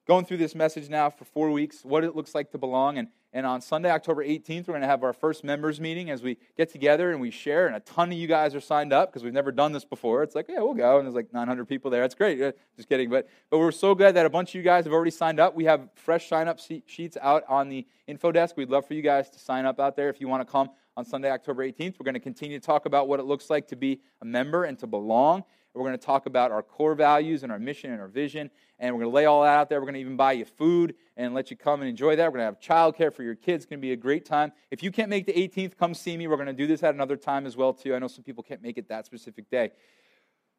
going 0.05 0.25
through 0.25 0.37
this 0.37 0.53
message 0.53 0.89
now 0.89 1.09
for 1.09 1.23
four 1.23 1.49
weeks, 1.49 1.85
what 1.85 2.03
it 2.03 2.17
looks 2.17 2.35
like 2.35 2.51
to 2.51 2.57
belong. 2.57 2.97
And, 2.97 3.07
and 3.31 3.45
on 3.45 3.61
Sunday, 3.61 3.89
October 3.89 4.25
18th, 4.25 4.67
we're 4.67 4.73
going 4.73 4.81
to 4.81 4.87
have 4.87 5.03
our 5.03 5.13
first 5.13 5.45
members 5.45 5.79
meeting 5.79 6.09
as 6.09 6.21
we 6.21 6.37
get 6.57 6.69
together 6.69 7.11
and 7.11 7.21
we 7.21 7.31
share. 7.31 7.65
And 7.65 7.77
a 7.77 7.79
ton 7.79 8.11
of 8.11 8.17
you 8.17 8.27
guys 8.27 8.53
are 8.55 8.59
signed 8.59 8.91
up 8.91 9.09
because 9.09 9.23
we've 9.23 9.33
never 9.33 9.53
done 9.53 9.71
this 9.71 9.85
before. 9.85 10.21
It's 10.21 10.35
like, 10.35 10.47
yeah, 10.49 10.59
we'll 10.59 10.73
go. 10.73 10.97
And 10.97 11.07
there's 11.07 11.15
like 11.15 11.31
900 11.31 11.65
people 11.65 11.89
there. 11.89 12.01
That's 12.01 12.13
great. 12.13 12.39
Just 12.75 12.89
kidding. 12.89 13.09
But, 13.09 13.29
but 13.49 13.59
we're 13.59 13.71
so 13.71 13.95
glad 13.95 14.15
that 14.15 14.25
a 14.25 14.29
bunch 14.29 14.49
of 14.49 14.55
you 14.55 14.63
guys 14.63 14.83
have 14.83 14.93
already 14.93 15.11
signed 15.11 15.39
up. 15.39 15.55
We 15.55 15.63
have 15.63 15.87
fresh 15.95 16.27
sign 16.27 16.49
up 16.49 16.59
sheets 16.59 17.17
out 17.21 17.45
on 17.47 17.69
the 17.69 17.87
info 18.05 18.33
desk. 18.33 18.57
We'd 18.57 18.69
love 18.69 18.85
for 18.85 18.95
you 18.95 19.01
guys 19.01 19.29
to 19.29 19.39
sign 19.39 19.65
up 19.65 19.79
out 19.79 19.95
there 19.95 20.09
if 20.09 20.19
you 20.19 20.27
want 20.27 20.45
to 20.45 20.51
come 20.51 20.71
on 20.97 21.05
Sunday, 21.05 21.31
October 21.31 21.65
18th. 21.65 21.95
We're 21.99 22.03
going 22.03 22.15
to 22.15 22.19
continue 22.19 22.59
to 22.59 22.65
talk 22.65 22.85
about 22.85 23.07
what 23.07 23.21
it 23.21 23.23
looks 23.23 23.49
like 23.49 23.69
to 23.69 23.77
be 23.77 24.01
a 24.21 24.25
member 24.25 24.65
and 24.65 24.77
to 24.79 24.87
belong. 24.87 25.45
We're 25.75 25.83
going 25.83 25.97
to 25.97 26.05
talk 26.05 26.25
about 26.25 26.51
our 26.51 26.63
core 26.63 26.95
values 26.95 27.43
and 27.43 27.51
our 27.51 27.59
mission 27.59 27.91
and 27.91 28.01
our 28.01 28.07
vision. 28.07 28.49
And 28.79 28.93
we're 28.93 29.01
going 29.01 29.11
to 29.11 29.15
lay 29.15 29.25
all 29.25 29.43
that 29.43 29.57
out 29.57 29.69
there. 29.69 29.79
We're 29.79 29.85
going 29.85 29.95
to 29.95 29.99
even 29.99 30.15
buy 30.17 30.33
you 30.33 30.45
food 30.45 30.95
and 31.17 31.33
let 31.33 31.51
you 31.51 31.57
come 31.57 31.81
and 31.81 31.89
enjoy 31.89 32.15
that. 32.15 32.31
We're 32.31 32.39
going 32.39 32.53
to 32.53 32.57
have 32.57 32.59
childcare 32.59 33.13
for 33.13 33.23
your 33.23 33.35
kids. 33.35 33.63
It's 33.63 33.69
going 33.69 33.79
to 33.79 33.81
be 33.81 33.91
a 33.91 33.97
great 33.97 34.25
time. 34.25 34.51
If 34.71 34.83
you 34.83 34.91
can't 34.91 35.09
make 35.09 35.25
the 35.25 35.33
18th, 35.33 35.77
come 35.77 35.93
see 35.93 36.15
me. 36.15 36.27
We're 36.27 36.37
going 36.37 36.47
to 36.47 36.53
do 36.53 36.67
this 36.67 36.83
at 36.83 36.93
another 36.93 37.17
time 37.17 37.45
as 37.45 37.57
well, 37.57 37.73
too. 37.73 37.93
I 37.93 37.99
know 37.99 38.07
some 38.07 38.23
people 38.23 38.43
can't 38.43 38.61
make 38.61 38.77
it 38.77 38.89
that 38.89 39.05
specific 39.05 39.49
day. 39.49 39.71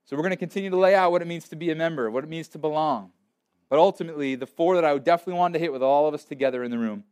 So 0.04 0.16
we're 0.16 0.22
going 0.22 0.30
to 0.30 0.36
continue 0.36 0.70
to 0.70 0.76
lay 0.76 0.94
out 0.94 1.10
what 1.10 1.22
it 1.22 1.26
means 1.26 1.48
to 1.48 1.56
be 1.56 1.70
a 1.70 1.74
member, 1.74 2.10
what 2.10 2.22
it 2.22 2.30
means 2.30 2.48
to 2.48 2.58
belong. 2.58 3.10
But 3.68 3.78
ultimately, 3.78 4.34
the 4.34 4.46
four 4.46 4.76
that 4.76 4.84
I 4.84 4.96
definitely 4.98 5.34
wanted 5.34 5.54
to 5.54 5.58
hit 5.58 5.72
with 5.72 5.82
all 5.82 6.06
of 6.06 6.14
us 6.14 6.24
together 6.24 6.62
in 6.62 6.70
the 6.70 6.78
room 6.78 7.04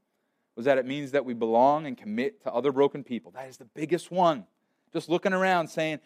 was 0.56 0.66
that 0.66 0.78
it 0.78 0.86
means 0.86 1.10
that 1.10 1.24
we 1.24 1.34
belong 1.34 1.86
and 1.86 1.98
commit 1.98 2.42
to 2.42 2.52
other 2.52 2.70
broken 2.70 3.02
people. 3.02 3.32
That 3.32 3.48
is 3.48 3.56
the 3.56 3.64
biggest 3.64 4.10
one. 4.10 4.46
Just 4.92 5.08
looking 5.08 5.32
around 5.32 5.66
saying, 5.68 5.98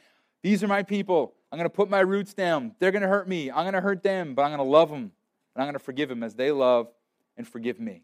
These 0.42 0.62
are 0.62 0.68
my 0.68 0.82
people. 0.82 1.34
I'm 1.50 1.58
going 1.58 1.68
to 1.68 1.74
put 1.74 1.88
my 1.88 2.00
roots 2.00 2.34
down. 2.34 2.74
They're 2.78 2.92
going 2.92 3.02
to 3.02 3.08
hurt 3.08 3.28
me. 3.28 3.50
I'm 3.50 3.64
going 3.64 3.72
to 3.72 3.80
hurt 3.80 4.02
them, 4.02 4.34
but 4.34 4.42
I'm 4.42 4.50
going 4.50 4.58
to 4.58 4.70
love 4.70 4.90
them. 4.90 5.12
And 5.54 5.62
I'm 5.62 5.64
going 5.64 5.74
to 5.74 5.78
forgive 5.78 6.08
them 6.08 6.22
as 6.22 6.34
they 6.34 6.52
love 6.52 6.88
and 7.36 7.46
forgive 7.46 7.80
me. 7.80 8.02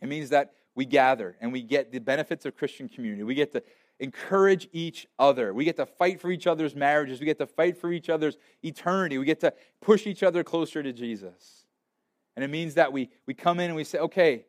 It 0.00 0.08
means 0.08 0.30
that 0.30 0.52
we 0.74 0.84
gather 0.84 1.36
and 1.40 1.52
we 1.52 1.62
get 1.62 1.92
the 1.92 1.98
benefits 1.98 2.46
of 2.46 2.56
Christian 2.56 2.88
community. 2.88 3.22
We 3.22 3.34
get 3.34 3.52
to 3.52 3.62
encourage 3.98 4.68
each 4.72 5.06
other. 5.18 5.52
We 5.52 5.64
get 5.64 5.76
to 5.76 5.86
fight 5.86 6.20
for 6.20 6.30
each 6.30 6.46
other's 6.46 6.74
marriages. 6.74 7.20
We 7.20 7.26
get 7.26 7.38
to 7.38 7.46
fight 7.46 7.76
for 7.76 7.92
each 7.92 8.08
other's 8.08 8.36
eternity. 8.62 9.18
We 9.18 9.26
get 9.26 9.40
to 9.40 9.52
push 9.80 10.06
each 10.06 10.22
other 10.22 10.42
closer 10.42 10.82
to 10.82 10.92
Jesus. 10.92 11.66
And 12.34 12.44
it 12.44 12.48
means 12.48 12.74
that 12.74 12.92
we, 12.92 13.10
we 13.26 13.34
come 13.34 13.60
in 13.60 13.66
and 13.66 13.76
we 13.76 13.84
say, 13.84 13.98
okay, 13.98 14.46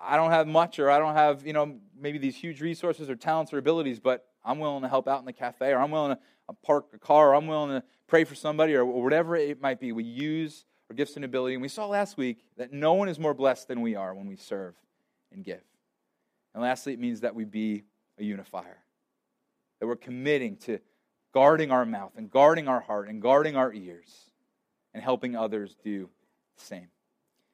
I 0.00 0.16
don't 0.16 0.30
have 0.30 0.48
much 0.48 0.78
or 0.78 0.90
I 0.90 0.98
don't 0.98 1.14
have, 1.14 1.46
you 1.46 1.52
know, 1.52 1.76
maybe 1.98 2.18
these 2.18 2.36
huge 2.36 2.60
resources 2.60 3.08
or 3.08 3.16
talents 3.16 3.52
or 3.52 3.58
abilities, 3.58 4.00
but 4.00 4.26
I'm 4.44 4.58
willing 4.58 4.82
to 4.82 4.88
help 4.88 5.08
out 5.08 5.20
in 5.20 5.26
the 5.26 5.32
cafe 5.32 5.72
or 5.72 5.78
I'm 5.78 5.90
willing 5.90 6.16
to 6.16 6.22
uh, 6.48 6.52
park 6.64 6.86
a 6.94 6.98
car, 6.98 7.30
or 7.30 7.34
I'm 7.34 7.46
willing 7.46 7.80
to 7.80 7.86
pray 8.06 8.24
for 8.24 8.34
somebody, 8.34 8.74
or 8.74 8.84
whatever 8.84 9.36
it 9.36 9.60
might 9.60 9.80
be. 9.80 9.92
We 9.92 10.04
use 10.04 10.64
our 10.88 10.96
gifts 10.96 11.16
and 11.16 11.24
ability. 11.24 11.54
And 11.54 11.62
we 11.62 11.68
saw 11.68 11.86
last 11.86 12.16
week 12.16 12.38
that 12.56 12.72
no 12.72 12.94
one 12.94 13.08
is 13.08 13.18
more 13.18 13.34
blessed 13.34 13.68
than 13.68 13.82
we 13.82 13.94
are 13.94 14.14
when 14.14 14.26
we 14.26 14.36
serve 14.36 14.74
and 15.32 15.44
give. 15.44 15.60
And 16.54 16.62
lastly, 16.62 16.94
it 16.94 16.98
means 16.98 17.20
that 17.20 17.34
we 17.34 17.44
be 17.44 17.84
a 18.18 18.24
unifier, 18.24 18.78
that 19.80 19.86
we're 19.86 19.96
committing 19.96 20.56
to 20.56 20.80
guarding 21.32 21.70
our 21.70 21.84
mouth 21.84 22.12
and 22.16 22.30
guarding 22.30 22.68
our 22.68 22.80
heart 22.80 23.08
and 23.08 23.20
guarding 23.20 23.56
our 23.56 23.72
ears 23.72 24.30
and 24.94 25.02
helping 25.02 25.36
others 25.36 25.76
do 25.84 26.08
the 26.56 26.64
same. 26.64 26.88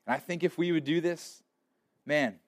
And 0.06 0.14
I 0.14 0.18
think 0.18 0.44
if 0.44 0.56
we 0.56 0.70
would 0.70 0.84
do 0.84 1.00
this, 1.00 1.42
man, 2.06 2.38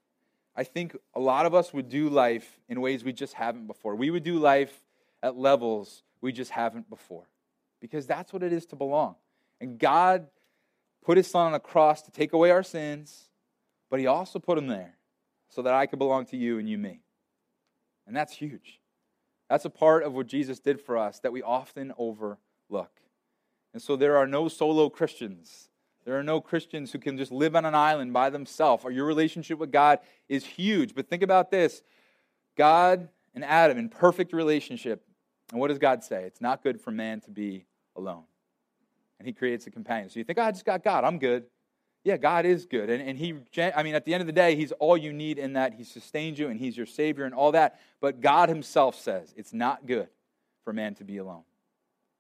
I 0.57 0.65
think 0.65 0.97
a 1.15 1.21
lot 1.21 1.45
of 1.45 1.55
us 1.55 1.73
would 1.73 1.89
do 1.89 2.09
life 2.09 2.59
in 2.69 2.81
ways 2.81 3.05
we 3.05 3.13
just 3.13 3.35
haven't 3.35 3.67
before. 3.67 3.95
We 3.95 4.11
would 4.11 4.25
do 4.25 4.39
life 4.39 4.83
at 5.23 5.37
levels 5.37 6.03
we 6.21 6.33
just 6.33 6.51
haven't 6.51 6.89
before. 6.89 7.29
Because 7.81 8.07
that's 8.07 8.33
what 8.33 8.43
it 8.43 8.53
is 8.53 8.65
to 8.67 8.77
belong. 8.77 9.17
And 9.61 9.79
God 9.79 10.29
put 11.05 11.19
his 11.19 11.31
son 11.31 11.49
on 11.49 11.55
a 11.55 11.61
cross 11.61 12.03
to 12.03 12.11
take 12.11 12.33
away 12.33 12.51
our 12.51 12.63
sins, 12.63 13.29
but 13.91 14.01
he 14.01 14.07
also 14.07 14.39
put 14.39 14.57
him 14.57 14.67
there 14.67 14.97
so 15.49 15.63
that 15.63 15.75
I 15.75 15.87
could 15.87 15.99
belong 15.99 16.25
to 16.27 16.37
you 16.37 16.59
and 16.59 16.69
you 16.69 16.79
me. 16.79 17.03
And 18.07 18.17
that's 18.17 18.33
huge. 18.33 18.81
That's 19.49 19.65
a 19.65 19.71
part 19.71 20.03
of 20.03 20.15
what 20.15 20.27
Jesus 20.27 20.59
did 20.59 20.81
for 20.81 20.97
us 20.97 21.21
that 21.21 21.33
we 21.33 21.43
often 21.43 21.93
overlook. 21.99 22.91
And 23.73 23.83
so 23.83 23.95
there 23.95 24.17
are 24.17 24.27
no 24.27 24.49
solo 24.49 24.89
Christians. 24.89 25.69
There 26.07 26.19
are 26.19 26.23
no 26.23 26.41
Christians 26.41 26.93
who 26.93 26.99
can 26.99 27.19
just 27.19 27.31
live 27.31 27.55
on 27.55 27.67
an 27.67 27.75
island 27.75 28.15
by 28.15 28.31
themselves. 28.31 28.85
Or 28.85 28.91
your 28.91 29.05
relationship 29.05 29.59
with 29.59 29.71
God 29.71 29.99
is 30.29 30.47
huge. 30.47 30.95
But 30.95 31.11
think 31.11 31.23
about 31.23 31.51
this 31.51 31.83
God 32.57 33.11
and 33.35 33.45
Adam 33.45 33.77
in 33.77 33.91
perfect 33.91 34.33
relationship 34.33 35.03
and 35.51 35.61
what 35.61 35.69
does 35.69 35.79
God 35.79 36.03
say? 36.03 36.25
It's 36.25 36.41
not 36.41 36.63
good 36.63 36.81
for 36.81 36.91
man 36.91 37.21
to 37.23 37.31
be 37.31 37.67
alone. 37.95 38.25
And 39.19 39.27
he 39.27 39.33
creates 39.33 39.67
a 39.67 39.71
companion. 39.71 40.11
So 40.11 40.19
you 40.19 40.25
think, 40.25 40.39
oh, 40.39 40.43
I 40.43 40.51
just 40.51 40.65
got 40.65 40.83
God. 40.83 41.05
I'm 41.05 41.19
good. 41.19 41.45
Yeah, 42.05 42.17
God 42.17 42.47
is 42.47 42.67
good. 42.67 42.91
And, 42.91 43.03
and 43.03 43.19
he, 43.19 43.35
I 43.75 43.83
mean, 43.83 43.95
at 43.95 44.05
the 44.05 44.15
end 44.15 44.21
of 44.21 44.27
the 44.27 44.33
day, 44.33 44.55
he's 44.55 44.73
all 44.73 44.97
you 44.97 45.13
need 45.13 45.39
in 45.39 45.55
that 45.55 45.75
he 45.75 45.85
sustains 45.85 46.39
you 46.39 46.49
and 46.49 46.61
he's 46.61 46.77
your 46.77 46.87
Savior 46.87 47.25
and 47.25 47.35
all 47.35 47.53
that. 47.53 47.81
But 48.01 48.21
God 48.21 48.49
himself 48.49 49.01
says 49.01 49.33
it's 49.37 49.53
not 49.53 49.87
good 49.87 50.09
for 50.65 50.73
man 50.73 50.95
to 50.97 51.05
be 51.05 51.19
alone. 51.19 51.43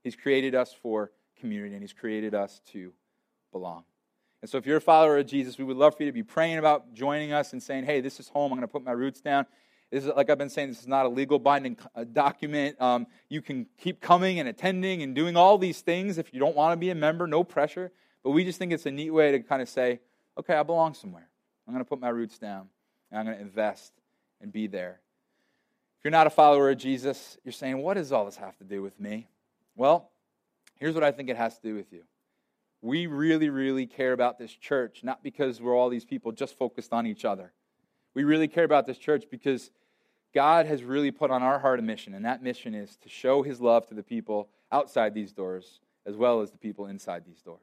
He's 0.03 0.16
created 0.16 0.55
us 0.55 0.72
for 0.72 1.11
community 1.38 1.75
and 1.75 1.83
he's 1.83 1.92
created 1.92 2.35
us 2.35 2.61
to 2.72 2.92
belong. 3.57 3.85
And 4.42 4.51
so 4.51 4.59
if 4.59 4.66
you're 4.66 4.77
a 4.77 4.83
follower 4.83 5.19
of 5.19 5.27
Jesus, 5.27 5.57
we 5.57 5.64
would 5.64 5.79
love 5.79 5.97
for 5.97 6.03
you 6.03 6.11
to 6.11 6.12
be 6.12 6.23
praying 6.23 6.59
about 6.59 6.92
joining 6.92 7.33
us 7.33 7.53
and 7.53 7.62
saying, 7.62 7.85
hey, 7.85 8.01
this 8.01 8.21
is 8.21 8.29
home. 8.29 8.53
I'm 8.53 8.59
going 8.59 8.69
to 8.69 8.73
put 8.73 8.85
my 8.85 8.92
roots 8.92 9.21
down. 9.21 9.47
This 9.90 10.05
is, 10.05 10.11
like 10.14 10.29
I've 10.29 10.37
been 10.37 10.51
saying, 10.51 10.69
this 10.69 10.81
is 10.81 10.87
not 10.87 11.07
a 11.07 11.09
legal 11.09 11.38
binding 11.38 11.79
uh, 11.95 12.05
document. 12.05 12.81
Um, 12.81 13.07
you 13.29 13.40
can 13.40 13.66
keep 13.79 14.01
coming 14.01 14.38
and 14.38 14.49
attending 14.49 15.03
and 15.03 15.14
doing 15.14 15.37
all 15.37 15.57
these 15.59 15.81
things 15.81 16.19
if 16.19 16.35
you 16.35 16.40
don't 16.40 16.55
want 16.55 16.73
to 16.73 16.77
be 16.77 16.90
a 16.90 16.95
member, 16.95 17.27
no 17.27 17.45
pressure. 17.45 17.92
But 18.23 18.33
we 18.33 18.45
just 18.45 18.59
think 18.59 18.73
it's 18.73 18.85
a 18.85 18.90
neat 18.90 19.11
way 19.11 19.33
to 19.33 19.40
kind 19.40 19.62
of 19.62 19.69
say, 19.69 20.01
okay, 20.37 20.55
I 20.55 20.62
belong 20.64 20.92
somewhere. 20.95 21.29
I'm 21.66 21.73
going 21.73 21.85
to 21.85 21.88
put 21.88 22.01
my 22.01 22.11
roots 22.11 22.38
down 22.38 22.69
and 23.11 23.21
I'm 23.21 23.27
going 23.27 23.38
to 23.38 23.42
invest 23.42 23.92
and 24.40 24.53
be 24.53 24.66
there. 24.66 25.01
If 25.99 26.05
you're 26.05 26.11
not 26.11 26.27
a 26.27 26.31
follower 26.31 26.71
of 26.71 26.79
Jesus, 26.79 27.38
you're 27.42 27.53
saying, 27.53 27.79
what 27.79 27.95
does 27.95 28.12
all 28.12 28.27
this 28.27 28.37
have 28.37 28.57
to 28.59 28.64
do 28.64 28.83
with 28.83 29.01
me? 29.01 29.29
Well, 29.77 30.11
here's 30.79 30.95
what 30.95 31.05
I 31.05 31.11
think 31.11 31.31
it 31.31 31.37
has 31.37 31.57
to 31.57 31.62
do 31.62 31.75
with 31.75 31.92
you. 31.92 32.03
We 32.87 33.07
really, 33.07 33.51
really 33.51 33.87
care 33.87 34.12
about 34.12 34.38
this 34.38 34.53
church, 34.53 35.01
not 35.03 35.22
because 35.22 35.61
we're 35.61 35.77
all 35.77 35.88
these 35.88 36.05
people 36.05 36.33
just 36.33 36.57
focused 36.57 36.92
on 36.92 37.07
each 37.07 37.25
other 37.25 37.53
we 38.16 38.25
really 38.25 38.49
care 38.49 38.64
about 38.64 38.87
this 38.87 38.96
church 38.96 39.27
because 39.31 39.70
God 40.35 40.64
has 40.64 40.83
really 40.83 41.11
put 41.11 41.31
on 41.31 41.42
our 41.42 41.59
heart 41.59 41.79
a 41.79 41.83
mission, 41.83 42.14
and 42.14 42.25
that 42.25 42.42
mission 42.42 42.75
is 42.75 42.96
to 43.03 43.11
show 43.11 43.42
his 43.42 43.61
love 43.61 43.87
to 43.88 43.94
the 43.94 44.03
people 44.03 44.49
outside 44.72 45.12
these 45.12 45.33
doors 45.33 45.81
as 46.07 46.16
well 46.16 46.40
as 46.40 46.51
the 46.51 46.57
people 46.57 46.87
inside 46.87 47.25
these 47.27 47.42
doors. 47.42 47.61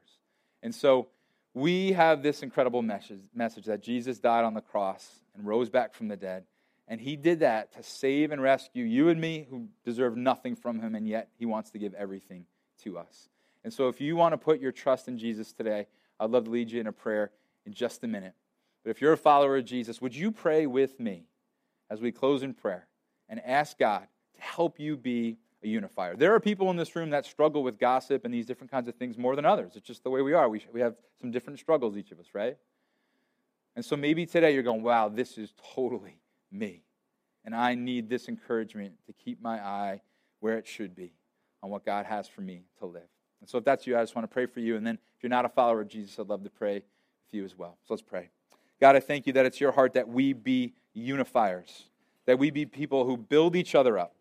And 0.62 0.74
so 0.74 1.08
we 1.56 1.94
have 1.94 2.22
this 2.22 2.44
incredible 2.44 2.84
message, 2.84 3.20
message 3.34 3.66
that 3.66 3.82
Jesus 3.82 4.20
died 4.20 4.46
on 4.46 4.54
the 4.54 4.62
cross 4.62 5.10
and 5.36 5.46
rose 5.46 5.72
back 5.72 5.96
from 5.96 6.08
the 6.08 6.18
dead. 6.18 6.44
And 6.88 7.02
he 7.02 7.16
did 7.16 7.40
that 7.40 7.74
to 7.74 7.82
save 7.82 8.32
and 8.32 8.42
rescue 8.42 8.84
you 8.84 9.10
and 9.10 9.20
me 9.20 9.48
who 9.50 9.70
deserve 9.84 10.16
nothing 10.16 10.56
from 10.56 10.80
him, 10.80 10.94
and 10.94 11.08
yet 11.08 11.30
he 11.40 11.48
wants 11.48 11.72
to 11.72 11.80
give 11.80 11.96
everything 11.96 12.46
to 12.84 13.00
us. 13.00 13.30
And 13.64 13.74
so 13.74 13.88
if 13.88 14.02
you 14.02 14.16
want 14.16 14.34
to 14.34 14.38
put 14.38 14.60
your 14.60 14.72
trust 14.72 15.08
in 15.08 15.18
Jesus 15.18 15.54
today, 15.54 15.88
I'd 16.20 16.30
love 16.30 16.46
to 16.46 16.52
lead 16.52 16.72
you 16.72 16.80
in 16.82 16.88
a 16.88 16.92
prayer 16.92 17.32
in 17.66 17.74
just 17.74 18.04
a 18.04 18.08
minute. 18.08 18.34
But 18.84 18.92
if 18.92 19.02
you're 19.02 19.14
a 19.14 19.18
follower 19.18 19.58
of 19.58 19.66
Jesus, 19.66 20.02
would 20.02 20.16
you 20.16 20.32
pray 20.32 20.66
with 20.66 21.00
me 21.00 21.26
as 21.90 22.02
we 22.02 22.12
close 22.12 22.44
in 22.44 22.54
prayer 22.54 22.88
and 23.30 23.40
ask 23.46 23.78
God 23.78 24.08
to 24.36 24.42
help 24.42 24.80
you 24.80 24.98
be 24.98 25.38
a 25.64 25.68
unifier? 25.68 26.16
There 26.16 26.34
are 26.34 26.40
people 26.40 26.70
in 26.70 26.76
this 26.76 26.96
room 26.96 27.12
that 27.12 27.26
struggle 27.26 27.64
with 27.64 27.80
gossip 27.80 28.26
and 28.26 28.34
these 28.34 28.46
different 28.46 28.72
kinds 28.72 28.88
of 28.88 28.96
things 28.96 29.18
more 29.18 29.36
than 29.36 29.46
others. 29.46 29.74
It's 29.76 29.88
just 29.88 30.04
the 30.04 30.10
way 30.10 30.22
we 30.22 30.34
are. 30.34 30.50
We, 30.50 30.66
we 30.74 30.82
have 30.82 30.96
some 31.22 31.32
different 31.32 31.60
struggles, 31.60 31.96
each 31.96 32.12
of 32.12 32.20
us, 32.20 32.28
right? 32.34 32.58
And 33.76 33.84
so 33.84 33.96
maybe 33.96 34.26
today 34.26 34.54
you're 34.54 34.64
going, 34.64 34.84
wow, 34.84 35.10
this 35.10 35.38
is 35.38 35.54
totally 35.74 36.20
me. 36.52 36.84
And 37.46 37.56
I 37.56 37.76
need 37.76 38.10
this 38.10 38.28
encouragement 38.28 38.94
to 39.08 39.14
keep 39.14 39.42
my 39.42 39.60
eye 39.60 40.02
where 40.40 40.58
it 40.58 40.68
should 40.68 40.96
be 40.96 41.14
on 41.62 41.70
what 41.70 41.86
God 41.86 42.06
has 42.06 42.28
for 42.28 42.42
me 42.42 42.66
to 42.80 42.86
live. 42.86 43.13
And 43.44 43.50
so 43.50 43.58
if 43.58 43.66
that's 43.66 43.86
you, 43.86 43.98
I 43.98 44.02
just 44.02 44.16
want 44.16 44.24
to 44.24 44.34
pray 44.34 44.46
for 44.46 44.62
you. 44.62 44.78
And 44.78 44.88
then 44.88 44.96
if 45.18 45.22
you're 45.22 45.30
not 45.30 45.44
a 45.44 45.50
follower 45.50 45.82
of 45.82 45.90
Jesus, 45.90 46.18
I'd 46.18 46.30
love 46.30 46.46
to 46.46 46.50
pray 46.50 46.76
with 46.76 46.84
you 47.34 47.44
as 47.44 47.58
well. 47.58 47.78
So 47.86 47.94
let's 47.94 48.02
pray. 48.02 48.30
God, 48.80 48.96
I 48.96 49.02
thank 49.02 49.28
you 49.28 49.34
that 49.34 49.46
it's 49.46 49.60
your 49.60 49.74
heart 49.74 49.96
that 49.96 50.08
we 50.08 50.32
be 50.32 50.72
unifiers, 50.96 51.90
that 52.26 52.40
we 52.40 52.52
be 52.52 52.66
people 52.66 53.06
who 53.06 53.18
build 53.18 53.58
each 53.58 53.76
other 53.76 54.00
up, 54.00 54.16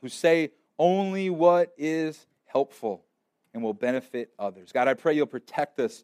who 0.00 0.08
say 0.08 0.52
only 0.78 1.28
what 1.28 1.74
is 1.76 2.26
helpful 2.46 3.04
and 3.52 3.62
will 3.62 3.74
benefit 3.74 4.32
others. 4.38 4.72
God, 4.72 4.88
I 4.88 4.94
pray 4.94 5.12
you'll 5.12 5.26
protect 5.26 5.78
us 5.78 6.02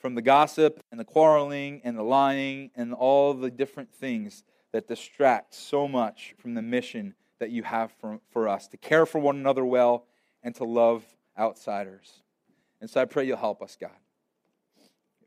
from 0.00 0.16
the 0.16 0.22
gossip 0.22 0.82
and 0.90 0.98
the 0.98 1.04
quarreling 1.04 1.80
and 1.84 1.96
the 1.96 2.02
lying 2.02 2.72
and 2.74 2.92
all 2.92 3.34
the 3.34 3.52
different 3.52 3.94
things 3.94 4.42
that 4.72 4.88
distract 4.88 5.54
so 5.54 5.86
much 5.86 6.34
from 6.38 6.54
the 6.54 6.62
mission 6.62 7.14
that 7.38 7.50
you 7.50 7.62
have 7.62 7.92
for, 8.00 8.18
for 8.32 8.48
us 8.48 8.66
to 8.66 8.76
care 8.76 9.06
for 9.06 9.20
one 9.20 9.36
another 9.36 9.64
well 9.64 10.06
and 10.42 10.56
to 10.56 10.64
love 10.64 11.04
outsiders. 11.38 12.22
And 12.80 12.88
so 12.88 13.00
I 13.00 13.04
pray 13.04 13.26
you'll 13.26 13.36
help 13.36 13.62
us, 13.62 13.76
God. 13.80 13.90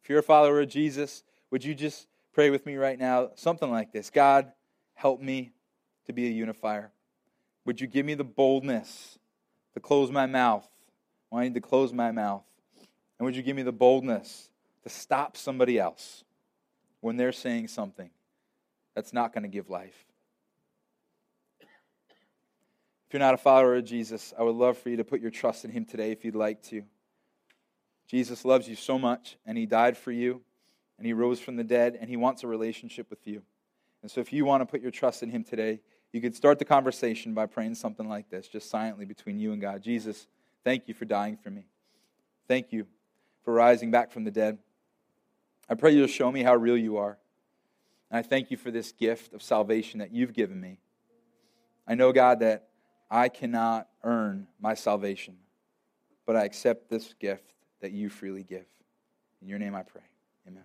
If 0.02 0.10
you're 0.10 0.20
a 0.20 0.24
follower 0.24 0.62
of 0.62 0.70
Jesus, 0.70 1.24
would 1.52 1.64
you 1.64 1.74
just 1.74 2.08
pray 2.34 2.50
with 2.50 2.66
me 2.66 2.76
right 2.76 3.00
now? 3.00 3.32
Something 3.36 3.72
like 3.72 3.92
this 3.92 4.10
God, 4.10 4.52
help 4.94 5.22
me 5.22 5.52
to 6.06 6.14
be 6.14 6.28
a 6.28 6.32
unifier. 6.32 6.92
Would 7.66 7.82
you 7.82 7.88
give 7.88 8.06
me 8.06 8.14
the 8.14 8.24
boldness 8.24 9.18
to 9.74 9.80
close 9.80 10.12
my 10.12 10.26
mouth 10.26 10.68
when 11.30 11.42
I 11.42 11.46
need 11.46 11.56
to 11.56 11.62
close 11.62 11.92
my 11.92 12.12
mouth? 12.12 12.44
And 13.18 13.26
would 13.26 13.36
you 13.36 13.42
give 13.42 13.56
me 13.56 13.64
the 13.64 13.72
boldness 13.72 14.50
to 14.84 14.90
stop 14.90 15.36
somebody 15.36 15.80
else 15.80 16.24
when 17.02 17.18
they're 17.18 17.32
saying 17.32 17.68
something 17.68 18.10
that's 18.96 19.14
not 19.14 19.34
going 19.34 19.44
to 19.44 19.50
give 19.50 19.70
life. 19.70 20.06
If 23.08 23.14
you're 23.14 23.20
not 23.20 23.34
a 23.34 23.38
follower 23.38 23.76
of 23.76 23.86
Jesus, 23.86 24.34
I 24.38 24.44
would 24.44 24.56
love 24.56 24.78
for 24.78 24.90
you 24.90 24.98
to 24.98 25.04
put 25.04 25.22
your 25.22 25.32
trust 25.32 25.64
in 25.64 25.72
him 25.72 25.86
today 25.86 26.12
if 26.12 26.26
you'd 26.26 26.36
like 26.36 26.62
to. 26.64 26.84
Jesus 28.08 28.46
loves 28.46 28.68
you 28.68 28.76
so 28.76 28.98
much, 28.98 29.38
and 29.46 29.58
he 29.58 29.66
died 29.66 29.98
for 29.98 30.12
you, 30.12 30.42
and 30.98 31.06
he 31.06 31.14
rose 31.14 31.40
from 31.40 31.56
the 31.56 31.64
dead, 31.64 31.98
and 32.00 32.10
he 32.10 32.18
wants 32.18 32.44
a 32.44 32.48
relationship 32.48 33.10
with 33.10 33.26
you. 33.26 33.42
And 34.02 34.12
so 34.12 34.22
if 34.22 34.32
you 34.32 34.46
want 34.46 34.62
to 34.62 34.66
put 34.66 34.82
your 34.82 34.92
trust 34.92 35.24
in 35.24 35.30
him 35.30 35.44
today, 35.44 35.80
you 36.12 36.22
could 36.22 36.36
start 36.36 36.60
the 36.60 36.66
conversation 36.66 37.34
by 37.34 37.46
praying 37.46 37.76
something 37.76 38.08
like 38.08 38.30
this, 38.30 38.48
just 38.48 38.70
silently 38.70 39.06
between 39.06 39.40
you 39.40 39.52
and 39.52 39.62
God. 39.62 39.82
Jesus, 39.82 40.28
thank 40.64 40.88
you 40.88 40.94
for 40.94 41.06
dying 41.06 41.38
for 41.38 41.50
me. 41.50 41.66
Thank 42.48 42.72
you 42.72 42.86
for 43.44 43.54
rising 43.54 43.92
back 43.92 44.12
from 44.12 44.24
the 44.24 44.32
dead. 44.32 44.58
I 45.68 45.74
pray 45.74 45.92
you'll 45.92 46.08
show 46.08 46.32
me 46.32 46.44
how 46.44 46.56
real 46.56 46.78
you 46.78 46.98
are. 46.98 47.18
And 48.10 48.20
I 48.20 48.22
thank 48.22 48.52
you 48.52 48.58
for 48.58 48.72
this 48.72 48.92
gift 48.92 49.34
of 49.34 49.42
salvation 49.42 50.00
that 50.00 50.12
you've 50.12 50.34
given 50.34 50.62
me. 50.62 50.78
I 51.88 51.96
know, 51.96 52.14
God, 52.14 52.40
that 52.40 52.70
I 53.10 53.30
cannot 53.30 53.88
earn 54.04 54.48
my 54.60 54.74
salvation, 54.74 55.38
but 56.26 56.36
I 56.36 56.44
accept 56.44 56.90
this 56.90 57.14
gift 57.20 57.54
that 57.82 57.92
you 57.92 58.10
freely 58.10 58.44
give. 58.44 58.66
In 59.42 59.48
your 59.48 59.60
name 59.60 59.76
I 59.76 59.84
pray. 59.84 60.02
Amen. 60.48 60.64